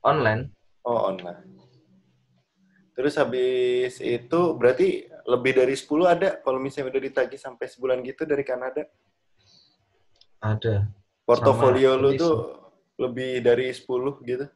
Online. 0.00 0.42
Oh 0.88 1.12
online. 1.12 1.50
Terus 2.96 3.14
habis 3.16 3.96
itu 4.00 4.40
berarti 4.56 5.08
lebih 5.24 5.52
dari 5.56 5.74
10 5.76 5.88
ada 6.04 6.28
kalau 6.40 6.58
misalnya 6.60 6.96
udah 6.96 7.02
ditagih 7.06 7.40
sampai 7.40 7.66
sebulan 7.68 8.02
gitu 8.04 8.24
dari 8.24 8.44
Kanada? 8.44 8.84
Ada. 10.40 10.88
Portofolio 11.24 11.94
lu 12.00 12.16
tuh 12.16 12.36
lebih 13.00 13.40
dari 13.44 13.72
10 13.72 13.86
gitu? 14.26 14.46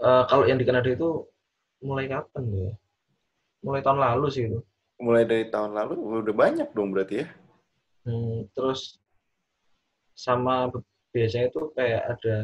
Uh, 0.00 0.24
kalau 0.26 0.44
yang 0.48 0.56
di 0.56 0.64
Kanada 0.64 0.88
itu 0.88 1.26
mulai 1.82 2.08
kapan 2.08 2.44
ya? 2.48 2.72
Mulai 3.62 3.80
tahun 3.84 4.00
lalu 4.00 4.26
sih 4.32 4.44
itu. 4.48 4.60
Mulai 5.02 5.26
dari 5.26 5.50
tahun 5.50 5.74
lalu 5.74 6.22
udah 6.22 6.34
banyak 6.34 6.68
dong 6.70 6.94
berarti 6.94 7.26
ya? 7.26 7.28
Hmm, 8.06 8.46
terus 8.54 9.02
sama 10.14 10.70
biasanya 11.10 11.50
itu 11.50 11.60
kayak 11.74 12.02
ada 12.16 12.36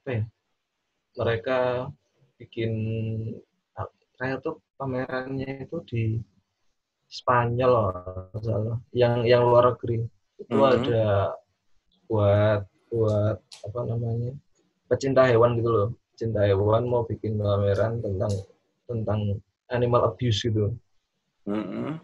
apa 0.00 0.08
ya? 0.10 0.22
Mereka 1.20 1.58
bikin 2.40 2.72
kayak 4.16 4.40
tuh 4.44 4.60
pamerannya 4.80 5.68
itu 5.68 5.76
di 5.88 6.04
Spanyol 7.10 7.74
salah. 8.40 8.78
Yang 8.94 9.16
yang 9.26 9.42
luar 9.44 9.74
negeri 9.74 10.06
itu 10.40 10.54
Mhm. 10.56 10.70
ada 10.80 11.04
buat 12.06 12.60
buat 12.90 13.36
apa 13.66 13.80
namanya 13.86 14.32
pecinta 14.86 15.26
hewan 15.26 15.58
gitu 15.58 15.70
loh. 15.70 15.88
Pecinta 16.14 16.46
hewan 16.46 16.86
mau 16.86 17.02
bikin 17.04 17.36
pameran 17.38 17.98
tentang 17.98 18.32
tentang 18.86 19.20
animal 19.70 20.10
abuse 20.10 20.42
gitu. 20.46 20.74
Mm-mm. 21.48 21.96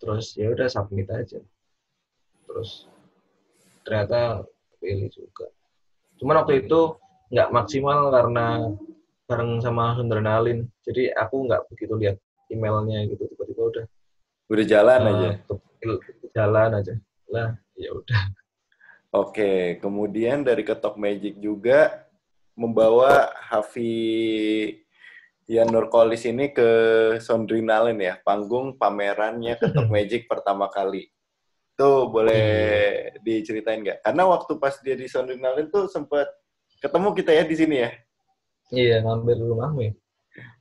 terus 0.00 0.32
ya 0.36 0.48
udah 0.52 0.68
submit 0.68 1.08
aja. 1.12 1.40
Terus 2.48 2.88
ternyata 3.84 4.44
pilih 4.80 5.12
juga. 5.12 5.48
Cuman 6.16 6.40
waktu 6.44 6.64
itu 6.64 6.96
nggak 7.30 7.52
maksimal 7.52 8.08
karena 8.08 8.46
bareng 9.28 9.62
sama 9.62 9.94
Sundralin 9.94 10.66
jadi 10.82 11.14
aku 11.14 11.46
nggak 11.46 11.68
begitu 11.70 11.94
lihat 12.00 12.16
emailnya 12.48 13.06
gitu. 13.12 13.28
Tiba-tiba 13.28 13.62
udah 13.62 13.84
Udah 14.50 14.64
jalan 14.66 15.00
eh, 15.06 15.10
aja. 15.14 15.28
jalan 16.34 16.70
aja. 16.80 16.94
Lah 17.30 17.54
ya 17.78 17.90
udah. 17.94 18.22
Oke, 19.10 19.78
kemudian 19.82 20.42
dari 20.42 20.62
Ketok 20.62 20.94
Magic 20.98 21.38
juga 21.38 22.06
membawa 22.58 23.30
Hafi 23.46 23.90
Yan 25.50 25.66
Nurkolis 25.74 26.22
ini 26.30 26.54
ke 26.54 26.68
Sondrinalen 27.18 27.98
ya, 27.98 28.22
panggung 28.22 28.78
pamerannya 28.78 29.58
Ketok 29.58 29.90
Magic 29.90 30.30
pertama 30.30 30.70
kali. 30.70 31.10
Tuh 31.74 32.06
boleh 32.06 32.46
diceritain 33.26 33.82
nggak? 33.82 34.06
Karena 34.06 34.30
waktu 34.30 34.62
pas 34.62 34.78
dia 34.78 34.94
di 34.94 35.10
Sondrinalen 35.10 35.66
tuh 35.74 35.90
sempat 35.90 36.30
ketemu 36.78 37.08
kita 37.18 37.30
ya 37.34 37.44
di 37.44 37.56
sini 37.58 37.76
ya 37.84 37.90
iya 38.70 38.96
ngambil 39.04 39.36
rumahmu 39.52 39.80
ya 39.84 39.92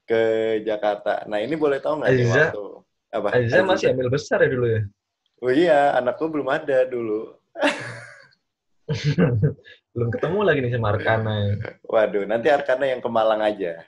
ke 0.09 0.21
Jakarta. 0.65 1.23
Nah 1.29 1.37
ini 1.39 1.53
boleh 1.53 1.77
tahu 1.77 2.01
nggak 2.01 2.09
Aziza? 2.09 2.49
waktu 2.49 2.65
apa? 3.13 3.27
Aziza 3.37 3.55
Aziza. 3.61 3.69
masih 3.69 3.87
ambil 3.93 4.09
besar 4.09 4.41
ya 4.41 4.49
dulu 4.49 4.67
ya 4.67 4.81
Oh 5.39 5.47
iya, 5.55 5.95
anakku 5.95 6.27
belum 6.27 6.51
ada 6.51 6.83
dulu. 6.83 7.31
belum 9.95 10.09
ketemu 10.11 10.39
lagi 10.43 10.59
nih 10.67 10.71
sama 10.75 10.91
Arkana 10.91 11.33
ya. 11.47 11.79
Waduh, 11.87 12.27
nanti 12.27 12.51
Arkana 12.51 12.91
yang 12.91 12.99
ke 12.99 13.07
Malang 13.07 13.39
aja. 13.39 13.79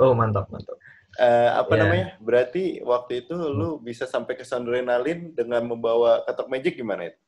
Oh 0.00 0.12
mantap 0.12 0.48
mantap 0.48 0.76
Eh, 1.18 1.50
apa 1.50 1.74
Ya. 1.74 1.78
namanya? 1.82 2.06
Berarti 2.22 2.78
waktu 2.80 3.26
itu 3.26 3.34
lu 3.34 3.76
bisa 3.78 4.06
sampai 4.06 4.38
ke 4.38 4.46
Sondrenalin 4.46 5.34
dengan 5.34 5.66
membawa 5.66 6.22
ketok 6.22 6.46
magic 6.46 6.74
gimana 6.74 7.10
itu? 7.10 7.18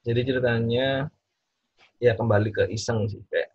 jadi 0.00 0.20
ceritanya 0.24 1.12
ya 2.00 2.16
kembali 2.16 2.48
ke 2.48 2.64
iseng 2.72 3.04
sih 3.04 3.20
kayak 3.28 3.52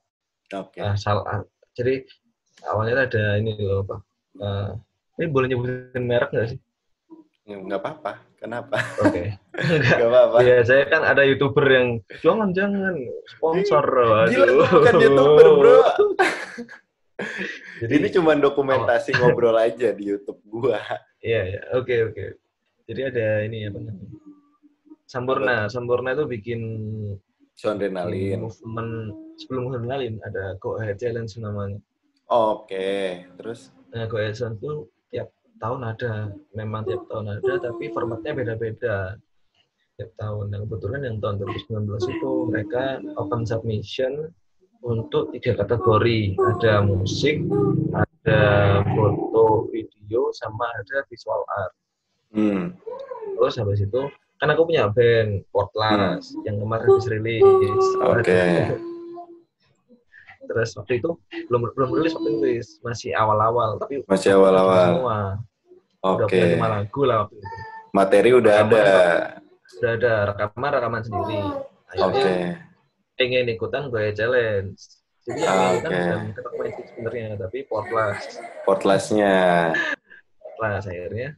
Oke. 0.53 0.77
Ah, 0.77 0.93
salah. 0.93 1.41
Jadi 1.73 2.05
awalnya 2.63 3.09
ada 3.09 3.41
ini 3.41 3.57
loh 3.57 3.81
pak. 3.81 3.99
Eh, 4.37 4.69
ini 5.17 5.25
boleh 5.27 5.47
nyebutin 5.49 6.05
merek 6.05 6.29
nggak 6.29 6.47
sih? 6.53 6.59
Ya, 7.49 7.57
Nggak 7.57 7.81
apa-apa. 7.81 8.11
Kenapa? 8.37 8.77
Oke. 9.01 9.33
Enggak. 9.57 9.97
Nggak 9.97 10.11
apa-apa. 10.13 10.37
Biasanya 10.45 10.85
kan 10.85 11.01
ada 11.01 11.21
youtuber 11.25 11.65
yang 11.65 11.87
jangan 12.21 12.53
jangan 12.53 12.93
sponsor. 13.25 13.81
Gila, 14.29 14.29
Waduh. 14.29 14.45
lu 14.45 14.63
bukan 14.69 14.93
youtuber, 15.01 15.47
bro. 15.57 15.77
Jadi 17.81 17.93
Ini 17.99 18.07
cuma 18.15 18.31
dokumentasi 18.39 19.11
ngobrol 19.19 19.57
aja 19.59 19.91
di 19.91 20.03
YouTube 20.07 20.39
gua. 20.47 20.79
iya 21.19 21.41
ya 21.57 21.61
oke 21.75 21.95
oke. 22.11 22.25
Jadi 22.85 23.01
ada 23.01 23.25
ini 23.43 23.65
apa 23.67 23.79
namanya? 23.81 24.17
Sampurna. 25.05 25.55
Sampurna 25.67 26.09
itu 26.13 26.25
bikin 26.29 26.61
Sondrenalin. 27.55 28.43
movement 28.45 28.91
sebelum 29.39 29.71
kenalin 29.71 30.19
ada 30.27 30.59
Go 30.59 30.75
Ahead 30.77 30.99
Challenge 30.99 31.31
namanya. 31.39 31.79
Oke. 32.27 33.23
Terus? 33.39 33.71
Nah, 33.95 34.05
Go 34.11 34.19
Ahead 34.19 34.35
Challenge 34.35 34.59
itu 34.59 34.73
tiap 35.13 35.31
tahun 35.57 35.81
ada, 35.87 36.35
memang 36.51 36.83
tiap 36.83 37.07
tahun 37.07 37.39
ada, 37.39 37.53
tapi 37.63 37.89
formatnya 37.95 38.31
beda-beda 38.35 39.15
tiap 39.95 40.11
tahun. 40.19 40.51
Nah, 40.51 40.59
kebetulan 40.67 41.01
yang 41.07 41.17
tahun 41.23 41.35
2019 41.39 42.11
itu 42.11 42.31
mereka 42.51 42.99
open 43.15 43.47
submission 43.47 44.29
untuk 44.85 45.33
tiga 45.33 45.57
kategori, 45.57 46.37
ada 46.37 46.85
musik, 46.85 47.41
ada 47.91 48.41
foto, 48.93 49.65
video, 49.73 50.29
sama 50.37 50.69
ada 50.69 51.01
visual 51.09 51.41
art. 51.57 51.73
Hmm. 52.37 52.77
Terus 53.35 53.57
habis 53.57 53.81
itu 53.81 54.01
kan 54.37 54.47
aku 54.53 54.69
punya 54.69 54.91
band 54.93 55.41
Portlas 55.49 56.29
yang 56.45 56.61
kemarin 56.61 56.85
habis 56.85 57.09
rilis. 57.09 57.85
Oke. 58.05 58.45
Terus 60.45 60.77
waktu 60.77 61.01
itu 61.01 61.17
belum 61.49 61.73
belum 61.73 61.89
rilis 61.97 62.13
waktu 62.13 62.29
itu 62.37 62.61
masih 62.85 63.17
awal-awal 63.17 63.81
tapi 63.81 64.05
Masih 64.05 64.37
awal-awal. 64.37 64.85
semua 64.93 65.17
Oke. 66.05 66.37
lima 66.53 66.69
lagu 66.69 67.01
lah 67.01 67.25
waktu 67.25 67.41
itu. 67.41 67.57
Materi 67.89 68.29
udah 68.37 68.53
ada. 68.61 68.85
Sudah 69.65 69.91
ada 69.97 70.13
rekaman 70.29 70.69
rekaman 70.77 71.01
sendiri. 71.01 71.41
Oke. 71.97 72.64
Pengen 73.15 73.47
ikutan 73.47 73.87
Goya 73.87 74.11
Challenge. 74.11 74.75
Jadi 75.25 75.39
yang 75.41 75.49
Ah, 75.49 75.71
ikutan 75.73 75.89
oke. 75.89 75.97
bukan 75.97 76.21
ketok 76.31 76.53
magic 76.55 76.85
sebenarnya 76.87 77.27
tapi 77.35 77.57
Portlas. 77.65 78.19
Portlasnya. 78.63 79.37
Portlas 80.37 80.83
akhirnya 80.85 81.29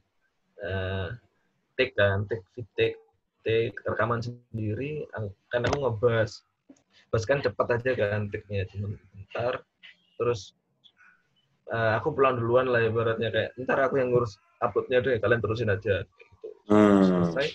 eh 0.57 1.07
take 1.77 1.93
kan, 1.93 2.25
take 2.25 2.41
take 2.73 2.97
take 3.41 3.77
rekaman 3.83 4.19
sendiri 4.19 5.05
kan 5.47 5.61
aku 5.63 5.77
ngebahas 5.79 6.41
Bas 7.07 7.23
kan 7.23 7.39
cepat 7.39 7.79
aja 7.79 7.93
kan 7.93 8.27
take-nya 8.27 8.67
cuma 8.67 8.91
bentar 9.13 9.61
terus 10.17 10.51
eh, 11.67 11.91
aku 11.95 12.11
pulang 12.11 12.35
duluan 12.35 12.67
lah 12.67 12.83
ibaratnya 12.83 13.29
kayak 13.29 13.55
ntar 13.63 13.79
aku 13.79 14.01
yang 14.01 14.11
ngurus 14.11 14.35
uploadnya 14.59 14.99
deh 14.99 15.15
kalian 15.15 15.39
terusin 15.39 15.69
aja 15.69 16.03
gitu 16.03 16.47
Hmm. 16.67 16.99
selesai 16.99 17.47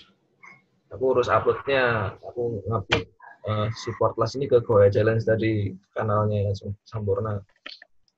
aku 0.89 1.03
urus 1.13 1.29
uploadnya 1.29 2.15
aku 2.23 2.41
ngupload 2.65 3.03
eh, 3.43 3.67
support 3.75 4.15
kelas 4.15 4.35
ini 4.37 4.45
ke 4.47 4.59
Goya 4.63 4.87
Challenge 4.87 5.23
tadi 5.23 5.71
kanalnya 5.95 6.51
Sam- 6.55 6.77
Sampurna. 6.87 7.39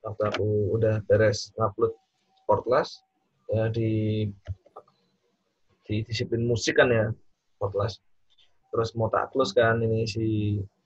Waktu 0.06 0.22
aku 0.30 0.46
udah 0.78 1.02
beres 1.10 1.50
ngupload 1.58 1.94
support 2.38 2.62
class 2.66 3.02
ya 3.50 3.70
di 3.74 4.26
di 5.86 6.02
disiplin 6.06 6.46
musik 6.46 6.78
kan 6.82 6.90
ya 6.90 7.06
support 7.54 7.72
class 7.74 7.94
terus 8.74 8.92
mau 8.98 9.08
tak 9.08 9.32
close 9.32 9.54
kan 9.56 9.80
ini 9.80 10.04
si 10.06 10.26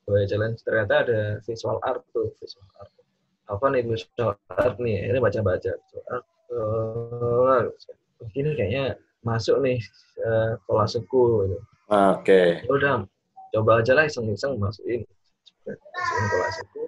Goya 0.06 0.26
Challenge. 0.26 0.58
Ternyata 0.62 0.94
ada 1.06 1.22
visual 1.46 1.78
art 1.86 2.02
tuh 2.14 2.34
visual 2.38 2.66
art. 2.82 2.90
Apa 3.50 3.66
nih 3.74 3.82
visual 3.86 4.38
art 4.54 4.78
nih? 4.78 5.10
Ini 5.10 5.18
baca-baca 5.18 5.72
visual 5.74 6.06
art. 6.10 6.26
Eh, 6.50 7.64
ini 8.38 8.50
kayaknya 8.58 8.86
masuk 9.26 9.58
nih 9.62 9.78
eh, 10.22 10.52
kolaseku 10.70 11.46
gitu. 11.46 11.58
Oke. 11.90 12.62
Ya 12.66 12.70
udah 12.70 12.96
coba 13.54 13.82
aja 13.82 13.92
lah 13.98 14.06
iseng-iseng 14.06 14.58
masukin 14.58 15.02
masukin 15.66 16.26
kolaseku 16.30 16.84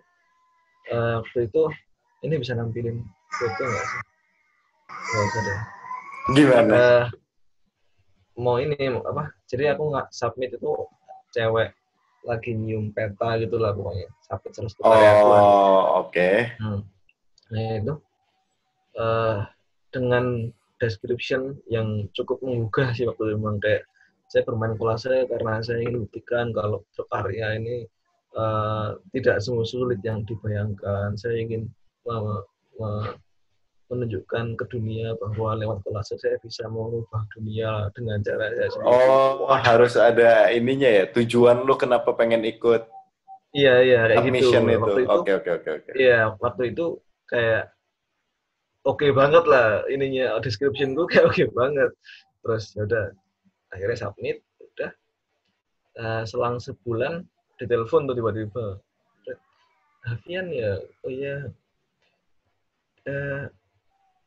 Eh, 0.92 1.14
waktu 1.24 1.48
itu 1.48 1.64
ini 2.28 2.36
bisa 2.42 2.52
nampilin 2.52 3.00
foto 3.32 3.64
nggak 3.64 3.86
sih 3.86 4.02
nggak 4.92 5.24
usah 5.24 5.42
deh 5.46 5.60
Gimana? 6.36 6.74
Eh, 6.76 7.06
mau 8.42 8.60
ini 8.60 8.76
mau 8.92 9.06
apa 9.08 9.32
jadi 9.48 9.78
aku 9.78 9.88
nggak 9.94 10.08
submit 10.12 10.52
itu 10.52 10.72
cewek 11.32 11.72
lagi 12.28 12.52
nyium 12.54 12.92
peta 12.92 13.40
gitu 13.40 13.56
lah 13.56 13.72
pokoknya 13.74 14.10
submit 14.28 14.52
terus. 14.54 14.74
Oh, 14.84 16.06
oke. 16.06 16.30
Hmm. 16.62 16.82
Nah 17.50 17.72
itu 17.82 17.94
eh 19.00 19.38
dengan 19.96 20.26
description 20.78 21.56
yang 21.70 22.10
cukup 22.14 22.42
menggugah 22.44 22.92
sih 22.94 23.08
waktu 23.08 23.22
itu 23.32 23.36
memang 23.38 23.58
kayak 23.62 23.84
saya 24.32 24.48
bermain 24.48 24.80
kolase 24.80 25.28
karena 25.28 25.60
saya 25.60 25.84
ingin 25.84 26.08
buktikan 26.08 26.56
kalau 26.56 26.88
berkarya 26.96 27.60
ini 27.60 27.84
eh, 28.32 28.88
tidak 29.12 29.44
semua 29.44 29.68
sulit 29.68 30.00
yang 30.08 30.24
dibayangkan. 30.24 31.20
Saya 31.20 31.44
ingin 31.44 31.68
me- 32.08 32.48
me- 32.80 33.20
menunjukkan 33.92 34.56
ke 34.56 34.66
dunia 34.72 35.20
bahwa 35.20 35.52
lewat 35.60 35.84
kolase 35.84 36.16
saya 36.16 36.40
bisa 36.40 36.64
mengubah 36.72 37.28
dunia 37.36 37.92
dengan 37.92 38.24
cara 38.24 38.48
saya 38.56 38.72
sendiri. 38.72 38.88
Oh, 38.88 39.52
harus 39.52 40.00
ada 40.00 40.48
ininya 40.48 40.88
ya. 40.88 41.04
Tujuan 41.12 41.68
lu 41.68 41.76
kenapa 41.76 42.16
pengen 42.16 42.48
ikut 42.48 42.88
Iya 43.52 43.84
iya 43.84 44.02
kayak 44.08 44.32
gitu. 44.32 44.48
itu. 44.48 44.80
Waktu 44.80 45.02
itu 45.04 45.12
Oke, 45.12 45.32
oke, 45.36 45.50
oke, 45.60 45.70
oke. 45.76 45.92
Iya, 46.00 46.40
waktu 46.40 46.64
itu 46.72 46.86
kayak 47.28 47.76
oke 48.88 49.08
banget 49.12 49.44
lah 49.44 49.84
ininya 49.92 50.40
description 50.40 50.96
gue 50.96 51.04
kayak 51.12 51.28
oke 51.28 51.44
banget. 51.52 51.92
Terus 52.48 52.64
ya 52.80 52.88
udah 52.88 53.06
akhirnya 53.72 53.98
submit, 54.08 54.44
udah 54.60 54.92
Eh, 55.92 56.24
selang 56.24 56.56
sebulan 56.56 57.28
ditelepon 57.60 58.08
tuh 58.08 58.16
tiba-tiba. 58.16 58.80
Hafian 60.02 60.50
ya, 60.50 60.82
oh 61.06 61.12
iya, 61.14 61.46
eh, 63.06 63.44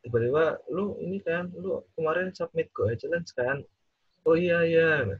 tiba-tiba 0.06 0.60
lu 0.70 0.94
ini 1.02 1.18
kan 1.24 1.50
lu 1.56 1.82
kemarin 1.96 2.30
submit 2.36 2.70
Go 2.76 2.86
Challenge 2.94 3.26
kan? 3.34 3.64
Oh 4.28 4.36
iya 4.36 4.60
iya. 4.62 5.18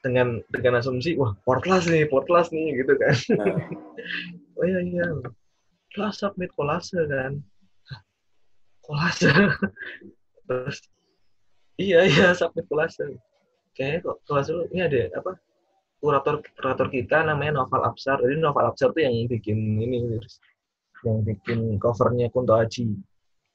Dengan 0.00 0.40
dengan 0.48 0.80
asumsi 0.80 1.18
wah 1.18 1.36
portlas 1.44 1.90
nih 1.90 2.08
portlas 2.08 2.48
nih 2.54 2.78
gitu 2.78 2.94
kan. 2.96 3.16
Nah, 3.36 3.52
oh 4.58 4.64
iya 4.64 4.80
iya. 4.80 5.06
Kelas 5.92 6.24
submit 6.24 6.54
kolase 6.56 7.04
kan? 7.04 7.42
Kolase? 8.80 9.28
Terus 10.48 10.78
iya 11.76 12.06
iya 12.08 12.32
submit 12.32 12.64
kolase 12.70 13.18
kayaknya 13.72 13.98
kok 14.04 14.16
kelas 14.28 14.46
lu 14.52 14.62
ini 14.70 14.80
ada 14.84 15.00
apa 15.16 15.32
kurator 15.98 16.34
kurator 16.58 16.86
kita 16.90 17.22
namanya 17.24 17.62
Noval 17.62 17.88
Absar 17.88 18.20
jadi 18.20 18.36
Noval 18.36 18.68
Absar 18.70 18.90
tuh 18.92 19.02
yang 19.02 19.14
bikin 19.26 19.58
ini 19.78 20.18
yang 21.02 21.18
bikin 21.22 21.80
covernya 21.80 22.28
Kunto 22.28 22.54
Aji 22.54 22.94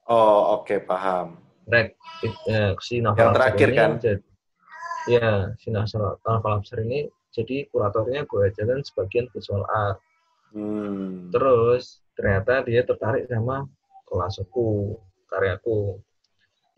oh 0.07 0.61
oke 0.61 0.81
paham. 0.83 1.37
Rek 1.67 1.99
eh, 2.23 2.71
si 2.79 3.03
Noval 3.03 3.19
Yang 3.19 3.35
terakhir 3.35 3.67
ini 3.67 3.77
kan? 3.77 3.91
jadi- 3.99 4.25
ya 5.07 5.27
si 5.59 5.67
Noval 5.69 6.17
Noval 6.23 6.53
Absar 6.59 6.79
ini 6.81 7.05
jadi 7.35 7.69
kuratornya 7.69 8.25
gue 8.25 8.49
jalan 8.55 8.81
sebagian 8.81 9.27
visual 9.31 9.63
art 9.67 9.99
Hmm. 10.47 11.27
Terus 11.27 11.99
ternyata 12.15 12.63
dia 12.63 12.87
tertarik 12.87 13.27
sama 13.27 13.67
kolaseku, 14.07 14.95
karyaku. 15.27 15.99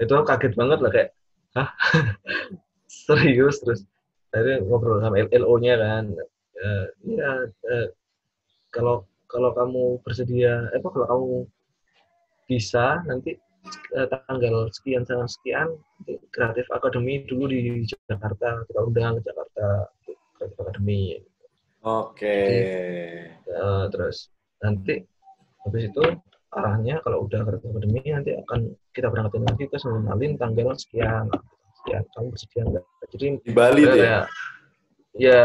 Itu 0.02 0.26
kaget 0.26 0.58
banget 0.58 0.80
lah 0.82 0.90
kayak, 0.90 1.10
hah? 1.54 1.70
Serius? 3.10 3.56
Terus 3.64 3.82
akhirnya 4.30 4.62
ngobrol 4.66 5.02
sama 5.02 5.18
LO-nya 5.26 5.76
kan. 5.82 6.06
Eh, 6.60 6.86
Iya, 7.08 7.32
eh, 7.50 7.88
kalau 8.70 9.08
kalau 9.30 9.50
kamu 9.58 9.84
bersedia, 10.06 10.70
eh, 10.74 10.78
apa 10.82 10.88
kalau 10.94 11.08
kamu 11.08 11.30
bisa 12.50 13.02
nanti 13.06 13.38
eh, 13.98 14.08
tanggal 14.10 14.70
sekian 14.74 15.06
tanggal 15.06 15.30
sekian 15.30 15.70
Kreatif 16.34 16.66
Academy 16.74 17.22
dulu 17.30 17.46
di 17.46 17.86
Jakarta 17.86 18.66
kita 18.66 18.80
undang 18.82 19.22
ke 19.22 19.30
Jakarta 19.30 19.66
Kreatif 20.38 20.58
Academy 20.58 21.22
Oke. 21.80 22.36
Eh, 23.40 23.86
terus 23.88 24.28
nanti 24.60 25.00
habis 25.64 25.88
itu 25.88 26.04
arahnya 26.52 27.00
kalau 27.06 27.24
udah 27.30 27.46
ke 27.46 27.62
akademi 27.62 28.02
nanti 28.10 28.36
akan 28.36 28.74
kita 28.92 29.08
berangkatin 29.08 29.48
lagi 29.48 29.64
ke 29.72 29.78
Sumenalin 29.80 30.36
tanggal 30.36 30.76
sekian 30.76 31.32
sekian 31.90 32.06
kamu 32.14 32.28
bersedia 32.30 32.62
enggak. 32.70 32.86
Jadi 33.10 33.26
Di 33.42 33.52
Bali 33.54 33.82
tuh 33.82 33.90
ya? 33.90 33.94
kayak 33.98 34.24
ya 35.18 35.42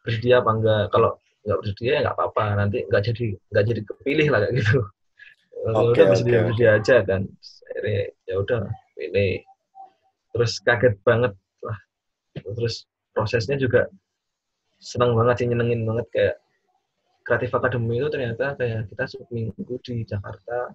bersedia 0.00 0.34
apa 0.40 0.50
enggak? 0.56 0.84
Kalau 0.88 1.10
nggak 1.44 1.58
bersedia 1.60 1.90
ya 1.92 2.00
nggak 2.08 2.16
apa-apa. 2.16 2.44
Nanti 2.56 2.78
nggak 2.88 3.02
jadi 3.12 3.26
nggak 3.52 3.64
jadi 3.68 3.80
kepilih 3.84 4.26
lah 4.32 4.38
kayak 4.40 4.54
gitu. 4.64 4.78
Oke, 5.66 5.98
udah 5.98 6.04
bersedia 6.08 6.38
bersedia 6.46 6.70
aja 6.80 6.96
kan 7.04 7.22
akhirnya 7.76 8.08
ya 8.24 8.34
udah 8.40 8.60
pilih 8.96 9.44
terus 10.32 10.52
kaget 10.64 10.94
banget 11.04 11.32
lah. 11.60 11.78
Terus 12.40 12.88
prosesnya 13.12 13.60
juga 13.60 13.84
senang 14.80 15.12
banget 15.12 15.44
sih 15.44 15.46
nyenengin 15.48 15.84
banget 15.84 16.06
kayak 16.12 16.36
kreatif 17.26 17.52
academy 17.52 18.00
itu 18.00 18.08
ternyata 18.08 18.54
kayak 18.56 18.88
kita 18.88 19.04
seminggu 19.08 19.74
di 19.84 20.04
Jakarta 20.08 20.72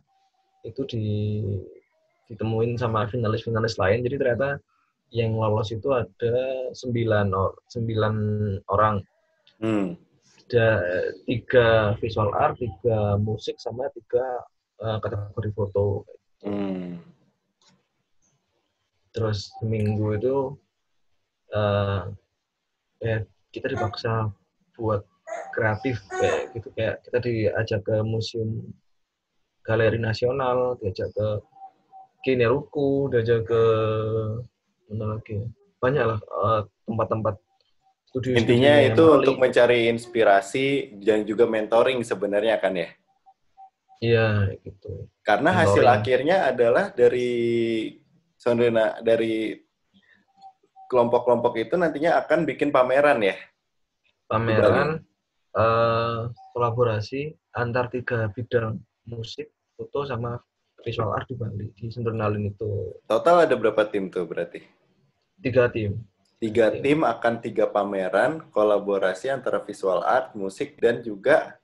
itu 0.61 0.81
di 0.89 1.05
ditemuin 2.29 2.77
sama 2.77 3.09
finalis-finalis 3.09 3.75
lain. 3.81 4.05
Jadi 4.05 4.15
ternyata 4.15 4.61
yang 5.11 5.35
lolos 5.35 5.75
itu 5.75 5.91
ada 5.91 6.35
sembilan 6.71 7.35
or 7.35 7.55
sembilan 7.67 8.15
orang 8.71 9.03
Hmm. 9.61 9.93
ada 10.49 10.81
tiga 11.29 11.93
visual 12.01 12.33
art 12.33 12.57
tiga 12.57 13.13
musik 13.21 13.61
sama 13.61 13.85
tiga 13.93 14.41
eh, 14.81 14.97
kategori 14.97 15.51
foto 15.53 16.07
Hmm. 16.41 16.97
terus 19.13 19.53
seminggu 19.61 20.17
itu 20.17 20.37
eh 21.53 22.01
ya 23.03 23.17
kita 23.53 23.67
dipaksa 23.69 24.33
buat 24.79 25.05
kreatif 25.53 26.01
kayak 26.09 26.55
gitu 26.57 26.67
kayak 26.73 26.95
kita 27.05 27.17
diajak 27.21 27.81
ke 27.85 28.01
museum 28.01 28.71
galeri 29.61 29.99
nasional 30.01 30.79
diajak 30.81 31.11
ke 31.13 31.29
Kineruku 32.21 33.09
diajak 33.13 33.45
ke 33.49 33.63
lagi 34.99 35.33
ya? 35.39 35.45
banyak 35.81 36.03
lah 36.05 36.19
eh, 36.19 36.61
tempat-tempat 36.85 37.35
studio 38.11 38.35
Intinya 38.35 38.73
itu 38.83 39.03
untuk 39.07 39.39
mencari 39.39 39.87
inspirasi 39.87 40.99
dan 40.99 41.23
juga 41.23 41.47
mentoring 41.47 42.03
sebenarnya 42.03 42.59
kan 42.59 42.75
ya? 42.75 42.89
iya 44.03 44.51
gitu 44.61 45.07
Karena 45.23 45.53
hasil 45.63 45.85
Mentoring. 45.85 45.97
akhirnya 46.01 46.37
adalah 46.51 46.85
dari 46.91 47.31
Sondrena 48.35 48.97
dari 49.05 49.53
kelompok-kelompok 50.89 51.53
itu 51.61 51.77
nantinya 51.77 52.19
akan 52.25 52.43
bikin 52.43 52.73
pameran 52.73 53.21
ya. 53.23 53.37
pameran 54.27 54.99
eh, 55.55 56.19
kolaborasi 56.51 57.31
antar 57.55 57.87
tiga 57.91 58.27
bidang 58.31 58.79
musik 59.07 59.51
foto 59.77 60.03
sama 60.07 60.39
visual 60.81 61.13
art 61.13 61.29
di 61.29 61.35
Bali 61.37 61.67
di 61.77 61.87
Sundernalin 61.93 62.49
itu 62.49 62.97
Total 63.05 63.45
ada 63.45 63.55
berapa 63.55 63.85
tim 63.87 64.09
tuh 64.09 64.25
berarti? 64.25 64.80
Tiga 65.41 65.67
tim 65.67 65.97
Tiga 66.41 66.73
Iya. 66.73 66.81
tim 66.81 67.05
akan 67.05 67.33
tiga 67.37 67.69
pameran 67.69 68.49
kolaborasi 68.49 69.29
antara 69.29 69.61
visual 69.61 70.01
art, 70.01 70.33
musik 70.33 70.73
dan 70.81 71.01
juga 71.01 71.57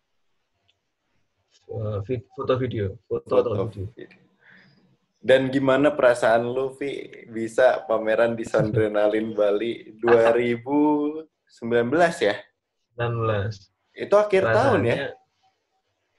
Eh, 1.67 1.99
foto 2.31 2.53
video 2.61 2.95
foto, 3.09 3.33
atau 3.41 3.51
foto. 3.57 3.73
video 3.73 4.07
Dan 5.19 5.49
gimana 5.51 5.91
perasaan 5.91 6.45
lu, 6.45 6.71
Vi, 6.77 7.09
bisa 7.27 7.83
pameran 7.83 8.37
di 8.37 8.45
Sondrenalin 8.47 9.33
Bali 9.35 9.97
2019 9.99 11.25
ya? 12.21 12.37
19 12.95 13.51
Itu 13.91 14.15
akhir 14.15 14.45
tahun 14.45 14.81
ya? 14.85 14.95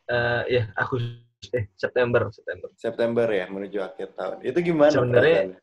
eh 0.09 0.43
ya 0.51 0.63
Agustus 0.75 1.49
eh 1.55 1.71
September 1.79 2.27
September 2.35 2.69
September 2.75 3.27
ya, 3.31 3.47
menuju 3.47 3.79
akhir 3.81 4.19
tahun. 4.19 4.43
Itu 4.43 4.59
gimana 4.61 4.93
Sebenarnya-? 4.93 5.63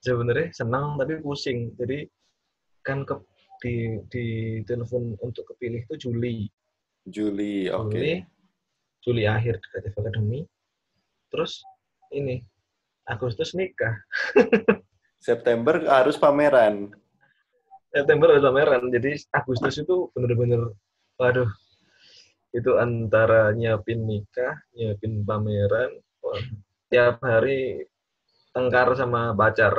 Sebenarnya 0.00 0.52
senang 0.52 0.96
tapi 0.96 1.20
pusing. 1.20 1.76
Jadi 1.76 2.08
kan 2.80 3.04
ke 3.04 3.14
di 3.60 4.00
di 4.08 4.26
telepon 4.64 5.16
untuk 5.20 5.44
kepilih 5.54 5.84
itu 5.84 6.08
Juli. 6.08 6.48
Juli, 7.04 7.68
oke. 7.68 7.92
Juli 7.92 8.24
Juli 9.00 9.24
akhir 9.24 9.60
di 9.60 9.66
Creative 9.72 9.96
Academy. 9.96 10.40
Terus 11.32 11.64
ini 12.12 12.40
Agustus 13.08 13.56
nikah. 13.56 13.96
September 15.28 15.80
harus 15.88 16.16
pameran. 16.20 16.92
September 17.92 18.36
ada 18.36 18.44
pameran. 18.48 18.92
Jadi 18.92 19.20
Agustus 19.32 19.80
itu 19.80 20.08
bener-bener 20.12 20.72
waduh 21.20 21.48
itu 22.50 22.76
antara 22.80 23.52
nyiapin 23.56 24.04
nikah 24.04 24.56
nyiapin 24.76 25.24
pameran. 25.24 25.90
Wah, 26.20 26.40
tiap 26.92 27.24
hari 27.24 27.88
tengkar 28.50 28.92
sama 28.98 29.32
pacar 29.34 29.74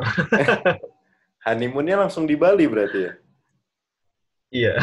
Honeymoonnya 1.45 2.05
langsung 2.05 2.29
di 2.29 2.37
Bali 2.37 2.65
berarti 2.69 2.99
ya? 3.01 3.13
iya 4.51 4.73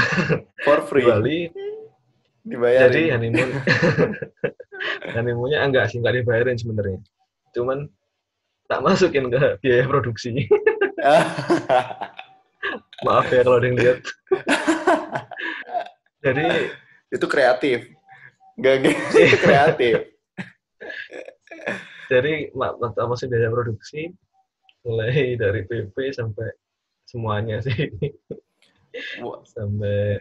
For 0.64 0.82
di 0.82 0.86
free. 0.88 1.06
Bali 1.06 1.38
Dibayarin. 2.48 2.88
jadi 2.88 3.02
honeymoon 3.16 3.50
honeymoonnya 5.16 5.58
enggak 5.60 5.92
sih 5.92 6.00
enggak 6.00 6.16
dibayarin 6.22 6.56
sebenarnya 6.56 7.00
cuman 7.52 7.84
tak 8.68 8.80
masukin 8.80 9.28
ke 9.28 9.60
biaya 9.60 9.84
produksi 9.84 10.48
maaf 13.04 13.28
ya 13.28 13.44
kalau 13.44 13.60
ada 13.60 13.66
yang 13.68 13.76
lihat 13.76 14.00
jadi 16.18 16.72
itu 17.08 17.26
kreatif. 17.30 17.78
Gak 18.58 18.74
gitu, 18.82 19.16
itu 19.22 19.38
kreatif. 19.38 19.94
Mak- 22.56 22.80
apa 22.96 23.14
sih 23.20 23.28
biaya 23.28 23.52
produksi 23.52 24.08
mulai 24.82 25.36
dari 25.36 25.68
PP 25.68 25.96
sampai 26.16 26.48
semuanya 27.04 27.60
sih. 27.60 27.76
Sampai 29.54 30.16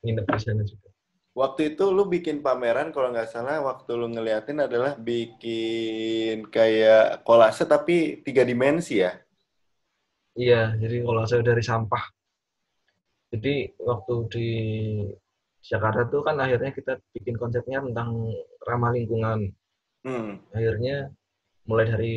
nginep 0.00 0.26
di 0.26 0.38
sana 0.38 0.62
juga. 0.62 0.88
Waktu 1.34 1.74
itu 1.74 1.84
lu 1.94 2.06
bikin 2.06 2.42
pameran 2.42 2.90
kalau 2.90 3.14
nggak 3.14 3.30
salah 3.30 3.62
waktu 3.62 3.90
lu 3.94 4.10
ngeliatin 4.10 4.58
adalah 4.58 4.98
bikin 4.98 6.46
kayak 6.50 7.22
kolase 7.22 7.62
tapi 7.66 8.22
tiga 8.26 8.42
dimensi 8.42 9.02
ya. 9.02 9.18
iya 10.38 10.74
jadi 10.78 11.02
saya 11.26 11.42
dari 11.42 11.62
sampah. 11.62 12.04
Jadi 13.34 13.74
waktu 13.82 14.14
di 14.30 14.48
Jakarta 15.60 16.06
tuh 16.08 16.22
kan 16.24 16.38
akhirnya 16.38 16.70
kita 16.72 16.96
bikin 17.12 17.36
konsepnya 17.36 17.82
tentang 17.82 18.30
ramah 18.64 18.94
lingkungan 18.94 19.52
Hmm. 20.06 20.38
akhirnya 20.54 21.10
mulai 21.68 21.86
dari 21.90 22.14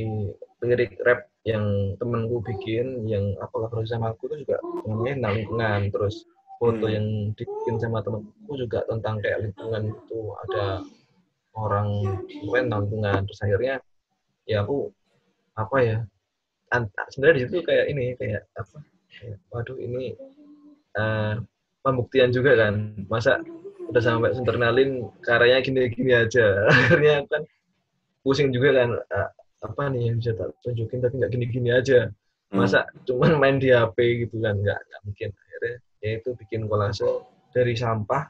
lirik 0.61 1.01
rap 1.01 1.27
yang 1.41 1.97
temenku 1.97 2.37
bikin 2.45 3.09
yang 3.09 3.33
aku 3.41 3.65
kolaborasi 3.65 3.97
sama 3.97 4.13
aku 4.13 4.29
itu 4.29 4.45
juga 4.45 4.61
namanya 4.85 5.17
tentang 5.17 5.33
lingkungan 5.41 5.79
terus 5.89 6.15
foto 6.61 6.85
Hmm. 6.85 6.93
yang 6.93 7.07
dibikin 7.33 7.75
sama 7.81 8.05
temenku 8.05 8.53
juga 8.53 8.85
tentang 8.85 9.17
kayak 9.17 9.49
lingkungan 9.49 9.89
itu 9.89 10.19
ada 10.45 10.85
orang 11.57 11.87
keren 12.29 12.69
tentang 12.69 12.81
lingkungan 12.85 13.19
terus 13.25 13.39
akhirnya 13.41 13.75
ya 14.45 14.61
aku 14.61 14.93
apa 15.57 15.77
ya 15.81 15.97
sebenarnya 17.11 17.35
di 17.35 17.41
situ 17.49 17.57
kayak 17.65 17.85
ini 17.91 18.05
kayak 18.15 18.45
apa 18.55 18.77
kayak, 19.11 19.37
waduh 19.51 19.77
ini 19.81 20.15
uh, 20.95 21.41
pembuktian 21.81 22.29
juga 22.31 22.55
kan 22.55 22.95
masa 23.11 23.41
udah 23.91 23.99
sampai 23.99 24.31
senternalin 24.31 25.09
karyanya 25.25 25.59
gini-gini 25.65 26.13
aja 26.15 26.63
akhirnya 26.71 27.25
kan 27.27 27.41
pusing 28.21 28.53
juga 28.53 28.81
kan 28.81 28.89
uh, 28.97 29.29
apa 29.61 29.81
nih 29.93 30.09
yang 30.09 30.15
bisa 30.17 30.33
tak 30.33 30.49
tunjukin 30.65 30.99
tapi 31.01 31.13
nggak 31.21 31.31
gini-gini 31.33 31.69
aja 31.69 32.09
hmm. 32.09 32.57
masa 32.57 32.85
hmm. 32.85 33.05
cuman 33.05 33.31
main 33.37 33.57
di 33.61 33.69
HP 33.69 34.25
gitu 34.25 34.41
kan 34.41 34.57
nggak 34.57 34.79
nggak 34.79 35.01
mungkin 35.05 35.29
akhirnya 35.29 35.75
ya 36.01 36.09
itu 36.17 36.29
bikin 36.33 36.61
kolase 36.65 37.05
dari 37.53 37.73
sampah 37.77 38.25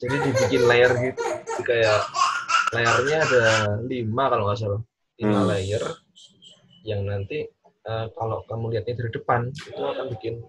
jadi 0.00 0.16
dibikin 0.20 0.62
layer 0.68 0.92
gitu 1.00 1.22
jadi 1.24 1.62
kayak 1.64 2.00
layarnya 2.76 3.16
ada 3.24 3.44
lima 3.84 4.24
kalau 4.28 4.44
nggak 4.48 4.58
salah 4.60 4.82
lima 5.20 5.40
hmm. 5.40 5.48
layer 5.48 5.84
yang 6.84 7.04
nanti 7.04 7.44
uh, 7.88 8.08
kalau 8.16 8.44
kamu 8.48 8.76
lihatnya 8.76 9.04
dari 9.04 9.10
depan 9.12 9.40
itu 9.52 9.80
akan 9.80 10.06
bikin 10.16 10.44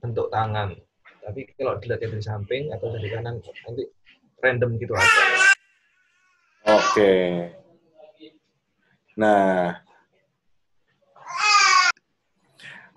bentuk 0.00 0.32
tangan 0.32 0.72
tapi 1.20 1.44
kalau 1.56 1.76
dilihat 1.76 2.00
dari 2.00 2.24
samping 2.24 2.72
atau 2.72 2.88
dari 2.88 3.08
kanan 3.12 3.36
nanti 3.40 3.84
random 4.40 4.80
gitu 4.80 4.96
aja 4.96 5.22
oke 6.64 6.80
okay. 6.96 7.59
Nah 9.18 9.80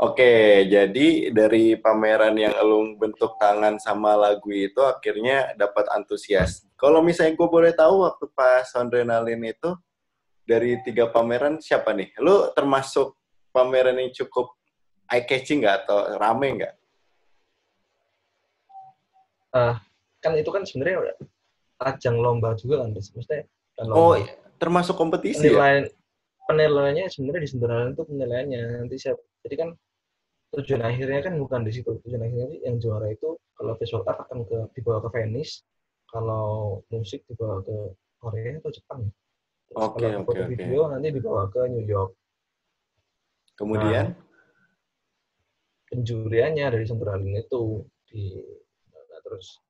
Oke, 0.04 0.67
jadi 0.67 1.32
dari 1.32 1.80
pameran 1.80 2.36
yang 2.36 2.52
elung 2.60 2.99
bentuk 2.99 3.39
tangan 3.39 3.80
sama 3.80 4.19
lagu 4.19 4.52
itu 4.52 4.84
akhirnya 4.84 5.56
dapat 5.56 5.88
antusias. 5.95 6.67
Kalau 6.76 6.99
misalnya 6.99 7.39
gue 7.39 7.47
boleh 7.47 7.71
tahu 7.71 8.04
waktu 8.04 8.26
pas 8.36 8.67
Adrenalin 8.76 9.39
itu 9.47 9.71
dari 10.43 10.76
tiga 10.84 11.08
pameran 11.08 11.63
siapa 11.63 11.95
nih? 11.95 12.12
Lu 12.19 12.52
termasuk 12.52 13.15
pameran 13.56 13.95
yang 13.95 14.12
cukup 14.12 14.52
eye 15.08 15.23
catching 15.23 15.63
nggak 15.63 15.88
atau 15.88 16.19
rame 16.19 16.47
nggak? 16.52 16.73
Uh, 19.56 19.80
kan 20.19 20.36
itu 20.36 20.52
kan 20.52 20.67
sebenarnya 20.67 21.15
ajang 21.80 22.19
lomba 22.19 22.60
juga 22.60 22.84
kan, 22.84 22.91
maksudnya. 22.91 23.47
Kan 23.80 23.86
lomba. 23.88 24.04
Oh, 24.04 24.13
termasuk 24.60 24.99
kompetisi 24.99 25.47
Penilaian, 25.47 25.88
ya? 25.88 26.03
Penilaiannya 26.54 27.06
sebenarnya 27.10 27.42
di 27.42 27.50
Sentralan 27.50 27.89
itu 27.98 28.04
penilaiannya. 28.06 28.62
Nanti 28.86 28.96
siapa. 29.02 29.22
Jadi 29.44 29.56
kan 29.58 29.70
tujuan 30.54 30.82
akhirnya 30.86 31.20
kan 31.26 31.34
bukan 31.42 31.62
di 31.66 31.72
situ. 31.74 31.89
Tujuan 32.06 32.22
akhirnya 32.22 32.48
yang 32.62 32.78
juara 32.78 33.10
itu 33.10 33.36
kalau 33.58 33.74
visual 33.78 34.06
art 34.06 34.22
akan 34.30 34.46
ke 34.46 34.58
dibawa 34.78 35.02
ke 35.04 35.10
Venice 35.13 35.66
kalau 36.13 36.80
musik 36.94 37.26
dibawa 37.26 37.66
ke 37.66 37.76
Korea 38.22 38.62
atau 38.62 38.72
Jepang 38.72 39.00
ya. 39.10 39.13
Oke 39.74 40.06
oke 40.06 40.30
oke. 40.30 40.54
video 40.54 40.86
nanti 40.86 41.10
dibawa 41.10 41.50
ke 41.50 41.66
New 41.66 41.82
York. 41.82 42.13
Kemudian? 43.58 44.13
Nah, 44.13 44.32
penjuriannya 45.89 46.66
dari 46.74 46.86
Sentralin 46.86 47.38
itu 47.38 47.86
di 48.10 48.34
nah, 48.94 49.22
terus 49.26 49.62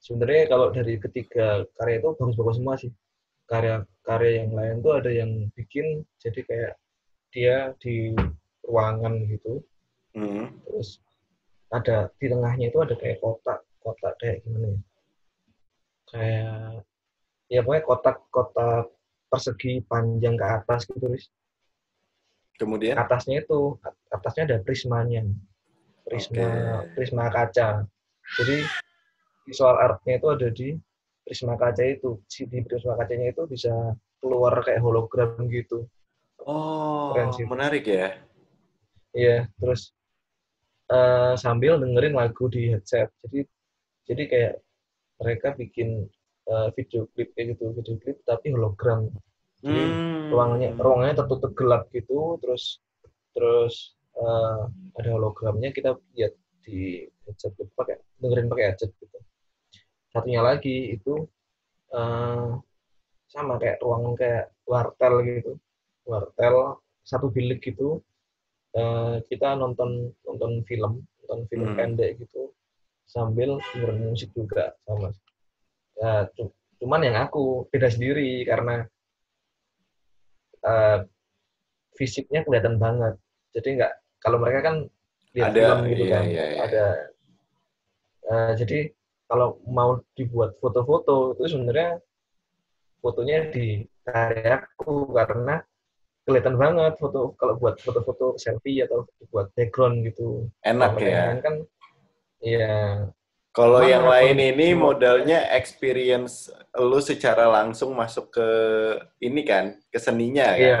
sebenarnya 0.00 0.44
kalau 0.48 0.72
dari 0.72 0.96
ketiga 1.00 1.64
karya 1.76 2.00
itu 2.00 2.16
bagus-bagus 2.16 2.56
semua 2.60 2.76
sih 2.80 2.92
karya-karya 4.04 4.44
yang 4.44 4.52
lain 4.52 4.76
tuh 4.84 4.92
ada 5.00 5.10
yang 5.10 5.30
bikin 5.56 6.04
jadi 6.20 6.40
kayak 6.44 6.72
dia 7.32 7.56
di 7.80 8.12
ruangan 8.68 9.24
gitu 9.26 9.64
hmm. 10.12 10.52
terus 10.68 11.00
ada 11.72 12.12
di 12.20 12.28
tengahnya 12.28 12.68
itu 12.68 12.78
ada 12.84 12.94
kayak 12.94 13.18
kotak 13.24 13.64
kotak 13.80 14.14
kayak 14.20 14.44
gimana 14.44 14.76
ya 14.76 14.80
kayak 16.12 16.84
ya 17.48 17.60
pokoknya 17.64 17.82
kotak-kotak 17.88 18.86
persegi 19.32 19.82
panjang 19.88 20.36
ke 20.38 20.46
atas 20.46 20.86
gitu 20.86 21.10
Riz. 21.10 21.26
kemudian 22.60 23.00
atasnya 23.00 23.42
itu 23.42 23.80
atasnya 24.12 24.52
ada 24.52 24.56
prismanya 24.62 25.26
prisma 26.04 26.44
okay. 26.44 26.92
prisma 26.94 27.24
kaca 27.32 27.88
jadi 28.38 28.56
visual 29.48 29.74
artnya 29.76 30.20
itu 30.20 30.28
ada 30.28 30.48
di 30.52 30.68
prisma 31.24 31.56
kaca 31.56 31.84
itu 31.84 32.20
di 32.28 32.60
prisma 32.62 32.94
kacanya 33.00 33.32
itu 33.32 33.42
bisa 33.48 33.72
keluar 34.20 34.60
kayak 34.62 34.84
hologram 34.84 35.34
gitu 35.48 35.88
oh 36.44 37.16
menarik 37.48 37.84
ya 37.88 38.20
iya 39.16 39.48
terus 39.56 39.96
uh, 40.90 41.34
sambil 41.38 41.80
dengerin 41.80 42.14
lagu 42.16 42.50
di 42.50 42.72
headset. 42.74 43.08
Jadi 43.24 43.46
jadi 44.04 44.22
kayak 44.28 44.54
mereka 45.22 45.48
bikin 45.56 46.04
uh, 46.50 46.68
video 46.74 47.08
klip 47.14 47.32
kayak 47.32 47.56
gitu, 47.56 47.72
video 47.72 47.96
klip 48.00 48.18
tapi 48.28 48.52
hologram. 48.52 49.08
Jadi 49.64 49.80
hmm. 49.80 50.28
ruangannya 50.34 50.70
ruangannya 50.76 51.16
tertutup 51.16 51.52
gelap 51.56 51.88
gitu, 51.94 52.36
terus 52.44 52.84
terus 53.32 53.96
uh, 54.18 54.68
ada 55.00 55.08
hologramnya 55.10 55.72
kita 55.72 55.96
lihat 56.14 56.36
di 56.64 57.08
headset 57.24 57.52
itu 57.56 57.68
pakai 57.72 57.96
dengerin 58.20 58.48
pakai 58.52 58.64
headset 58.72 58.90
gitu. 59.00 59.18
Satunya 60.14 60.46
lagi 60.46 60.94
itu 60.94 61.26
uh, 61.90 62.54
sama 63.26 63.58
kayak 63.58 63.82
ruangan 63.82 64.14
kayak 64.14 64.54
wartel 64.62 65.14
gitu, 65.26 65.58
wartel 66.06 66.78
satu 67.02 67.34
bilik 67.34 67.58
gitu. 67.66 67.98
Uh, 68.74 69.18
kita 69.26 69.58
nonton 69.58 70.14
nonton 70.22 70.62
film 70.70 71.02
nonton 71.26 71.40
film 71.50 71.74
hmm. 71.74 71.78
pendek 71.78 72.22
gitu. 72.22 72.54
Sambil 73.10 73.58
dengerin 73.74 74.06
musik 74.06 74.30
juga 74.38 74.70
sama. 74.86 75.10
Ya 75.98 76.30
cuman 76.78 77.00
yang 77.02 77.18
aku 77.18 77.66
beda 77.74 77.90
sendiri 77.90 78.46
karena 78.46 78.86
uh, 80.62 81.02
fisiknya 81.98 82.46
kelihatan 82.46 82.78
banget. 82.78 83.18
Jadi 83.50 83.82
nggak 83.82 83.92
kalau 84.22 84.38
mereka 84.38 84.60
kan 84.62 84.76
lihat 85.34 85.50
ada, 85.50 85.58
film 85.58 85.80
gitu 85.90 86.04
iya, 86.06 86.14
kan 86.14 86.24
iya, 86.30 86.44
iya. 86.46 86.58
ada. 86.62 86.84
Uh, 88.24 88.52
jadi 88.56 88.78
kalau 89.28 89.60
mau 89.64 90.00
dibuat 90.14 90.56
foto-foto 90.60 91.34
itu 91.36 91.56
sebenarnya 91.56 92.00
fotonya 93.00 93.52
di 93.52 93.84
karyaku 94.04 95.12
karena 95.12 95.64
kelihatan 96.24 96.56
banget 96.56 96.96
foto 96.96 97.36
kalau 97.36 97.60
buat 97.60 97.76
foto-foto 97.80 98.40
selfie 98.40 98.80
atau 98.84 99.04
buat 99.28 99.52
background 99.52 100.08
gitu. 100.08 100.48
Enak 100.64 100.96
ya. 101.00 101.36
Kan 101.44 101.68
iya. 102.40 103.08
Kalau 103.54 103.86
yang 103.86 104.08
lain 104.10 104.34
ini 104.40 104.74
modalnya 104.74 105.46
experience 105.54 106.50
lu 106.74 106.98
secara 106.98 107.46
langsung 107.46 107.94
masuk 107.94 108.34
ke 108.34 108.48
ini 109.22 109.46
kan, 109.46 109.78
ke 109.92 109.98
seninya 110.00 110.58
kan. 110.58 110.58
Iya. 110.58 110.78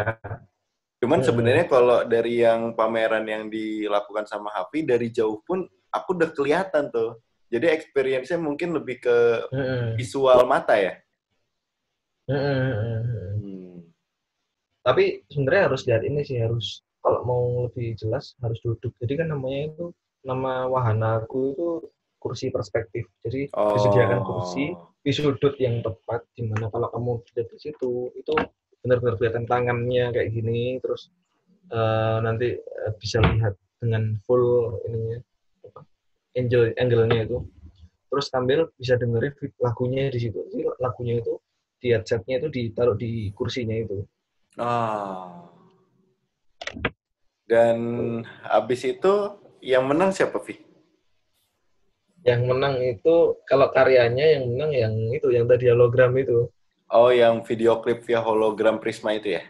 Cuman 0.98 1.20
hmm. 1.22 1.28
sebenarnya 1.28 1.66
kalau 1.70 2.02
dari 2.02 2.42
yang 2.42 2.74
pameran 2.74 3.28
yang 3.28 3.46
dilakukan 3.46 4.26
sama 4.26 4.50
Hafi 4.50 4.82
dari 4.82 5.12
jauh 5.14 5.38
pun 5.44 5.62
aku 5.92 6.08
udah 6.18 6.32
kelihatan 6.34 6.90
tuh. 6.90 7.20
Jadi 7.54 7.66
experience-nya 7.70 8.42
mungkin 8.42 8.74
lebih 8.74 8.98
ke 8.98 9.16
visual 9.94 10.42
mata 10.50 10.74
ya. 10.74 10.98
Hmm. 12.26 13.84
Tapi 14.82 15.22
sebenarnya 15.30 15.62
harus 15.70 15.82
lihat 15.86 16.02
ini 16.02 16.26
sih 16.26 16.42
harus 16.42 16.82
kalau 16.98 17.20
mau 17.22 17.42
lebih 17.70 17.94
jelas 17.94 18.34
harus 18.42 18.58
duduk. 18.64 18.90
Jadi 18.98 19.22
kan 19.22 19.30
namanya 19.30 19.70
itu 19.70 19.84
nama 20.26 20.66
wahanaku 20.66 21.54
itu 21.54 21.68
kursi 22.18 22.50
perspektif. 22.50 23.06
Jadi 23.22 23.54
oh. 23.54 23.76
disediakan 23.76 24.20
kursi 24.24 24.74
di 25.04 25.12
sudut 25.12 25.54
yang 25.60 25.84
tepat 25.84 26.24
di 26.32 26.48
mana 26.48 26.72
kalau 26.72 26.88
kamu 26.88 27.20
duduk 27.28 27.46
di 27.52 27.58
situ 27.60 28.08
itu 28.16 28.32
benar-benar 28.80 29.20
kelihatan 29.20 29.44
tangannya 29.44 30.12
kayak 30.12 30.32
gini 30.32 30.80
terus 30.80 31.12
uh, 31.68 32.24
nanti 32.24 32.56
uh, 32.56 32.92
bisa 32.96 33.20
lihat 33.20 33.52
dengan 33.84 34.16
full 34.24 34.76
ininya 34.88 35.20
angel 36.34 36.74
angle-nya 36.76 37.26
itu 37.26 37.38
terus 38.10 38.30
sambil 38.30 38.70
bisa 38.78 38.94
dengerin 38.94 39.34
lagunya 39.58 40.10
di 40.10 40.18
situ 40.18 40.38
jadi 40.50 40.70
lagunya 40.78 41.18
itu 41.18 41.38
di 41.82 41.86
headsetnya 41.94 42.42
itu 42.42 42.48
ditaruh 42.50 42.94
di 42.94 43.30
kursinya 43.34 43.74
itu 43.74 44.06
Ah. 44.54 45.50
Dan 47.44 47.78
habis 48.46 48.86
itu 48.86 49.12
yang 49.58 49.84
menang 49.90 50.14
siapa, 50.14 50.38
Vi? 50.40 50.62
Yang 52.24 52.40
menang 52.48 52.80
itu 52.80 53.36
kalau 53.44 53.68
karyanya 53.68 54.38
yang 54.40 54.44
menang 54.48 54.72
yang 54.72 54.94
itu 55.12 55.28
yang 55.34 55.44
tadi 55.44 55.68
hologram 55.68 56.14
itu. 56.16 56.48
Oh, 56.88 57.10
yang 57.10 57.42
video 57.44 57.82
klip 57.82 58.06
via 58.06 58.22
hologram 58.22 58.78
Prisma 58.80 59.12
itu 59.18 59.36
ya? 59.36 59.42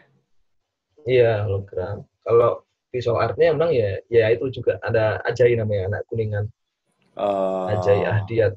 Iya, 1.05 1.45
hologram. 1.47 2.03
Kalau 2.25 2.65
visual 2.89 3.21
artnya 3.21 3.53
yang 3.53 3.57
menang 3.61 3.73
ya 3.75 3.89
ya 4.09 4.25
itu 4.33 4.49
juga 4.49 4.81
ada 4.81 5.21
Ajay 5.23 5.55
namanya 5.55 5.95
anak 5.95 6.01
Kuningan. 6.09 6.49
Uh, 7.15 7.71
Ajay 7.71 8.03
Ahdiat. 8.03 8.53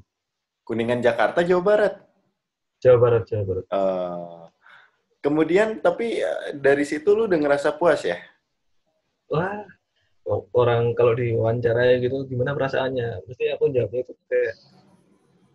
Kuningan 0.66 1.00
Jakarta, 1.00 1.40
Jawa 1.40 1.62
Barat. 1.64 1.94
Jawa 2.78 2.98
Barat, 3.00 3.22
Jawa 3.26 3.42
Barat. 3.46 3.66
Uh, 3.70 4.44
Kemudian 5.18 5.82
tapi 5.82 6.22
ya, 6.22 6.30
dari 6.54 6.86
situ 6.86 7.10
lu 7.10 7.26
udah 7.26 7.38
ngerasa 7.42 7.74
puas 7.74 8.06
ya? 8.06 8.14
Wah, 9.26 9.66
orang 10.54 10.94
kalau 10.94 11.10
diwawancara 11.12 11.98
gitu 11.98 12.22
gimana 12.30 12.54
perasaannya? 12.54 13.26
Mesti 13.26 13.50
aku 13.50 13.66
jawabnya 13.74 14.06
itu 14.06 14.14
kayak 14.30 14.54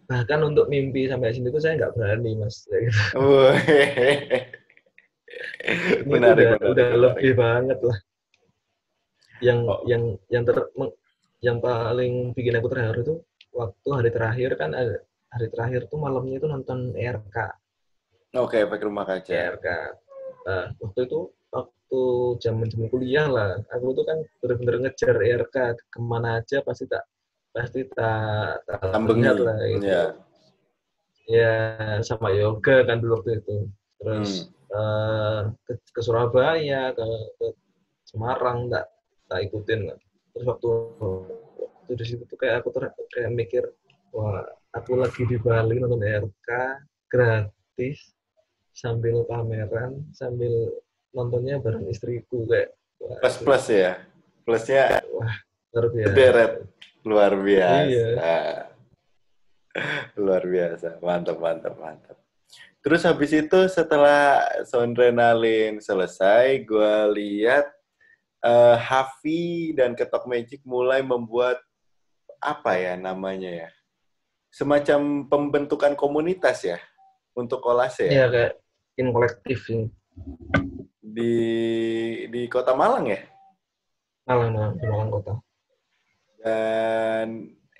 bahkan 0.03 0.43
untuk 0.43 0.67
mimpi 0.67 1.07
sampai 1.07 1.31
sini 1.31 1.47
tuh 1.47 1.63
saya 1.63 1.79
nggak 1.79 1.95
berani 1.95 2.31
mas. 2.35 2.59
Gitu. 2.67 2.99
Ini 5.63 6.05
Menarik, 6.11 6.59
udah, 6.59 6.59
menarik, 6.59 6.71
udah 6.75 6.87
menarik. 6.91 7.01
lebih 7.01 7.31
banget 7.39 7.79
lah. 7.81 7.97
Yang 9.39 9.59
Oh. 9.63 9.79
yang 9.87 10.03
yang 10.27 10.43
ter 10.43 10.57
yang 11.43 11.59
paling 11.59 12.31
bikin 12.31 12.55
aku 12.55 12.71
terharu 12.71 12.99
itu 13.03 13.15
waktu 13.51 13.87
hari 13.91 14.09
terakhir 14.09 14.55
kan 14.55 14.71
ada 14.71 15.03
hari 15.29 15.47
terakhir 15.51 15.85
tuh 15.85 15.99
malamnya 15.99 16.39
itu 16.39 16.47
nonton 16.47 16.95
ERK 16.95 17.37
Oke, 18.33 18.65
efek 18.65 18.81
rumah 18.81 19.05
kaca. 19.05 19.29
ERK. 19.29 19.67
Nah, 20.49 20.73
waktu 20.81 21.05
itu 21.05 21.19
waktu 21.53 21.99
zaman 22.41 22.65
zaman 22.65 22.89
kuliah 22.89 23.29
lah, 23.29 23.61
aku 23.69 23.93
tuh 23.93 24.09
kan 24.09 24.17
bener-bener 24.41 24.89
ngejar 24.89 25.21
ERK 25.21 25.55
ke 25.77 25.99
mana 26.01 26.41
aja 26.41 26.65
pasti 26.65 26.89
tak 26.89 27.05
pasti 27.53 27.85
tak 27.93 28.65
tak 28.65 28.89
Tambengi. 28.89 29.21
lihat 29.21 29.37
lah 29.37 29.57
gitu. 29.69 29.85
Ya. 29.85 30.03
Ya 31.29 31.53
sama 32.01 32.33
yoga 32.33 32.81
kan 32.89 33.05
dulu 33.05 33.21
waktu 33.21 33.37
itu. 33.37 33.69
Terus 34.01 34.49
Hmm. 34.49 34.81
eh, 34.81 35.41
ke, 35.69 35.73
ke 35.93 36.01
Surabaya, 36.01 36.89
ke, 36.97 37.05
ke 37.37 37.45
Semarang 38.09 38.65
tak 38.73 38.89
tak 39.29 39.45
ikutin 39.45 39.93
kan. 39.93 39.99
Terus 40.33 40.45
waktu 40.49 40.69
waktu 41.61 41.91
di 41.93 42.05
situ 42.05 42.23
tuh 42.25 42.37
kayak 42.37 42.65
aku 42.65 42.73
tuh 42.73 42.89
kayak 43.13 43.31
mikir 43.31 43.63
wah 44.09 44.41
aku 44.73 44.97
lagi 44.97 45.23
di 45.29 45.37
Bali 45.37 45.77
nonton 45.77 46.01
RK 46.01 46.49
gratis 47.07 48.17
sambil 48.73 49.21
pameran 49.29 50.01
sambil 50.17 50.73
nontonnya 51.13 51.61
bareng 51.61 51.85
istriku 51.85 52.49
kayak 52.49 52.73
wah, 52.97 53.21
Plus 53.21 53.37
plus 53.37 53.65
ya. 53.69 53.93
Plusnya 54.43 54.99
luar 55.71 55.87
biasa. 55.87 56.13
Deret. 56.13 56.53
luar 57.03 57.31
biasa. 57.35 57.83
Iya. 57.87 58.07
luar 60.23 60.43
biasa. 60.43 60.89
Mantap, 60.99 61.37
mantap, 61.39 61.75
mantap. 61.79 62.17
Terus 62.83 63.07
habis 63.07 63.31
itu 63.31 63.59
setelah 63.71 64.43
Sondrenalin 64.67 65.79
selesai, 65.79 66.67
gue 66.67 66.95
lihat 67.15 67.71
eh, 68.43 68.77
Hafi 68.77 69.71
dan 69.73 69.95
Ketok 69.95 70.27
Magic 70.27 70.61
mulai 70.67 70.99
membuat 70.99 71.63
apa 72.43 72.75
ya 72.75 72.99
namanya 72.99 73.67
ya? 73.67 73.69
Semacam 74.53 75.25
pembentukan 75.31 75.97
komunitas 75.97 76.61
ya 76.61 76.77
untuk 77.33 77.63
kolase 77.63 78.05
ya 78.05 78.13
Iya 78.13 78.25
kayak 78.29 78.53
in 79.01 79.07
kolektif 79.09 79.59
ini. 79.73 79.87
di 81.01 81.33
di 82.29 82.41
Kota 82.49 82.77
Malang 82.77 83.09
ya. 83.09 83.21
Malang, 84.29 84.53
Malang, 84.53 84.73
di 84.77 84.85
Malang 84.85 85.09
kota. 85.09 85.33
Dan 86.37 87.27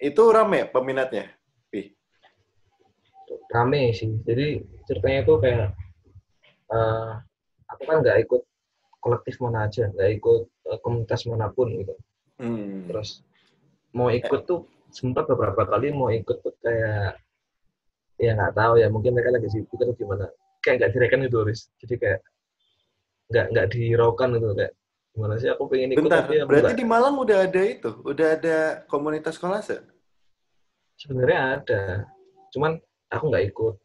itu 0.02 0.24
rame 0.34 0.66
peminatnya. 0.70 1.30
Pi. 1.70 1.94
rame 3.54 3.94
sih. 3.94 4.10
Jadi 4.26 4.66
ceritanya 4.90 5.20
itu 5.24 5.34
kayak 5.38 5.70
eh 6.74 7.12
aku 7.70 7.82
kan 7.86 7.98
nggak 8.02 8.18
ikut 8.26 8.42
kolektif 9.04 9.36
mana 9.44 9.68
aja, 9.68 9.92
nggak 9.92 10.10
ikut 10.24 10.42
eh, 10.72 10.80
komunitas 10.80 11.28
mana 11.28 11.52
pun 11.52 11.68
gitu. 11.76 11.94
Hmm. 12.40 12.88
Terus 12.88 13.20
mau 13.92 14.08
ikut 14.08 14.48
tuh 14.48 14.66
sempat 14.90 15.28
beberapa 15.28 15.68
kali 15.68 15.92
mau 15.92 16.08
ikut 16.08 16.40
tuh 16.40 16.56
kayak 16.64 17.20
ya 18.16 18.32
nggak 18.32 18.56
tahu 18.56 18.80
ya 18.80 18.88
mungkin 18.88 19.12
mereka 19.12 19.36
lagi 19.36 19.52
sibuk 19.52 19.76
atau 19.78 19.94
gimana. 20.00 20.32
Kayak 20.64 20.76
nggak 20.80 20.92
direken 20.96 21.20
gitu, 21.28 21.38
Riz. 21.44 21.68
Jadi 21.84 21.96
kayak 22.00 22.20
nggak 23.28 23.46
nggak 23.52 23.68
dihiraukan 23.76 24.30
gitu 24.40 24.48
kayak 24.56 24.74
gimana 25.14 25.34
sih 25.38 25.50
aku 25.50 25.70
pengen 25.70 25.94
ikut 25.94 26.10
Bentar, 26.10 26.26
tapi 26.26 26.42
berarti 26.42 26.74
di 26.74 26.86
Malang 26.90 27.16
udah 27.22 27.46
ada 27.46 27.62
itu, 27.62 27.92
udah 28.02 28.28
ada 28.34 28.58
komunitas 28.90 29.38
kolase 29.38 29.78
sebenarnya 30.98 31.40
ada, 31.60 31.82
cuman 32.54 32.80
aku 33.12 33.24
nggak 33.30 33.46
ikut. 33.54 33.76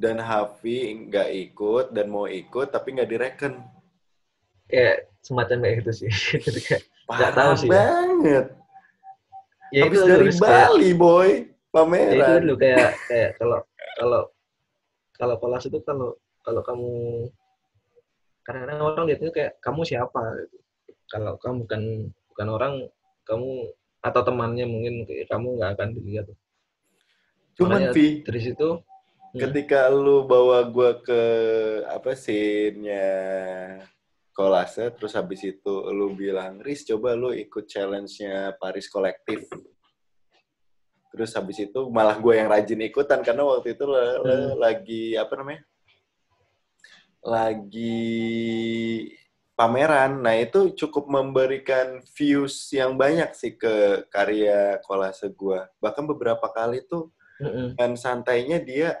dan 0.00 0.16
Hafi 0.16 0.96
nggak 1.12 1.28
ikut 1.28 1.92
dan 1.92 2.08
mau 2.08 2.24
ikut 2.24 2.72
tapi 2.72 2.96
nggak 2.96 3.10
direken. 3.12 3.60
Kayak 4.70 4.96
semacam 5.20 5.56
kayak 5.60 5.74
gitu 5.84 5.92
sih. 6.06 6.10
Jadi 6.46 6.60
kayak 6.62 7.32
tahu 7.34 7.52
sih 7.58 7.68
ya. 7.68 7.74
banget. 7.74 8.46
ya 9.70 9.82
Habis 9.86 9.98
itu 9.98 10.06
dari 10.08 10.24
Riz, 10.26 10.38
kayak- 10.38 10.70
Bali, 10.70 10.90
boy. 10.94 11.28
ya 11.30 11.30
itu 11.30 11.46
Pameran. 11.70 12.40
dulu 12.42 12.54
kayak 12.58 12.90
kayak 13.06 13.30
kalau 13.38 13.58
kalau 13.94 14.20
kalau 15.14 15.34
kelas 15.38 15.64
itu 15.70 15.78
kalau 15.86 16.08
kalau 16.42 16.62
kamu 16.66 16.90
kadang-kadang 18.42 18.80
orang 18.82 19.04
lihat 19.06 19.20
itu 19.22 19.30
kayak 19.30 19.52
kamu 19.62 19.86
siapa 19.86 20.22
gitu. 20.42 20.56
kalau 21.06 21.38
kamu 21.38 21.56
bukan 21.62 21.82
bukan 22.34 22.46
orang 22.50 22.72
kamu 23.22 23.70
atau 24.02 24.20
temannya 24.26 24.66
mungkin 24.66 25.06
kamu 25.06 25.46
nggak 25.62 25.70
akan 25.78 25.88
dilihat 25.94 26.26
Cuman 27.54 27.92
Pi, 27.92 28.24
dari 28.24 28.40
situ 28.40 28.80
hmm, 28.80 29.38
ketika 29.38 29.86
lu 29.92 30.24
bawa 30.26 30.64
gua 30.66 30.98
ke 30.98 31.22
apa 31.86 32.16
scene-nya 32.18 33.06
kolase, 34.32 34.90
terus 34.94 35.12
habis 35.18 35.42
itu 35.42 35.74
lu 35.90 36.14
bilang, 36.14 36.62
Riz 36.62 36.86
coba 36.86 37.12
lu 37.18 37.34
ikut 37.34 37.66
challenge-nya 37.66 38.56
Paris 38.56 38.86
Kolektif. 38.86 39.46
Terus 41.10 41.34
habis 41.34 41.58
itu 41.58 41.80
malah 41.90 42.14
gue 42.16 42.34
yang 42.38 42.46
rajin 42.46 42.86
ikutan 42.86 43.20
karena 43.26 43.42
waktu 43.42 43.74
itu 43.74 43.84
le- 43.84 44.18
le- 44.22 44.54
Hmm. 44.54 44.58
lagi 44.62 45.04
apa 45.18 45.34
namanya? 45.34 45.62
Lagi 47.20 48.00
pameran. 49.58 50.24
Nah, 50.24 50.40
itu 50.40 50.72
cukup 50.72 51.04
memberikan 51.12 52.00
views 52.16 52.72
yang 52.72 52.96
banyak 52.96 53.36
sih 53.36 53.60
ke 53.60 54.06
karya 54.08 54.80
kolase 54.88 55.28
gua. 55.36 55.68
Bahkan 55.84 56.08
beberapa 56.08 56.48
kali 56.48 56.80
tuh 56.88 57.12
mm-mm. 57.42 57.76
dan 57.76 57.92
santainya 57.92 58.56
dia 58.56 58.96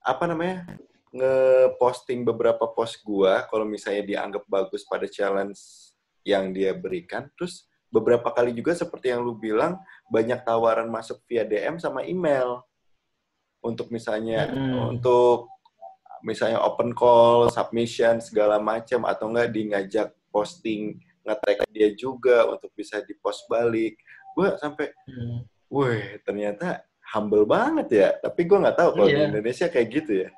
apa 0.00 0.24
namanya 0.24 0.64
ngeposting 1.14 2.26
beberapa 2.26 2.66
post 2.66 2.98
gua 3.06 3.46
kalau 3.46 3.62
misalnya 3.62 4.02
dianggap 4.02 4.42
bagus 4.50 4.82
pada 4.82 5.06
challenge 5.06 5.56
yang 6.26 6.50
dia 6.50 6.74
berikan 6.74 7.30
terus 7.38 7.70
beberapa 7.86 8.34
kali 8.34 8.50
juga 8.50 8.74
seperti 8.74 9.14
yang 9.14 9.22
lu 9.22 9.38
bilang 9.38 9.78
banyak 10.10 10.42
tawaran 10.42 10.90
masuk 10.90 11.22
via 11.30 11.46
DM 11.46 11.78
sama 11.78 12.02
email 12.02 12.66
untuk 13.62 13.94
misalnya 13.94 14.50
Mm-mm. 14.50 14.98
untuk 14.98 15.46
misalnya 16.26 16.58
open 16.58 16.90
call 16.90 17.46
submission 17.54 18.18
segala 18.18 18.58
macam 18.58 19.06
atau 19.06 19.30
enggak 19.30 19.48
di 19.54 19.70
ngajak 19.70 20.10
posting 20.34 20.98
nge-tag 21.22 21.62
dia 21.70 21.94
juga 21.94 22.44
untuk 22.50 22.74
bisa 22.74 22.98
di 23.00 23.14
post 23.16 23.46
balik 23.46 23.94
gua 24.34 24.58
sampai 24.58 24.90
Mm. 25.06 25.46
Wih, 25.74 26.22
ternyata 26.22 26.86
humble 27.10 27.42
banget 27.42 27.88
ya. 27.90 28.08
Tapi 28.14 28.46
gue 28.46 28.62
nggak 28.62 28.78
tahu 28.78 28.90
kalau 28.94 29.08
di 29.10 29.16
Iya. 29.18 29.26
Indonesia 29.26 29.66
kayak 29.66 29.88
gitu 29.90 30.12
ya. 30.22 30.28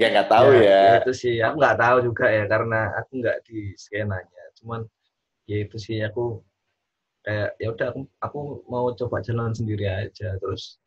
Ya 0.00 0.06
nggak 0.14 0.28
tahu 0.30 0.48
ya. 0.62 1.02
itu 1.02 1.12
sih 1.12 1.34
aku 1.42 1.54
nggak 1.58 1.78
tahu 1.82 1.96
juga 2.06 2.26
ya 2.30 2.44
karena 2.46 2.94
aku 2.98 3.10
nggak 3.20 3.38
di 3.46 3.74
skenanya 3.74 4.44
cuman 4.62 4.80
ya 5.50 5.56
itu 5.66 5.76
sih 5.82 5.98
aku 6.06 6.38
kayak 7.20 7.52
ya 7.60 7.68
udah 7.74 7.86
aku, 7.92 8.00
aku 8.22 8.40
mau 8.70 8.86
coba 8.96 9.18
jalan 9.20 9.52
sendiri 9.52 9.84
aja 9.90 10.38
terus 10.38 10.78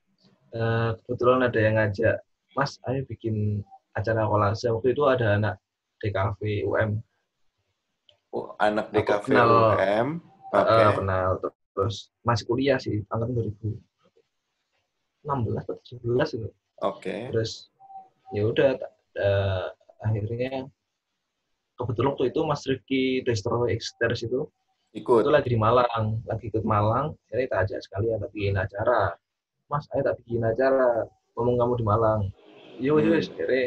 eh, 0.55 0.95
kebetulan 1.03 1.45
ada 1.45 1.59
yang 1.59 1.75
ngajak 1.77 2.15
mas 2.55 2.79
ayo 2.87 3.03
bikin 3.05 3.61
acara 3.93 4.25
kolase 4.25 4.71
waktu 4.71 4.95
itu 4.95 5.03
ada 5.05 5.37
anak 5.37 5.55
DKV 6.01 6.41
UM 6.65 6.91
Oh, 8.33 8.57
anak 8.57 8.89
DKV 8.89 9.29
kenal. 9.29 9.77
UM. 9.77 10.07
eh, 10.53 10.57
Oke. 10.57 10.85
kenal 10.97 11.29
terus 11.73 12.09
masih 12.25 12.45
kuliah 12.49 12.77
sih 12.81 13.01
angkatan 13.09 13.33
2016 15.25 15.61
atau 15.65 15.75
17 15.85 16.37
itu 16.41 16.49
Oke. 16.81 17.29
terus 17.29 17.72
ya 18.33 18.43
udah 18.49 18.69
eh, 19.15 19.65
akhirnya 20.01 20.67
kebetulan 21.77 22.09
waktu 22.17 22.25
itu 22.33 22.39
Mas 22.43 22.65
Rifki 22.65 23.21
Destroy 23.23 23.73
Exters 23.77 24.25
itu 24.25 24.49
Ikut. 24.93 25.25
itu 25.25 25.29
lagi 25.33 25.49
di 25.53 25.57
Malang 25.57 26.21
lagi 26.25 26.49
ke 26.49 26.59
Malang 26.65 27.13
jadi 27.29 27.49
tak 27.49 27.69
ajak 27.69 27.79
sekalian 27.85 28.21
tak 28.21 28.29
bikin 28.33 28.57
acara 28.57 29.13
Mas 29.69 29.85
ayo 29.93 30.01
tak 30.05 30.17
bikin 30.25 30.41
acara 30.45 31.05
ngomong 31.37 31.55
kamu 31.61 31.73
di 31.81 31.85
Malang 31.85 32.21
yo 32.81 32.97
yo 32.97 33.13
Hmm. 33.13 33.21
akhirnya 33.21 33.65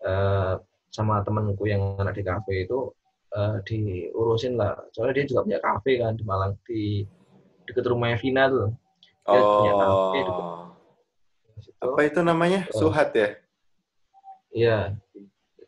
eh, 0.00 0.54
sama 0.90 1.24
temanku 1.24 1.64
yang 1.68 1.96
anak 2.00 2.16
di 2.20 2.24
kafe 2.24 2.68
itu 2.68 2.92
eh, 3.32 3.56
diurusin 3.64 4.60
lah 4.60 4.76
soalnya 4.92 5.24
dia 5.24 5.26
juga 5.28 5.40
punya 5.48 5.60
kafe 5.60 6.00
kan 6.00 6.12
di 6.16 6.24
Malang 6.24 6.52
di 6.68 7.04
deket 7.64 7.84
rumahnya 7.88 8.16
Vina 8.20 8.44
tuh 8.52 8.68
Dia 9.24 9.40
punya 9.40 9.72
kafe 9.76 10.20
Oh. 11.80 11.96
Apa 11.96 12.08
itu 12.08 12.20
namanya? 12.20 12.68
Oh. 12.76 12.88
Suhat 12.88 13.12
ya? 13.16 13.39
Iya, 14.50 14.98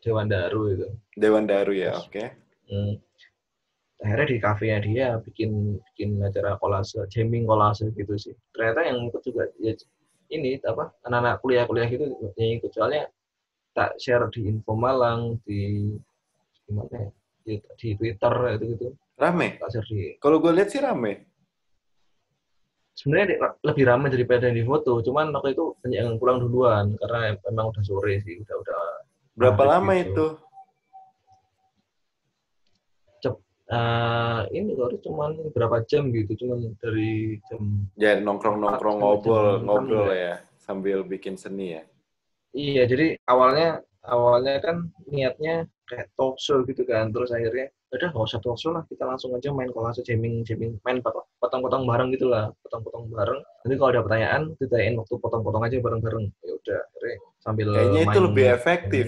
Dewan 0.03 0.27
Daru 0.27 0.61
itu. 0.75 0.87
Dewan 1.15 1.47
Daru 1.47 1.71
ya, 1.71 1.95
oke. 1.95 2.23
Hmm. 2.67 2.99
Akhirnya 4.03 4.27
di 4.27 4.37
kafenya 4.43 4.77
dia 4.83 5.07
bikin 5.23 5.79
bikin 5.79 6.19
acara 6.19 6.59
kolase, 6.59 6.99
jamming 7.07 7.47
kolase 7.47 7.87
gitu 7.95 8.19
sih. 8.19 8.35
Ternyata 8.51 8.83
yang 8.83 9.07
ikut 9.07 9.23
juga 9.23 9.47
ya 9.63 9.71
ini 10.33 10.59
apa 10.59 10.91
anak-anak 11.07 11.39
kuliah-kuliah 11.39 11.87
gitu 11.87 12.05
yang 12.35 12.59
ikut 12.59 12.71
soalnya 12.73 13.07
tak 13.71 13.95
share 14.01 14.27
di 14.33 14.49
info 14.49 14.73
Malang 14.75 15.39
di 15.45 15.93
gimana 16.67 16.89
ya 16.93 17.09
di, 17.43 17.53
di 17.79 17.89
Twitter 17.95 18.33
itu 18.57 18.65
gitu 18.75 18.87
Rame. 19.19 19.61
tak 19.61 19.69
share 19.71 19.87
di 19.87 20.17
Kalau 20.17 20.41
gue 20.41 20.51
lihat 20.51 20.69
sih 20.73 20.81
rame. 20.81 21.27
Sebenarnya 22.93 23.57
lebih 23.65 23.83
ramai 23.89 24.09
daripada 24.13 24.49
yang 24.49 24.57
di 24.61 24.65
foto 24.65 25.01
cuman 25.01 25.33
waktu 25.33 25.57
itu 25.57 25.73
banyak 25.81 25.99
yang 25.99 26.15
pulang 26.21 26.37
duluan 26.41 26.93
karena 27.01 27.33
emang 27.49 27.73
udah 27.73 27.83
sore 27.83 28.21
sih 28.21 28.41
udah 28.41 28.55
udah 28.61 28.81
Berapa 29.33 29.63
lama 29.65 29.97
gitu. 29.97 30.09
itu? 30.13 30.27
Eh, 33.73 34.41
ini 34.53 34.75
baru 34.77 34.99
cuman 35.01 35.49
berapa 35.55 35.81
jam 35.89 36.13
gitu, 36.13 36.45
cuman 36.45 36.77
dari 36.77 37.41
jam 37.49 37.87
Ya 37.97 38.19
nongkrong-nongkrong 38.21 38.99
Sampai 39.01 39.07
ngobrol, 39.07 39.49
ngobrol 39.65 40.07
ya. 40.13 40.19
ya 40.19 40.35
sambil 40.61 41.01
bikin 41.01 41.39
seni 41.39 41.79
ya. 41.79 41.83
Iya, 42.53 42.85
jadi 42.85 43.17
awalnya 43.25 43.81
awalnya 44.05 44.61
kan 44.61 44.93
niatnya 45.09 45.65
kayak 45.89 46.11
talk 46.13 46.37
show 46.37 46.61
gitu 46.69 46.85
kan, 46.85 47.09
terus 47.09 47.33
akhirnya 47.33 47.73
udah 47.93 48.09
nggak 48.09 48.25
usah 48.25 48.39
talk 48.41 48.57
show 48.57 48.73
lah, 48.73 48.81
kita 48.89 49.05
langsung 49.05 49.31
aja 49.37 49.53
main 49.53 49.69
kolase 49.69 50.01
jamming 50.01 50.41
jamming 50.41 50.81
main 50.81 50.97
pot- 50.99 51.29
potong-potong 51.37 51.85
bareng 51.85 52.09
gitu 52.09 52.25
lah, 52.25 52.49
potong-potong 52.65 53.05
bareng. 53.13 53.39
Nanti 53.61 53.73
kalau 53.77 53.89
ada 53.93 54.01
pertanyaan 54.01 54.41
ditanyain 54.57 54.95
waktu 54.97 55.13
potong-potong 55.21 55.61
aja 55.61 55.77
bareng-bareng. 55.77 56.25
Ya 56.41 56.51
udah, 56.57 56.81
sambil 57.39 57.67
Kayaknya 57.69 58.01
itu 58.01 58.09
main- 58.09 58.25
lebih 58.25 58.45
efektif. 58.49 59.07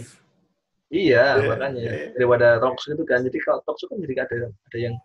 Iya, 0.94 1.42
Iya, 1.42 1.50
makanya 1.50 1.82
iya. 1.82 1.94
daripada 2.14 2.48
talk 2.62 2.78
show 2.78 2.94
gitu 2.94 3.04
kan. 3.10 3.20
Jadi 3.26 3.38
kalau 3.42 3.60
talk 3.66 3.78
show 3.82 3.90
kan 3.90 3.98
jadi 4.00 4.14
ada 4.22 4.38
ada 4.54 4.78
yang 4.78 4.96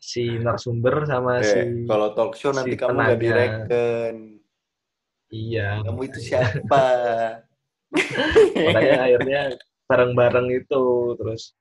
si 0.00 0.40
narasumber 0.40 1.04
sama 1.04 1.38
Eh, 1.38 1.44
si 1.44 1.60
kalau 1.84 2.08
talk 2.16 2.32
show 2.34 2.56
nanti 2.56 2.72
si 2.72 2.80
kamu 2.80 2.96
nggak 2.96 3.20
direken. 3.20 4.14
iya. 5.28 5.84
Kamu 5.84 6.00
itu 6.08 6.18
siapa? 6.24 6.84
makanya 8.66 8.96
akhirnya 9.04 9.40
bareng-bareng 9.84 10.48
itu 10.54 10.82
terus 11.18 11.52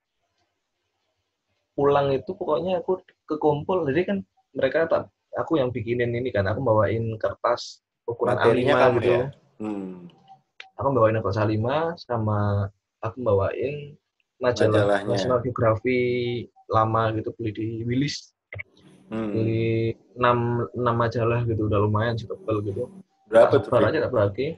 pulang 1.80 2.12
itu 2.12 2.36
pokoknya 2.36 2.84
aku 2.84 3.00
kekumpul 3.24 3.88
jadi 3.88 4.04
kan 4.04 4.18
mereka 4.52 4.84
tak 4.92 5.04
aku 5.40 5.56
yang 5.56 5.72
bikinin 5.72 6.12
ini 6.12 6.28
kan 6.28 6.44
aku 6.44 6.60
bawain 6.60 7.16
kertas 7.16 7.80
ukuran 8.04 8.36
Materinya 8.36 8.76
A5 8.76 8.82
kamu 8.84 8.96
gitu 9.00 9.10
ya? 9.16 9.26
Hmm. 9.64 9.96
aku 10.76 10.88
bawain 10.92 11.16
kertas 11.16 11.40
A5 11.40 11.56
sama 11.96 12.68
aku 13.00 13.18
bawain 13.24 13.96
majalah 14.44 14.84
Majalahnya. 15.00 15.08
National 15.16 15.40
Geography 15.40 16.02
lama 16.68 17.16
gitu 17.16 17.32
beli 17.40 17.52
di 17.56 17.68
Willis 17.88 18.36
Hmm. 19.10 19.34
beli 19.34 19.98
6, 20.22 20.70
6 20.78 20.86
majalah 20.86 21.42
gitu 21.50 21.66
udah 21.66 21.82
lumayan 21.82 22.14
sih 22.14 22.30
tebel 22.30 22.62
gitu 22.62 22.86
Berapa 23.26 23.58
tuh? 23.58 23.74
Aja 23.82 24.06
tak 24.06 24.14
bagi 24.14 24.54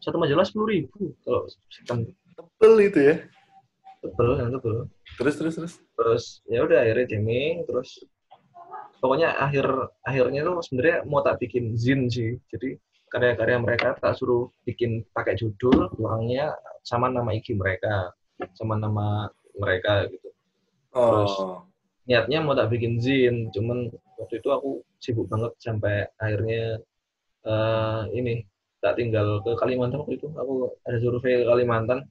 satu 0.00 0.16
majalah 0.16 0.48
sepuluh 0.48 0.68
ribu 0.72 1.12
kalau 1.20 1.44
Tebel 2.36 2.72
itu 2.80 3.00
ya. 3.04 3.16
Tebel 4.02 4.30
yang 4.38 4.50
tebel 4.52 4.76
Terus 5.16 5.34
terus 5.40 5.54
terus. 5.56 5.74
terus 5.96 6.24
ya 6.46 6.62
udah 6.66 6.84
akhirnya 6.84 7.06
jamming 7.16 7.64
terus 7.64 8.04
pokoknya 9.00 9.28
akhir 9.36 9.66
akhirnya 10.02 10.40
tuh 10.42 10.56
sebenarnya 10.64 10.96
mau 11.04 11.20
tak 11.20 11.36
bikin 11.40 11.76
zin 11.76 12.08
sih. 12.08 12.40
Jadi 12.48 12.80
karya-karya 13.06 13.56
mereka 13.62 13.94
tak 13.96 14.18
suruh 14.18 14.50
bikin 14.66 15.04
pakai 15.14 15.38
judul 15.38 15.92
belakangnya 15.94 16.56
sama 16.82 17.06
nama 17.12 17.30
IG 17.32 17.54
mereka 17.54 18.10
sama 18.56 18.74
nama 18.76 19.30
mereka 19.56 20.10
gitu. 20.10 20.28
Terus, 20.92 21.32
Oh. 21.36 21.60
niatnya 22.08 22.40
mau 22.40 22.56
tak 22.56 22.72
bikin 22.72 22.96
zin 22.98 23.52
cuman 23.52 23.92
waktu 24.16 24.40
itu 24.40 24.48
aku 24.48 24.70
sibuk 24.96 25.28
banget 25.28 25.52
sampai 25.60 26.08
akhirnya 26.16 26.80
eh, 27.46 28.02
ini 28.16 28.42
tak 28.82 28.96
tinggal 28.98 29.44
ke 29.44 29.54
Kalimantan 29.60 30.02
waktu 30.02 30.16
itu. 30.18 30.28
Aku 30.34 30.72
ada 30.82 30.98
survei 30.98 31.42
ke 31.42 31.44
Kalimantan 31.46 32.08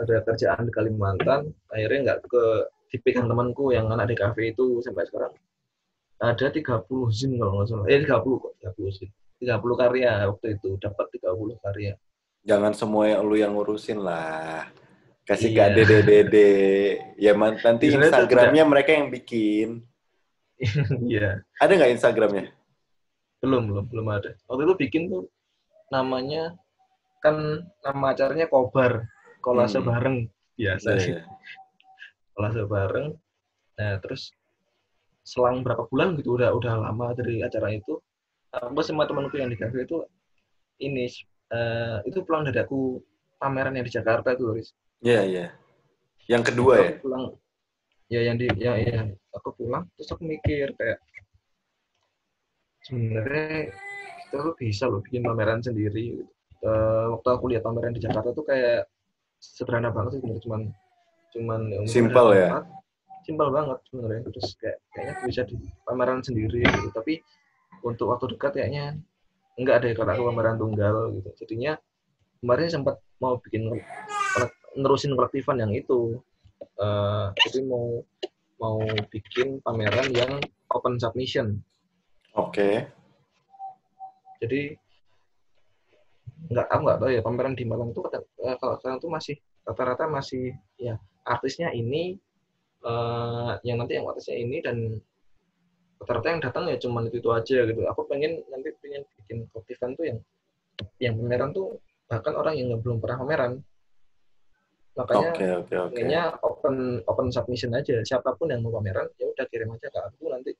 ada 0.00 0.16
kerjaan 0.24 0.64
di 0.64 0.72
Kalimantan 0.72 1.40
akhirnya 1.68 1.98
nggak 2.04 2.18
ke 2.26 2.44
dipegang 2.90 3.28
temanku 3.28 3.70
yang 3.70 3.86
anak 3.86 4.08
di 4.08 4.16
kafe 4.16 4.50
itu 4.50 4.80
sampai 4.80 5.04
sekarang 5.04 5.32
ada 6.18 6.46
30 6.48 6.64
zin 7.10 7.36
kalau 7.36 7.60
nggak 7.60 7.66
salah 7.68 7.86
eh 7.86 8.00
30 8.00 8.08
kok 8.40 8.52
30 8.58 8.96
zin 8.96 9.08
30 9.38 9.60
karya 9.76 10.12
waktu 10.26 10.46
itu 10.56 10.70
dapat 10.76 11.06
30 11.12 11.56
karya 11.60 11.94
Jangan 12.40 12.72
semua 12.72 13.04
yang 13.04 13.20
lu 13.20 13.36
yang 13.36 13.52
ngurusin 13.52 14.00
lah. 14.00 14.64
Kasih 15.28 15.52
ke 15.52 15.60
Iya. 15.60 15.76
dede-dede. 15.76 16.50
Ya 17.20 17.36
man- 17.36 17.60
nanti 17.60 17.92
itu 17.92 18.00
Instagramnya 18.00 18.64
mereka 18.64 18.96
yang 18.96 19.12
bikin. 19.12 19.84
iya 21.04 21.44
Ada 21.60 21.72
nggak 21.76 21.92
Instagramnya? 22.00 22.48
belum 23.40 23.68
belum 23.68 23.84
belum 23.92 24.06
ada 24.08 24.36
waktu 24.48 24.62
itu 24.68 24.74
bikin 24.76 25.02
tuh 25.08 25.24
namanya 25.88 26.56
kan 27.20 27.36
nama 27.80 28.12
acaranya 28.12 28.48
kobar 28.48 29.04
kolase 29.40 29.80
Hmm. 29.80 29.88
bareng 29.88 30.16
biasa 30.54 30.88
sih 31.00 31.16
Iya. 31.16 31.24
kolase 32.36 32.62
bareng 32.68 33.08
nah 33.76 33.96
terus 33.98 34.32
selang 35.24 35.64
berapa 35.64 35.84
bulan 35.88 36.16
gitu 36.20 36.36
udah 36.36 36.52
udah 36.52 36.74
lama 36.84 37.12
dari 37.16 37.40
acara 37.40 37.72
itu 37.72 37.96
aku 38.52 38.80
sama 38.82 39.04
temanku 39.08 39.36
yang 39.36 39.48
di 39.48 39.56
kafe 39.56 39.84
itu 39.84 40.04
ini 40.80 41.06
eh, 41.52 41.98
itu 42.04 42.24
pulang 42.24 42.44
dari 42.48 42.60
aku 42.60 43.00
pameran 43.36 43.76
yang 43.76 43.86
di 43.86 43.92
Jakarta 43.92 44.36
tuh 44.36 44.52
Riz. 44.56 44.70
Iya, 45.00 45.20
iya. 45.24 45.46
Yang 46.28 46.52
kedua 46.52 46.72
ya? 46.76 46.90
Aku 46.96 47.08
pulang 47.08 47.24
ya 48.10 48.20
yang 48.26 48.36
di 48.36 48.46
ya 48.58 48.74
ya 48.76 49.06
aku 49.32 49.54
pulang 49.54 49.86
terus 49.96 50.10
aku 50.10 50.22
mikir 50.26 50.74
kayak 50.76 50.98
sebenarnya 52.84 53.70
kita 54.28 54.36
tuh 54.46 54.54
bisa 54.58 54.84
loh 54.90 55.00
bikin 55.04 55.22
pameran 55.22 55.60
sendiri 55.62 56.20
gitu. 56.20 56.24
Eh, 56.60 57.04
waktu 57.16 57.28
aku 57.32 57.44
lihat 57.54 57.62
pameran 57.64 57.96
di 57.96 58.00
Jakarta 58.04 58.34
tuh 58.36 58.44
kayak 58.44 58.84
sederhana 59.40 59.90
banget 59.90 60.16
sih 60.16 60.20
sebenarnya. 60.20 60.42
Cuman 60.44 60.60
cuman 61.30 61.60
ya, 61.72 61.80
ada 61.80 62.36
ya? 62.36 62.50
simpel 63.24 63.48
banget 63.50 63.78
sebenarnya. 63.88 64.20
Terus 64.28 64.46
kayak 64.60 64.78
kayaknya 64.92 65.14
bisa 65.24 65.42
di 65.48 65.56
pameran 65.88 66.20
sendiri 66.20 66.60
gitu. 66.62 66.88
Tapi 66.92 67.24
untuk 67.82 68.12
waktu 68.12 68.36
dekat 68.36 68.52
kayaknya 68.60 69.00
enggak 69.56 69.82
ada 69.82 69.88
kalau 69.96 70.12
aku 70.12 70.22
pameran 70.30 70.56
tunggal 70.60 70.96
gitu. 71.16 71.28
Jadinya 71.44 71.72
kemarin 72.44 72.68
sempat 72.68 72.96
mau 73.18 73.40
bikin 73.40 73.72
nerusin 74.76 75.16
kolektifan 75.16 75.58
yang 75.58 75.72
itu. 75.72 76.20
Eh, 76.60 77.26
jadi 77.48 77.64
mau 77.64 78.04
mau 78.60 78.76
bikin 79.08 79.64
pameran 79.64 80.12
yang 80.12 80.36
open 80.76 81.00
submission. 81.00 81.56
Oke. 82.36 82.86
jadi 84.40 84.72
nggak 86.48 86.66
tahu 86.72 86.80
nggak 86.88 86.98
tahu 86.98 87.10
ya 87.12 87.20
pameran 87.20 87.52
di 87.52 87.64
Malang 87.68 87.92
itu 87.92 88.00
eh, 88.08 88.56
kalau 88.56 88.74
sekarang 88.80 88.98
tuh 89.02 89.10
masih 89.12 89.36
rata-rata 89.66 90.08
masih 90.08 90.56
ya 90.80 90.96
artisnya 91.28 91.68
ini 91.76 92.16
eh, 92.80 93.52
yang 93.66 93.76
nanti 93.76 94.00
yang 94.00 94.08
artisnya 94.08 94.36
ini 94.40 94.64
dan 94.64 94.76
rata-rata 96.00 96.28
yang 96.32 96.40
datang 96.40 96.64
ya 96.72 96.76
cuman 96.80 97.12
itu 97.12 97.20
itu 97.20 97.30
aja 97.30 97.58
gitu. 97.68 97.80
Aku 97.92 98.08
pengen 98.08 98.40
nanti 98.48 98.72
pengen 98.80 99.04
bikin 99.20 99.44
kolektifan 99.52 99.92
tuh 99.92 100.08
yang 100.08 100.18
yang 100.96 101.14
pameran 101.20 101.52
tuh 101.52 101.76
bahkan 102.08 102.32
orang 102.32 102.56
yang 102.56 102.72
belum 102.80 103.04
pernah 103.04 103.20
pameran. 103.20 103.52
Makanya 104.96 105.30
oke, 105.32 105.46
oke. 105.68 105.74
pengennya 105.92 106.22
open 106.40 107.04
open 107.04 107.28
submission 107.28 107.76
aja. 107.76 108.00
Siapa 108.00 108.32
pun 108.40 108.48
yang 108.48 108.64
mau 108.64 108.72
pameran 108.72 109.12
ya 109.20 109.28
udah 109.28 109.44
kirim 109.52 109.76
aja 109.76 109.92
ke 109.92 110.00
aku 110.00 110.24
nanti. 110.32 110.52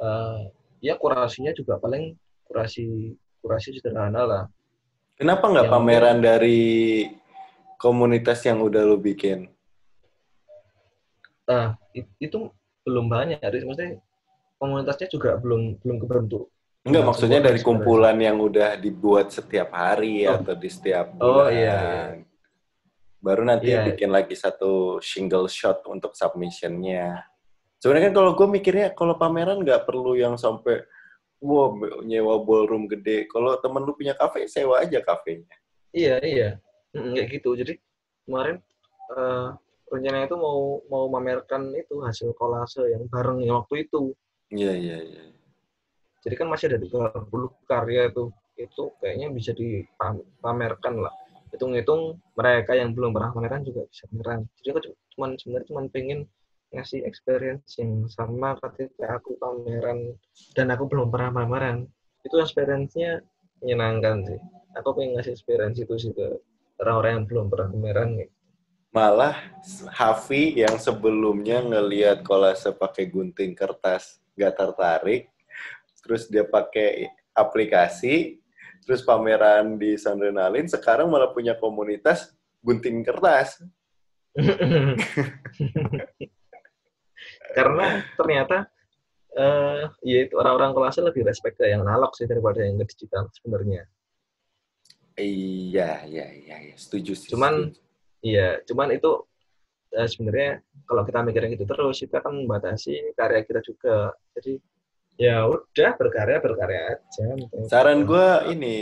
Eh, 0.00 0.40
ya 0.80 0.94
kurasinya 0.96 1.50
juga 1.52 1.76
paling 1.76 2.14
kurasi 2.46 3.12
kurasi 3.42 3.76
sederhana 3.76 4.22
lah 4.24 4.44
Kenapa 5.20 5.52
nggak 5.52 5.68
Yang 5.68 5.74
pameran 5.76 6.18
dari 6.24 6.60
komunitas 7.76 8.40
yang 8.40 8.64
udah 8.64 8.82
lu 8.82 8.96
bikin? 8.96 9.52
nah 11.44 11.74
it- 11.90 12.06
itu 12.22 12.46
belum 12.86 13.10
banyak 13.10 13.42
maksudnya 13.66 13.98
komunitasnya 14.54 15.10
juga 15.10 15.34
belum 15.34 15.82
belum 15.82 15.98
kebentuk 15.98 16.46
Enggak, 16.80 17.02
Nah, 17.02 17.08
maksudnya 17.12 17.40
dari 17.42 17.58
sebenarnya. 17.58 17.66
kumpulan 17.84 18.16
yang 18.16 18.38
udah 18.40 18.70
dibuat 18.78 19.28
setiap 19.28 19.68
hari 19.74 20.24
Oh. 20.24 20.38
atau 20.38 20.54
di 20.56 20.70
setiap 20.70 21.10
Oh, 21.18 21.44
bulan. 21.44 21.50
iya, 21.52 21.76
iya. 21.76 22.24
Baru 23.20 23.42
nanti 23.44 23.68
Iya. 23.68 23.84
bikin 23.84 24.08
lagi 24.08 24.32
satu 24.32 24.96
single 25.02 25.44
shot 25.44 25.84
untuk 25.84 26.14
submissionnya. 26.16 27.26
Sebenarnya 27.76 28.08
kan 28.08 28.16
kalau 28.16 28.32
gue 28.32 28.48
mikirnya 28.48 28.94
kalau 28.94 29.18
pameran 29.18 29.60
nggak 29.60 29.84
perlu 29.84 30.14
yang 30.16 30.38
sampai 30.38 30.86
wow 31.40 31.72
nyewa 32.04 32.40
ballroom 32.44 32.84
gede. 32.86 33.24
Kalau 33.26 33.56
temen 33.58 33.82
lu 33.82 33.92
punya 33.96 34.12
kafe, 34.14 34.44
sewa 34.46 34.80
aja 34.84 35.00
kafenya. 35.00 35.56
iya 35.90 36.22
iya 36.22 36.48
kayak 36.94 37.28
gitu 37.34 37.50
jadi 37.58 37.74
kemarin 38.22 38.62
eh, 39.10 39.48
rencananya 39.90 40.26
itu 40.30 40.38
mau 40.38 40.78
mau 40.86 41.10
mamerkan 41.10 41.74
itu 41.74 41.98
hasil 41.98 42.30
kolase 42.38 42.86
yang 42.86 43.10
bareng 43.10 43.42
yang 43.42 43.58
waktu 43.62 43.86
itu 43.90 44.14
Iya, 44.50 44.70
iya, 44.74 44.98
iya. 45.02 45.22
jadi 46.22 46.34
kan 46.38 46.46
masih 46.50 46.70
ada 46.70 46.78
30 46.78 47.50
karya 47.66 48.10
itu 48.10 48.30
itu 48.54 48.82
kayaknya 48.98 49.34
bisa 49.34 49.50
dipamerkan 49.54 50.94
lah 51.02 51.14
hitung-hitung 51.50 52.18
mereka 52.38 52.78
yang 52.78 52.94
belum 52.94 53.10
pernah 53.10 53.30
pameran 53.34 53.62
juga 53.66 53.86
bisa 53.90 54.06
pameran 54.10 54.46
jadi 54.62 54.74
aku 54.74 54.80
cu- 54.86 54.98
cuman 55.18 55.30
sebenarnya 55.38 55.66
cuman 55.74 55.84
pengen 55.90 56.20
ngasih 56.70 57.02
experience 57.02 57.74
yang 57.78 58.06
sama 58.06 58.54
ketika 58.62 59.18
aku 59.18 59.34
pameran 59.38 60.14
dan 60.54 60.70
aku 60.70 60.86
belum 60.86 61.10
pernah 61.10 61.42
pameran 61.42 61.90
itu 62.22 62.38
experience-nya 62.38 63.22
menyenangkan 63.58 64.22
sih 64.26 64.40
aku 64.76 64.94
pengen 64.94 65.18
ngasih 65.18 65.34
experience 65.34 65.78
itu 65.82 65.94
sih 65.98 66.12
ke 66.14 66.38
orang-orang 66.80 67.20
yang 67.20 67.26
belum 67.26 67.46
pernah 67.50 67.68
pameran 67.70 68.08
gitu. 68.18 68.32
Malah 68.90 69.38
Hafi 69.94 70.58
yang 70.58 70.74
sebelumnya 70.74 71.62
ngelihat 71.62 72.26
kolase 72.26 72.74
pakai 72.74 73.06
gunting 73.06 73.54
kertas 73.54 74.18
nggak 74.34 74.54
tertarik, 74.58 75.30
terus 76.02 76.26
dia 76.26 76.42
pakai 76.42 77.06
aplikasi, 77.30 78.42
terus 78.82 79.06
pameran 79.06 79.78
di 79.78 79.94
Sandrenalin, 79.94 80.66
sekarang 80.66 81.06
malah 81.06 81.30
punya 81.30 81.54
komunitas 81.54 82.34
gunting 82.66 83.06
kertas. 83.06 83.62
Karena 87.54 88.02
ternyata 88.14 88.70
uh, 89.36 89.90
ya 90.02 90.18
itu 90.26 90.34
orang-orang 90.38 90.74
kelasnya 90.74 91.10
lebih 91.10 91.26
respect 91.26 91.58
ke 91.58 91.70
yang 91.70 91.82
analog 91.86 92.14
sih 92.14 92.26
daripada 92.26 92.62
yang 92.62 92.78
digital 92.78 93.30
sebenarnya. 93.34 93.86
Iya, 95.20 96.08
iya, 96.08 96.26
iya, 96.32 96.56
iya. 96.70 96.76
setuju 96.80 97.12
sih. 97.12 97.28
Cuman, 97.28 97.74
setuju. 97.74 97.80
iya, 98.24 98.48
cuman 98.64 98.88
itu 98.96 99.10
uh, 99.92 100.08
sebenarnya 100.08 100.64
kalau 100.88 101.02
kita 101.04 101.20
mikirin 101.26 101.52
gitu 101.54 101.66
terus, 101.68 102.00
kita 102.00 102.24
akan 102.24 102.46
membatasi 102.46 103.14
karya 103.18 103.40
kita 103.44 103.60
juga. 103.60 104.16
Jadi 104.38 104.56
ya 105.20 105.44
udah 105.44 105.90
berkarya 106.00 106.38
berkarya 106.40 106.82
aja. 106.96 107.26
Saran 107.68 108.08
gue 108.08 108.28
ini, 108.56 108.76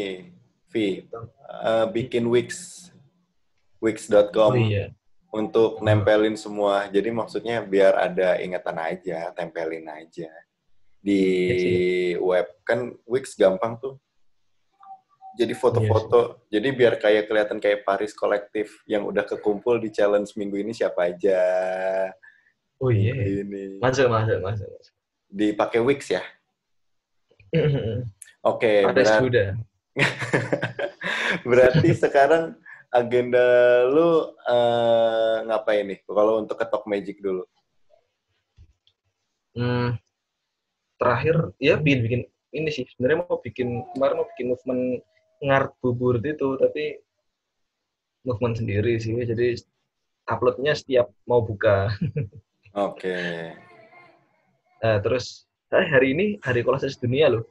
Vi, 0.68 1.08
uh, 1.10 1.88
bikin 1.90 2.28
Wix, 2.28 2.86
Wix.com. 3.82 4.54
Oh, 4.54 4.54
iya 4.54 4.94
untuk 5.28 5.80
nempelin 5.84 6.36
semua. 6.36 6.88
Jadi 6.88 7.12
maksudnya 7.12 7.60
biar 7.60 7.96
ada 7.96 8.40
ingatan 8.40 8.78
aja, 8.80 9.32
tempelin 9.36 9.88
aja. 9.88 10.30
Di 10.98 11.22
ya 12.14 12.18
web 12.18 12.46
kan 12.64 12.96
Wix 13.04 13.36
gampang 13.36 13.78
tuh. 13.78 13.94
Jadi 15.38 15.54
foto-foto 15.54 16.42
ya 16.50 16.58
jadi 16.58 16.68
biar 16.74 16.94
kayak 16.98 17.30
kelihatan 17.30 17.62
kayak 17.62 17.86
Paris 17.86 18.10
kolektif 18.10 18.82
yang 18.90 19.06
udah 19.06 19.22
kekumpul 19.22 19.78
di 19.78 19.94
challenge 19.94 20.34
minggu 20.34 20.58
ini 20.58 20.74
siapa 20.74 21.14
aja. 21.14 21.38
Oh 22.82 22.90
iya. 22.90 23.14
Ini. 23.14 23.78
Masuk 23.78 24.10
masuk 24.10 24.42
masuk, 24.42 24.66
masuk. 24.66 24.94
dipakai 25.28 25.78
Wix 25.84 26.08
ya? 26.10 26.24
Oke 28.42 28.82
okay, 28.84 28.90
berat... 28.90 29.20
berarti 31.48 31.90
sekarang 31.94 32.56
agenda 32.92 33.46
lu 33.88 34.32
uh, 34.48 35.36
ngapain 35.44 35.84
nih? 35.84 36.00
Kalau 36.04 36.40
untuk 36.40 36.56
ketok 36.56 36.84
magic 36.88 37.20
dulu. 37.20 37.44
Hmm, 39.58 39.98
terakhir 40.96 41.52
ya 41.58 41.76
bikin 41.76 42.00
bikin 42.04 42.22
ini 42.54 42.70
sih. 42.72 42.84
Sebenarnya 42.94 43.26
mau 43.26 43.38
bikin 43.40 43.84
kemarin 43.92 44.16
mau 44.22 44.28
bikin 44.34 44.46
movement 44.54 44.82
ngart 45.38 45.70
bubur 45.82 46.18
itu 46.22 46.56
tapi 46.56 47.02
movement 48.24 48.56
sendiri 48.56 48.96
sih. 48.96 49.12
Jadi 49.12 49.58
uploadnya 50.28 50.72
setiap 50.72 51.12
mau 51.28 51.44
buka. 51.44 51.92
Oke. 52.78 53.10
Okay. 53.10 53.36
nah, 54.78 55.02
terus 55.02 55.48
eh, 55.74 55.88
hari 55.90 56.14
ini 56.14 56.26
hari 56.40 56.62
kolase 56.62 56.88
dunia 56.96 57.32
loh. 57.32 57.44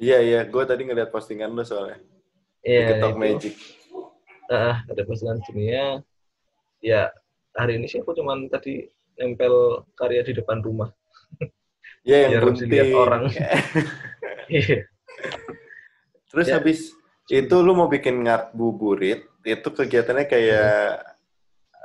Iya 0.00 0.18
iya. 0.22 0.40
Gue 0.48 0.64
tadi 0.64 0.86
ngeliat 0.86 1.12
postingan 1.12 1.52
lo 1.52 1.66
soalnya. 1.66 2.00
Iya 2.60 3.00
yeah, 3.00 3.16
Magic 3.16 3.79
uh, 4.50 4.74
ada 4.84 5.02
postingan 5.06 5.40
dunia 5.46 6.02
ya 6.82 7.08
hari 7.54 7.78
ini 7.78 7.86
sih 7.86 8.02
aku 8.02 8.12
cuman 8.12 8.50
tadi 8.50 8.84
nempel 9.16 9.86
karya 9.94 10.26
di 10.26 10.36
depan 10.36 10.60
rumah 10.60 10.90
Iya 12.04 12.16
yang 12.26 12.32
Biar 12.32 12.42
gunting. 12.44 12.94
orang. 12.96 13.22
Iya. 14.50 14.82
Terus 16.26 16.46
ya. 16.50 16.58
habis 16.58 16.90
itu 17.30 17.56
lu 17.62 17.70
mau 17.70 17.86
bikin 17.86 18.26
ngart 18.26 18.50
buburit, 18.50 19.30
itu 19.46 19.68
kegiatannya 19.70 20.26
kayak 20.26 21.06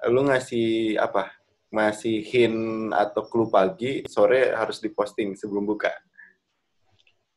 hmm. 0.01 0.09
lu 0.09 0.25
ngasih 0.25 0.97
apa? 0.97 1.29
Masih 1.69 2.25
hin 2.25 2.89
atau 2.89 3.29
clue 3.29 3.53
pagi, 3.53 4.01
sore 4.09 4.49
harus 4.49 4.81
diposting 4.81 5.37
sebelum 5.37 5.69
buka. 5.69 5.93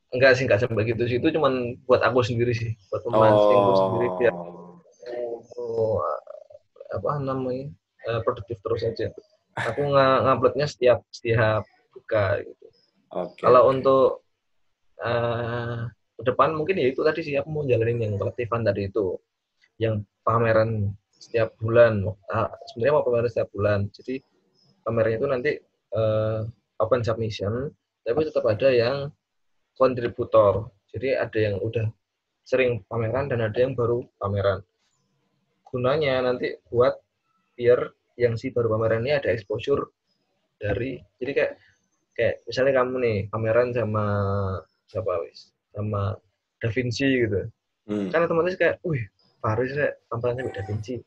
Enggak 0.09 0.41
sih, 0.41 0.49
enggak 0.49 0.65
sampai 0.65 0.89
gitu 0.89 1.05
sih. 1.05 1.21
Itu 1.21 1.29
cuman 1.29 1.77
buat 1.85 2.01
aku 2.01 2.25
sendiri 2.25 2.57
sih, 2.57 2.73
buat 2.89 3.05
memancing 3.05 3.61
oh. 3.61 3.77
sendiri 3.77 4.09
biar 4.17 4.35
oh, 5.59 5.99
apa 6.95 7.19
namanya? 7.21 7.69
Uh, 8.07 8.23
produktif 8.23 8.63
terus 8.63 8.87
aja. 8.87 9.11
Aku 9.59 9.91
nguploadnya 9.91 10.71
setiap 10.71 11.03
setiap 11.11 11.67
buka 11.91 12.41
gitu. 12.47 12.67
Okay. 13.11 13.43
Kalau 13.43 13.63
untuk 13.75 14.23
uh, 15.03 15.91
ke 15.91 16.23
depan 16.23 16.55
mungkin 16.55 16.79
ya 16.79 16.95
itu 16.95 17.03
tadi 17.03 17.27
sih 17.27 17.35
aku 17.35 17.51
mau 17.51 17.67
jalanin 17.67 17.99
yang 17.99 18.15
kolektifan 18.15 18.63
tadi 18.63 18.87
itu, 18.87 19.19
yang 19.83 20.07
pameran 20.23 20.95
setiap 21.19 21.59
bulan. 21.59 22.07
Uh, 22.31 22.49
sebenarnya 22.71 22.95
mau 22.95 23.05
pameran 23.05 23.29
setiap 23.29 23.51
bulan. 23.51 23.91
Jadi 23.91 24.23
pamerannya 24.87 25.19
itu 25.19 25.29
nanti 25.29 25.53
uh, 25.99 26.47
open 26.79 27.03
submission, 27.03 27.75
tapi 28.07 28.31
tetap 28.31 28.47
ada 28.47 28.71
yang 28.71 29.11
kontributor. 29.75 30.71
Jadi 30.95 31.19
ada 31.19 31.39
yang 31.39 31.59
udah 31.61 31.91
sering 32.47 32.81
pameran 32.87 33.29
dan 33.29 33.45
ada 33.45 33.59
yang 33.59 33.75
baru 33.75 34.07
pameran. 34.23 34.63
Gunanya 35.69 36.25
nanti 36.25 36.57
buat 36.73 36.97
biar 37.59 37.93
yang 38.19 38.35
si 38.35 38.51
baru 38.51 38.73
pameran 38.75 39.07
ini 39.07 39.15
ada 39.15 39.31
exposure 39.31 39.95
dari 40.59 40.99
jadi 41.23 41.33
kayak 41.35 41.53
kayak 42.19 42.35
misalnya 42.51 42.73
kamu 42.83 42.95
nih 42.99 43.19
pameran 43.31 43.69
sama 43.71 44.07
siapa 44.91 45.13
wis? 45.23 45.55
Sama 45.71 46.19
Da 46.59 46.69
Vinci 46.75 47.07
gitu. 47.27 47.47
Hmm. 47.89 48.13
kan 48.13 48.29
otomatis 48.29 48.59
kayak 48.61 48.85
wih 48.85 49.01
Paris 49.41 49.73
ya 49.73 49.95
tampilannya 50.11 50.51
Da 50.51 50.63
Vinci. 50.67 50.99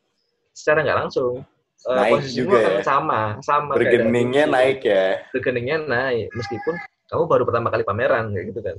Secara 0.55 0.88
nggak 0.88 0.99
langsung 1.03 1.43
uh, 1.88 1.95
naik 1.99 2.24
juga 2.32 2.57
kan 2.64 2.74
ya. 2.80 2.82
sama 2.82 3.22
sama 3.43 3.72
bergeningnya 3.76 4.47
naik 4.47 4.80
ya. 4.88 5.20
Bergeningnya 5.36 5.84
naik 5.84 6.32
meskipun 6.32 6.80
kamu 7.12 7.24
baru 7.28 7.43
pertama 7.43 7.68
kali 7.70 7.84
pameran 7.84 8.32
kayak 8.32 8.45
gitu 8.55 8.62
kan. 8.64 8.78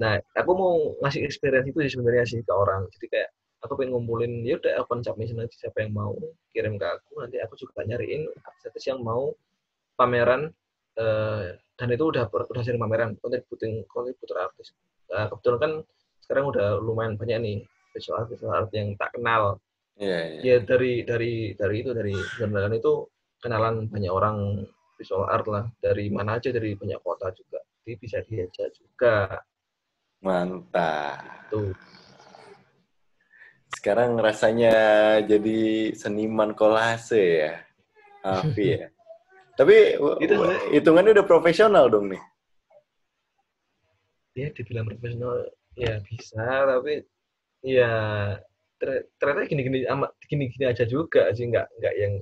Nah 0.00 0.12
aku 0.36 0.50
mau 0.52 0.74
ngasih 1.00 1.24
experience 1.24 1.68
itu 1.72 1.78
sih 1.88 1.92
sebenarnya 1.96 2.24
sih 2.28 2.40
ke 2.44 2.52
orang. 2.52 2.84
Jadi 2.92 3.06
kayak 3.08 3.30
aku 3.60 3.72
pengen 3.76 3.92
ngumpulin 3.92 4.40
ya 4.44 4.56
udah 4.56 4.80
open 4.80 5.04
submission 5.04 5.40
aja 5.40 5.52
siapa 5.52 5.84
yang 5.84 5.92
mau 5.92 6.16
kirim 6.52 6.80
ke 6.80 6.86
aku 6.88 7.20
nanti 7.20 7.36
aku 7.44 7.60
juga 7.60 7.84
nyariin 7.84 8.24
artis 8.64 8.84
yang 8.88 9.04
mau 9.04 9.36
pameran 10.00 10.48
uh, 10.96 11.52
dan 11.76 11.88
itu 11.92 12.04
udah 12.08 12.28
udah 12.28 12.62
sering 12.64 12.80
pameran 12.80 13.16
contributing 13.20 13.84
contributor 13.88 14.48
artis. 14.48 14.72
Uh, 15.12 15.28
kebetulan 15.32 15.58
kan 15.60 15.72
sekarang 16.24 16.44
udah 16.52 16.80
lumayan 16.80 17.16
banyak 17.16 17.38
nih 17.40 17.56
visual 17.92 18.20
art 18.20 18.28
visual 18.32 18.52
art 18.52 18.70
yang 18.72 18.96
tak 18.96 19.12
kenal. 19.12 19.60
Yeah, 20.00 20.40
yeah. 20.40 20.56
ya 20.60 20.64
dari 20.64 21.04
dari 21.04 21.52
dari 21.52 21.76
itu 21.84 21.92
dari 21.92 22.16
kenalan 22.40 22.76
itu 22.76 23.04
kenalan 23.40 23.88
banyak 23.92 24.12
orang 24.12 24.64
visual 24.96 25.28
art 25.28 25.44
lah. 25.48 25.68
Dari 25.80 26.08
mana 26.08 26.40
aja 26.40 26.48
dari 26.48 26.72
banyak 26.76 27.00
kota 27.04 27.28
juga. 27.36 27.60
Jadi 27.84 27.92
bisa 27.96 28.20
diajak 28.24 28.72
juga. 28.76 29.40
Mantap. 30.20 31.48
Tuh 31.48 31.72
sekarang 33.70 34.18
rasanya 34.18 34.74
jadi 35.24 35.92
seniman 35.94 36.54
kolase 36.58 37.22
ya 37.46 37.54
Afi 38.20 38.66
ya 38.76 38.88
Tapi 39.60 39.92
itu 40.24 40.34
hitungannya 40.72 41.12
udah 41.20 41.26
profesional 41.28 41.92
dong 41.92 42.08
nih. 42.08 42.22
Ya 44.32 44.48
dibilang 44.56 44.88
profesional 44.88 45.52
ya 45.76 46.00
bisa, 46.00 46.64
tapi 46.64 47.04
ya 47.60 47.92
ternyata 49.20 49.44
gini-gini 49.44 49.84
amat 49.84 50.16
gini-gini 50.24 50.64
aja 50.64 50.88
juga 50.88 51.28
sih 51.36 51.44
nggak 51.44 51.68
nggak 51.76 51.94
yang 52.00 52.14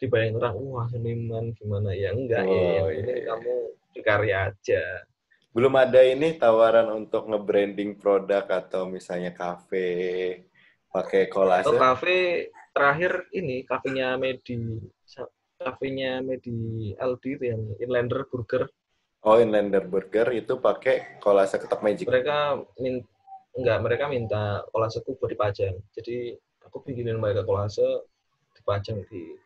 dibayang 0.00 0.40
orang 0.40 0.56
wah 0.64 0.88
seniman 0.88 1.52
gimana 1.52 1.92
ya 1.92 2.16
enggak 2.16 2.48
oh, 2.48 2.88
ya 2.88 2.96
yang 2.96 3.04
iya. 3.04 3.24
kamu 3.28 3.54
berkarya 3.92 4.36
aja 4.48 4.84
belum 5.52 5.76
ada 5.76 6.00
ini 6.00 6.40
tawaran 6.40 6.88
untuk 6.96 7.28
nge-branding 7.28 8.00
produk 8.00 8.48
atau 8.48 8.88
misalnya 8.88 9.36
kafe 9.36 10.48
pakai 10.90 11.30
kolase 11.30 11.70
oh, 11.70 11.78
kafe 11.78 12.50
terakhir 12.74 13.30
ini 13.30 13.62
kafenya 13.62 14.18
Medi 14.18 14.82
kafenya 15.60 16.24
Medi 16.24 16.92
Aldi 16.96 17.28
itu 17.36 17.44
yang 17.44 17.62
Inlander 17.78 18.24
Burger. 18.26 18.66
Oh, 19.20 19.36
Inlander 19.36 19.84
Burger 19.84 20.32
itu 20.32 20.56
pakai 20.56 21.20
kolase 21.20 21.60
ketok 21.60 21.84
magic. 21.84 22.08
Mereka 22.08 22.64
min 22.80 23.04
enggak, 23.52 23.78
mereka 23.84 24.04
minta 24.08 24.64
kolase 24.72 25.04
buat 25.04 25.28
dipajang. 25.28 25.76
Jadi 25.92 26.32
aku 26.64 26.80
bikinin 26.80 27.20
mereka 27.20 27.44
kolase 27.44 27.84
dipajang 28.56 29.04
di 29.12 29.36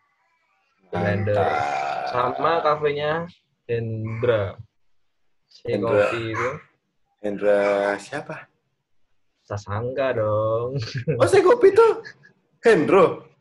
Inlander. 0.94 1.42
Sama 2.14 2.62
kafenya 2.62 3.26
Hendra. 3.66 4.54
Si 5.50 5.66
Hendra. 5.66 6.06
kopi 6.06 6.22
itu. 6.30 6.50
Hendra 7.18 7.60
siapa? 7.98 8.53
Sasangka 9.44 10.16
dong. 10.16 10.80
Oh, 11.20 11.28
si 11.28 11.38
kopi 11.44 11.70
itu 11.70 11.88
Hendro 12.64 13.34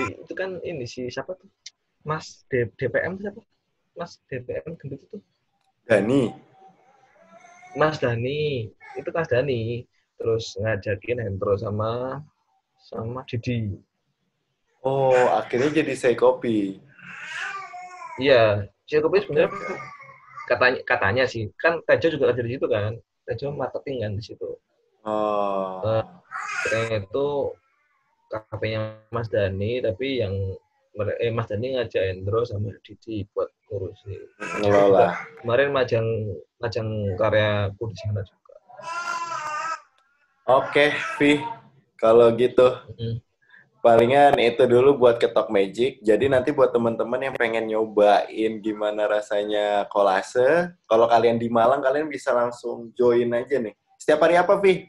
itu 0.00 0.32
kan 0.32 0.56
ini 0.64 0.88
si 0.88 1.08
siapa 1.12 1.36
tuh? 1.36 1.48
Mas 2.02 2.48
D, 2.50 2.72
DPM 2.80 3.20
siapa? 3.20 3.40
Mas 3.94 4.18
DPM 4.26 4.74
gendut 4.80 5.00
itu 5.04 5.18
Dani. 5.84 6.32
Mas 7.76 8.00
Dani. 8.00 8.72
Itu 8.96 9.10
Mas 9.12 9.28
Dani. 9.28 9.84
Terus 10.16 10.56
ngajakin 10.56 11.18
Hendro 11.20 11.54
sama 11.58 12.22
sama 12.80 13.20
Didi. 13.28 13.76
Oh 14.82 15.30
akhirnya 15.38 15.70
jadi 15.70 15.94
saya 15.94 16.18
kopi 16.18 16.82
iya 18.18 18.66
saya 18.82 18.98
kopi 18.98 19.22
sebenarnya 19.22 19.50
katanya 20.50 20.78
katanya 20.82 21.24
sih. 21.30 21.54
Kan 21.54 21.78
Tejo 21.86 22.18
juga 22.18 22.34
kerja 22.34 22.42
di 22.42 22.52
situ 22.58 22.66
kan 22.66 22.98
cuma 23.36 23.66
marketing 23.66 23.96
kan 24.02 24.12
di 24.16 24.24
situ 24.24 24.50
Oh. 25.02 25.82
Kayaknya 26.62 27.02
itu 27.02 27.26
kafenya 28.30 29.02
Mas 29.10 29.26
Dani 29.26 29.82
tapi 29.82 30.22
yang 30.22 30.30
eh 31.18 31.34
Mas 31.34 31.50
Dani 31.50 31.74
ngajak 31.74 32.02
Endro 32.06 32.46
sama 32.46 32.70
Didi 32.86 33.26
buat 33.34 33.50
ngurusin 33.66 34.22
ngelola. 34.62 35.10
kemarin 35.42 35.74
majang 35.74 36.06
majang 36.62 36.86
karyaku 37.18 37.82
di 37.90 37.96
sana 37.98 38.22
juga 38.22 38.54
Oke, 40.42 40.90
Vi. 41.18 41.38
Kalau 41.94 42.34
gitu, 42.34 42.66
Mm. 42.98 43.18
Palingan 43.82 44.38
itu 44.38 44.62
dulu 44.64 44.94
buat 44.96 45.18
ketok 45.18 45.50
magic. 45.50 45.98
Jadi 46.00 46.30
nanti 46.30 46.54
buat 46.54 46.70
teman-teman 46.70 47.18
yang 47.28 47.34
pengen 47.34 47.66
nyobain 47.66 48.52
gimana 48.62 49.10
rasanya 49.10 49.90
kolase, 49.90 50.70
kalau 50.86 51.10
kalian 51.10 51.36
di 51.36 51.50
Malang, 51.50 51.82
kalian 51.82 52.06
bisa 52.06 52.30
langsung 52.30 52.94
join 52.94 53.28
aja 53.34 53.58
nih. 53.58 53.74
Setiap 53.98 54.22
hari 54.22 54.38
apa, 54.38 54.56
Vi? 54.62 54.86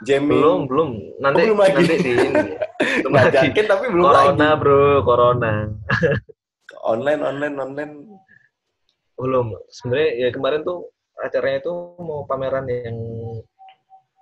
Jamming. 0.00 0.32
belum 0.32 0.60
belum 0.64 0.90
nanti 1.20 1.40
belum 1.44 1.58
lagi. 1.60 1.76
nanti 1.76 1.96
di 2.00 2.12
ini 2.16 2.32
belum 3.04 3.12
lagi 3.12 3.36
Ngajakin 3.36 3.66
tapi 3.68 3.84
belum 3.92 4.04
corona 4.08 4.32
lagi. 4.32 4.60
bro 4.60 4.84
corona 5.04 5.52
Online, 6.80 7.20
online, 7.20 7.56
online. 7.60 7.92
belum 9.20 9.52
sebenarnya 9.68 10.08
ya 10.16 10.28
kemarin 10.32 10.64
tuh 10.64 10.88
acaranya 11.20 11.60
itu 11.60 11.72
mau 12.00 12.24
pameran 12.24 12.64
yang 12.64 12.96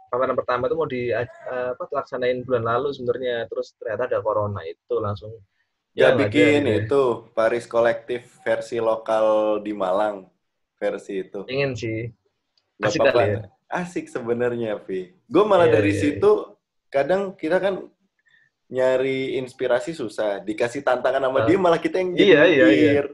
pameran 0.09 0.35
pertama 0.35 0.67
itu 0.67 0.75
mau 0.75 0.85
di 0.85 1.09
eh, 1.09 1.29
apa 1.71 1.85
laksanain 1.89 2.43
bulan 2.43 2.65
lalu 2.67 2.91
sebenarnya 2.91 3.47
terus 3.47 3.77
ternyata 3.77 4.05
ada 4.07 4.19
corona 4.19 4.61
itu 4.63 4.97
langsung 4.99 5.33
Ya, 5.93 6.15
bikin 6.15 6.63
aja. 6.63 6.75
itu 6.79 7.03
Paris 7.33 7.67
Kolektif 7.67 8.23
versi 8.41 8.79
lokal 8.79 9.59
di 9.59 9.75
Malang 9.75 10.31
versi 10.75 11.21
itu. 11.21 11.43
pengen 11.43 11.75
sih 11.75 12.07
Nggak 12.79 12.89
Asik 12.89 13.03
ya? 13.03 13.39
Asik 13.69 14.07
sebenarnya, 14.07 14.79
Vi. 14.79 15.11
Gue 15.27 15.43
malah 15.43 15.67
Iya, 15.67 15.75
dari 15.75 15.91
iya, 15.91 15.99
situ 15.99 16.31
kadang 16.87 17.35
kita 17.35 17.59
kan 17.59 17.83
nyari 18.67 19.35
inspirasi 19.37 19.91
susah. 19.91 20.39
Dikasih 20.39 20.81
tantangan 20.81 21.19
sama 21.21 21.43
Ah. 21.43 21.47
dia 21.47 21.59
malah 21.59 21.77
kita 21.77 21.99
yang 21.99 22.15
Iya, 22.15 22.17
jadi 22.17 22.31
iya, 22.47 22.47
iya. 22.47 22.69
mikir. 22.71 23.07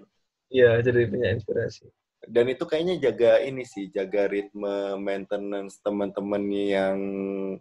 iya 0.52 0.70
jadi 0.78 1.00
punya 1.08 1.28
inspirasi 1.32 1.88
Dan 2.28 2.50
itu 2.50 2.64
kayaknya 2.64 2.96
jaga 3.10 3.40
ini 3.44 3.62
sih, 3.64 3.88
jaga 3.92 4.28
ritme 4.28 4.96
maintenance 4.98 5.78
teman-teman 5.84 6.42
yang 6.50 6.98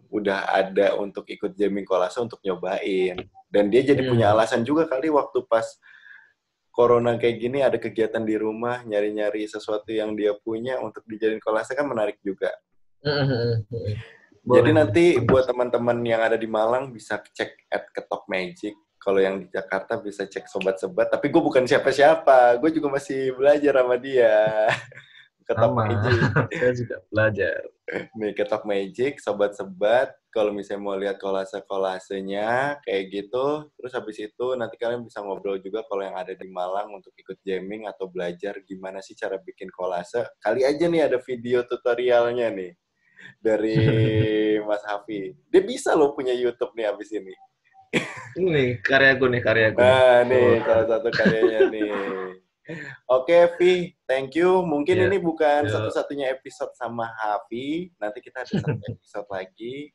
udah 0.08 0.50
ada 0.50 0.96
untuk 0.96 1.28
ikut 1.28 1.54
jamming 1.54 1.84
kolase 1.84 2.20
untuk 2.20 2.40
nyobain. 2.44 3.18
Dan 3.48 3.70
dia 3.70 3.82
jadi 3.86 4.02
Hmm. 4.04 4.10
punya 4.16 4.26
alasan 4.34 4.66
juga 4.66 4.88
kali 4.90 5.08
waktu 5.12 5.44
pas 5.46 5.64
corona 6.74 7.14
kayak 7.14 7.38
gini 7.38 7.62
ada 7.62 7.78
kegiatan 7.78 8.26
di 8.26 8.34
rumah, 8.34 8.82
nyari-nyari 8.82 9.46
sesuatu 9.46 9.94
yang 9.94 10.18
dia 10.18 10.34
punya 10.42 10.82
untuk 10.82 11.06
dijadiin 11.06 11.38
kolase 11.38 11.70
kan 11.78 11.86
menarik 11.86 12.18
juga. 12.18 12.50
Jadi 14.44 14.70
Boleh. 14.70 14.76
nanti 14.76 15.04
buat 15.24 15.48
teman-teman 15.48 16.04
yang 16.04 16.20
ada 16.20 16.36
di 16.36 16.44
Malang 16.44 16.92
bisa 16.92 17.16
cek 17.16 17.70
at 17.72 17.88
Ketok 17.94 18.28
Magic. 18.28 18.76
Kalau 19.04 19.20
yang 19.20 19.44
di 19.44 19.46
Jakarta 19.52 20.00
bisa 20.00 20.24
cek 20.24 20.48
Sobat 20.48 20.80
Sebat. 20.80 21.12
Tapi 21.12 21.28
gue 21.28 21.42
bukan 21.44 21.68
siapa-siapa. 21.68 22.56
Gue 22.56 22.72
juga 22.72 22.96
masih 22.96 23.36
belajar 23.36 23.84
sama 23.84 24.00
dia. 24.00 24.32
Ketok. 25.44 25.70
Magic. 25.76 26.20
saya 26.56 26.72
juga 26.72 26.96
belajar 27.12 27.60
Nih, 28.16 28.32
Ketok 28.32 28.64
Magic, 28.64 29.20
Sobat 29.20 29.52
Sebat. 29.52 30.16
Kalau 30.32 30.56
misalnya 30.56 30.82
mau 30.82 30.96
lihat 30.96 31.20
kolase-kolasenya 31.20 32.80
kayak 32.80 33.04
gitu. 33.12 33.68
Terus 33.76 33.92
habis 33.92 34.16
itu 34.24 34.46
nanti 34.56 34.80
kalian 34.80 35.04
bisa 35.04 35.20
ngobrol 35.20 35.60
juga 35.60 35.84
kalau 35.84 36.00
yang 36.00 36.16
ada 36.16 36.32
di 36.32 36.48
Malang 36.48 36.96
untuk 36.96 37.12
ikut 37.12 37.44
jamming 37.44 37.84
atau 37.84 38.08
belajar 38.08 38.56
gimana 38.64 39.04
sih 39.04 39.12
cara 39.12 39.36
bikin 39.36 39.68
kolase. 39.68 40.24
Kali 40.40 40.64
aja 40.64 40.88
nih 40.88 41.12
ada 41.12 41.20
video 41.20 41.60
tutorialnya 41.68 42.48
nih 42.56 42.72
dari 43.36 43.76
Mas 44.66 44.82
Hafi. 44.88 45.36
Dia 45.52 45.60
bisa 45.60 45.92
loh 45.92 46.16
punya 46.16 46.32
YouTube 46.32 46.72
nih 46.72 46.88
habis 46.88 47.12
ini. 47.12 47.36
Ini 48.36 48.78
karyaku 48.80 49.24
nih 49.28 49.40
karyaku 49.40 49.78
Nah, 49.78 50.22
nih 50.24 50.48
Oh. 50.50 50.64
salah 50.64 50.86
satu 50.88 51.08
karyanya 51.10 51.60
nih. 51.68 51.90
Oke, 53.06 53.36
Vi, 53.60 53.72
thank 54.04 54.32
you. 54.32 54.64
Mungkin 54.64 54.96
Ya. 54.96 55.04
ini 55.06 55.20
bukan 55.20 55.68
Ya. 55.68 55.70
satu-satunya 55.70 56.32
episode 56.32 56.72
sama 56.72 57.12
Hafi. 57.14 57.92
Nanti 57.96 58.18
kita 58.18 58.40
ada 58.40 58.50
satu 58.50 58.72
episode 58.88 59.28
lagi 59.28 59.92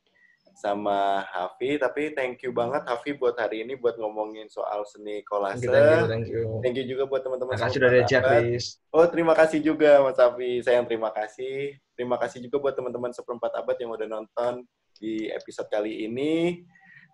sama 0.53 1.25
Hafi. 1.25 1.75
Tapi 1.75 2.13
thank 2.13 2.45
you 2.45 2.53
banget 2.53 2.85
Hafi 2.85 3.17
buat 3.17 3.33
hari 3.33 3.65
ini 3.65 3.73
buat 3.73 3.97
ngomongin 3.97 4.45
soal 4.47 4.85
seni 4.85 5.25
kolase. 5.25 5.65
thank 5.65 5.73
you 5.73 6.05
thank 6.05 6.27
you 6.27 6.41
thank 6.61 6.75
you 6.77 6.85
juga 6.85 7.09
buat 7.09 7.25
teman-teman. 7.25 7.57
makasih 7.57 7.73
semua 7.73 7.81
udah 7.81 7.91
diajak 7.97 8.21
sahabat. 8.21 8.41
Riz 8.45 8.65
Oh, 8.89 9.05
terima 9.07 9.33
kasih 9.33 9.59
juga 9.59 9.91
Mas 9.99 10.17
Hafi. 10.17 10.51
Saya 10.61 10.75
yang 10.77 10.85
terima 10.85 11.09
kasih. 11.09 11.73
Terima 11.97 12.15
kasih 12.15 12.37
juga 12.39 12.57
buat 12.61 12.73
teman-teman 12.73 13.09
seperempat 13.09 13.51
abad 13.55 13.75
yang 13.75 13.91
udah 13.91 14.07
nonton 14.07 14.61
di 14.95 15.25
episode 15.27 15.67
kali 15.67 16.05
ini. 16.05 16.61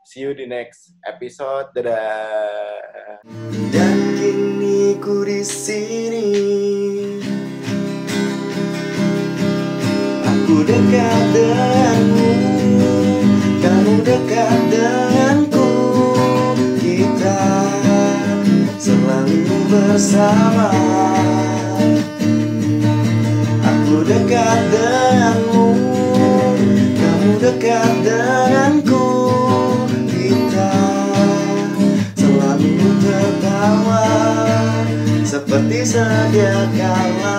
See 0.06 0.22
you 0.22 0.38
di 0.38 0.46
next 0.46 0.94
episode. 1.02 1.74
Dadah. 1.74 3.26
Dan 3.74 3.98
kini 4.22 5.02
ku 5.02 5.26
di 5.26 5.42
sini 5.42 6.30
Aku 10.22 10.62
dekat 10.62 11.22
denganmu 11.34 12.30
Kamu 13.66 13.94
dekat 14.06 14.60
denganku 14.70 15.70
Kita 16.78 17.42
selalu 18.78 19.58
bersama 19.74 20.70
Aku 23.66 24.06
dekat 24.06 24.60
denganmu 24.70 25.68
Kamu 26.94 27.32
dekat 27.42 27.94
denganku 28.06 28.85
Seperti 35.46 35.86
sedia 35.86 36.66
kala 36.74 37.38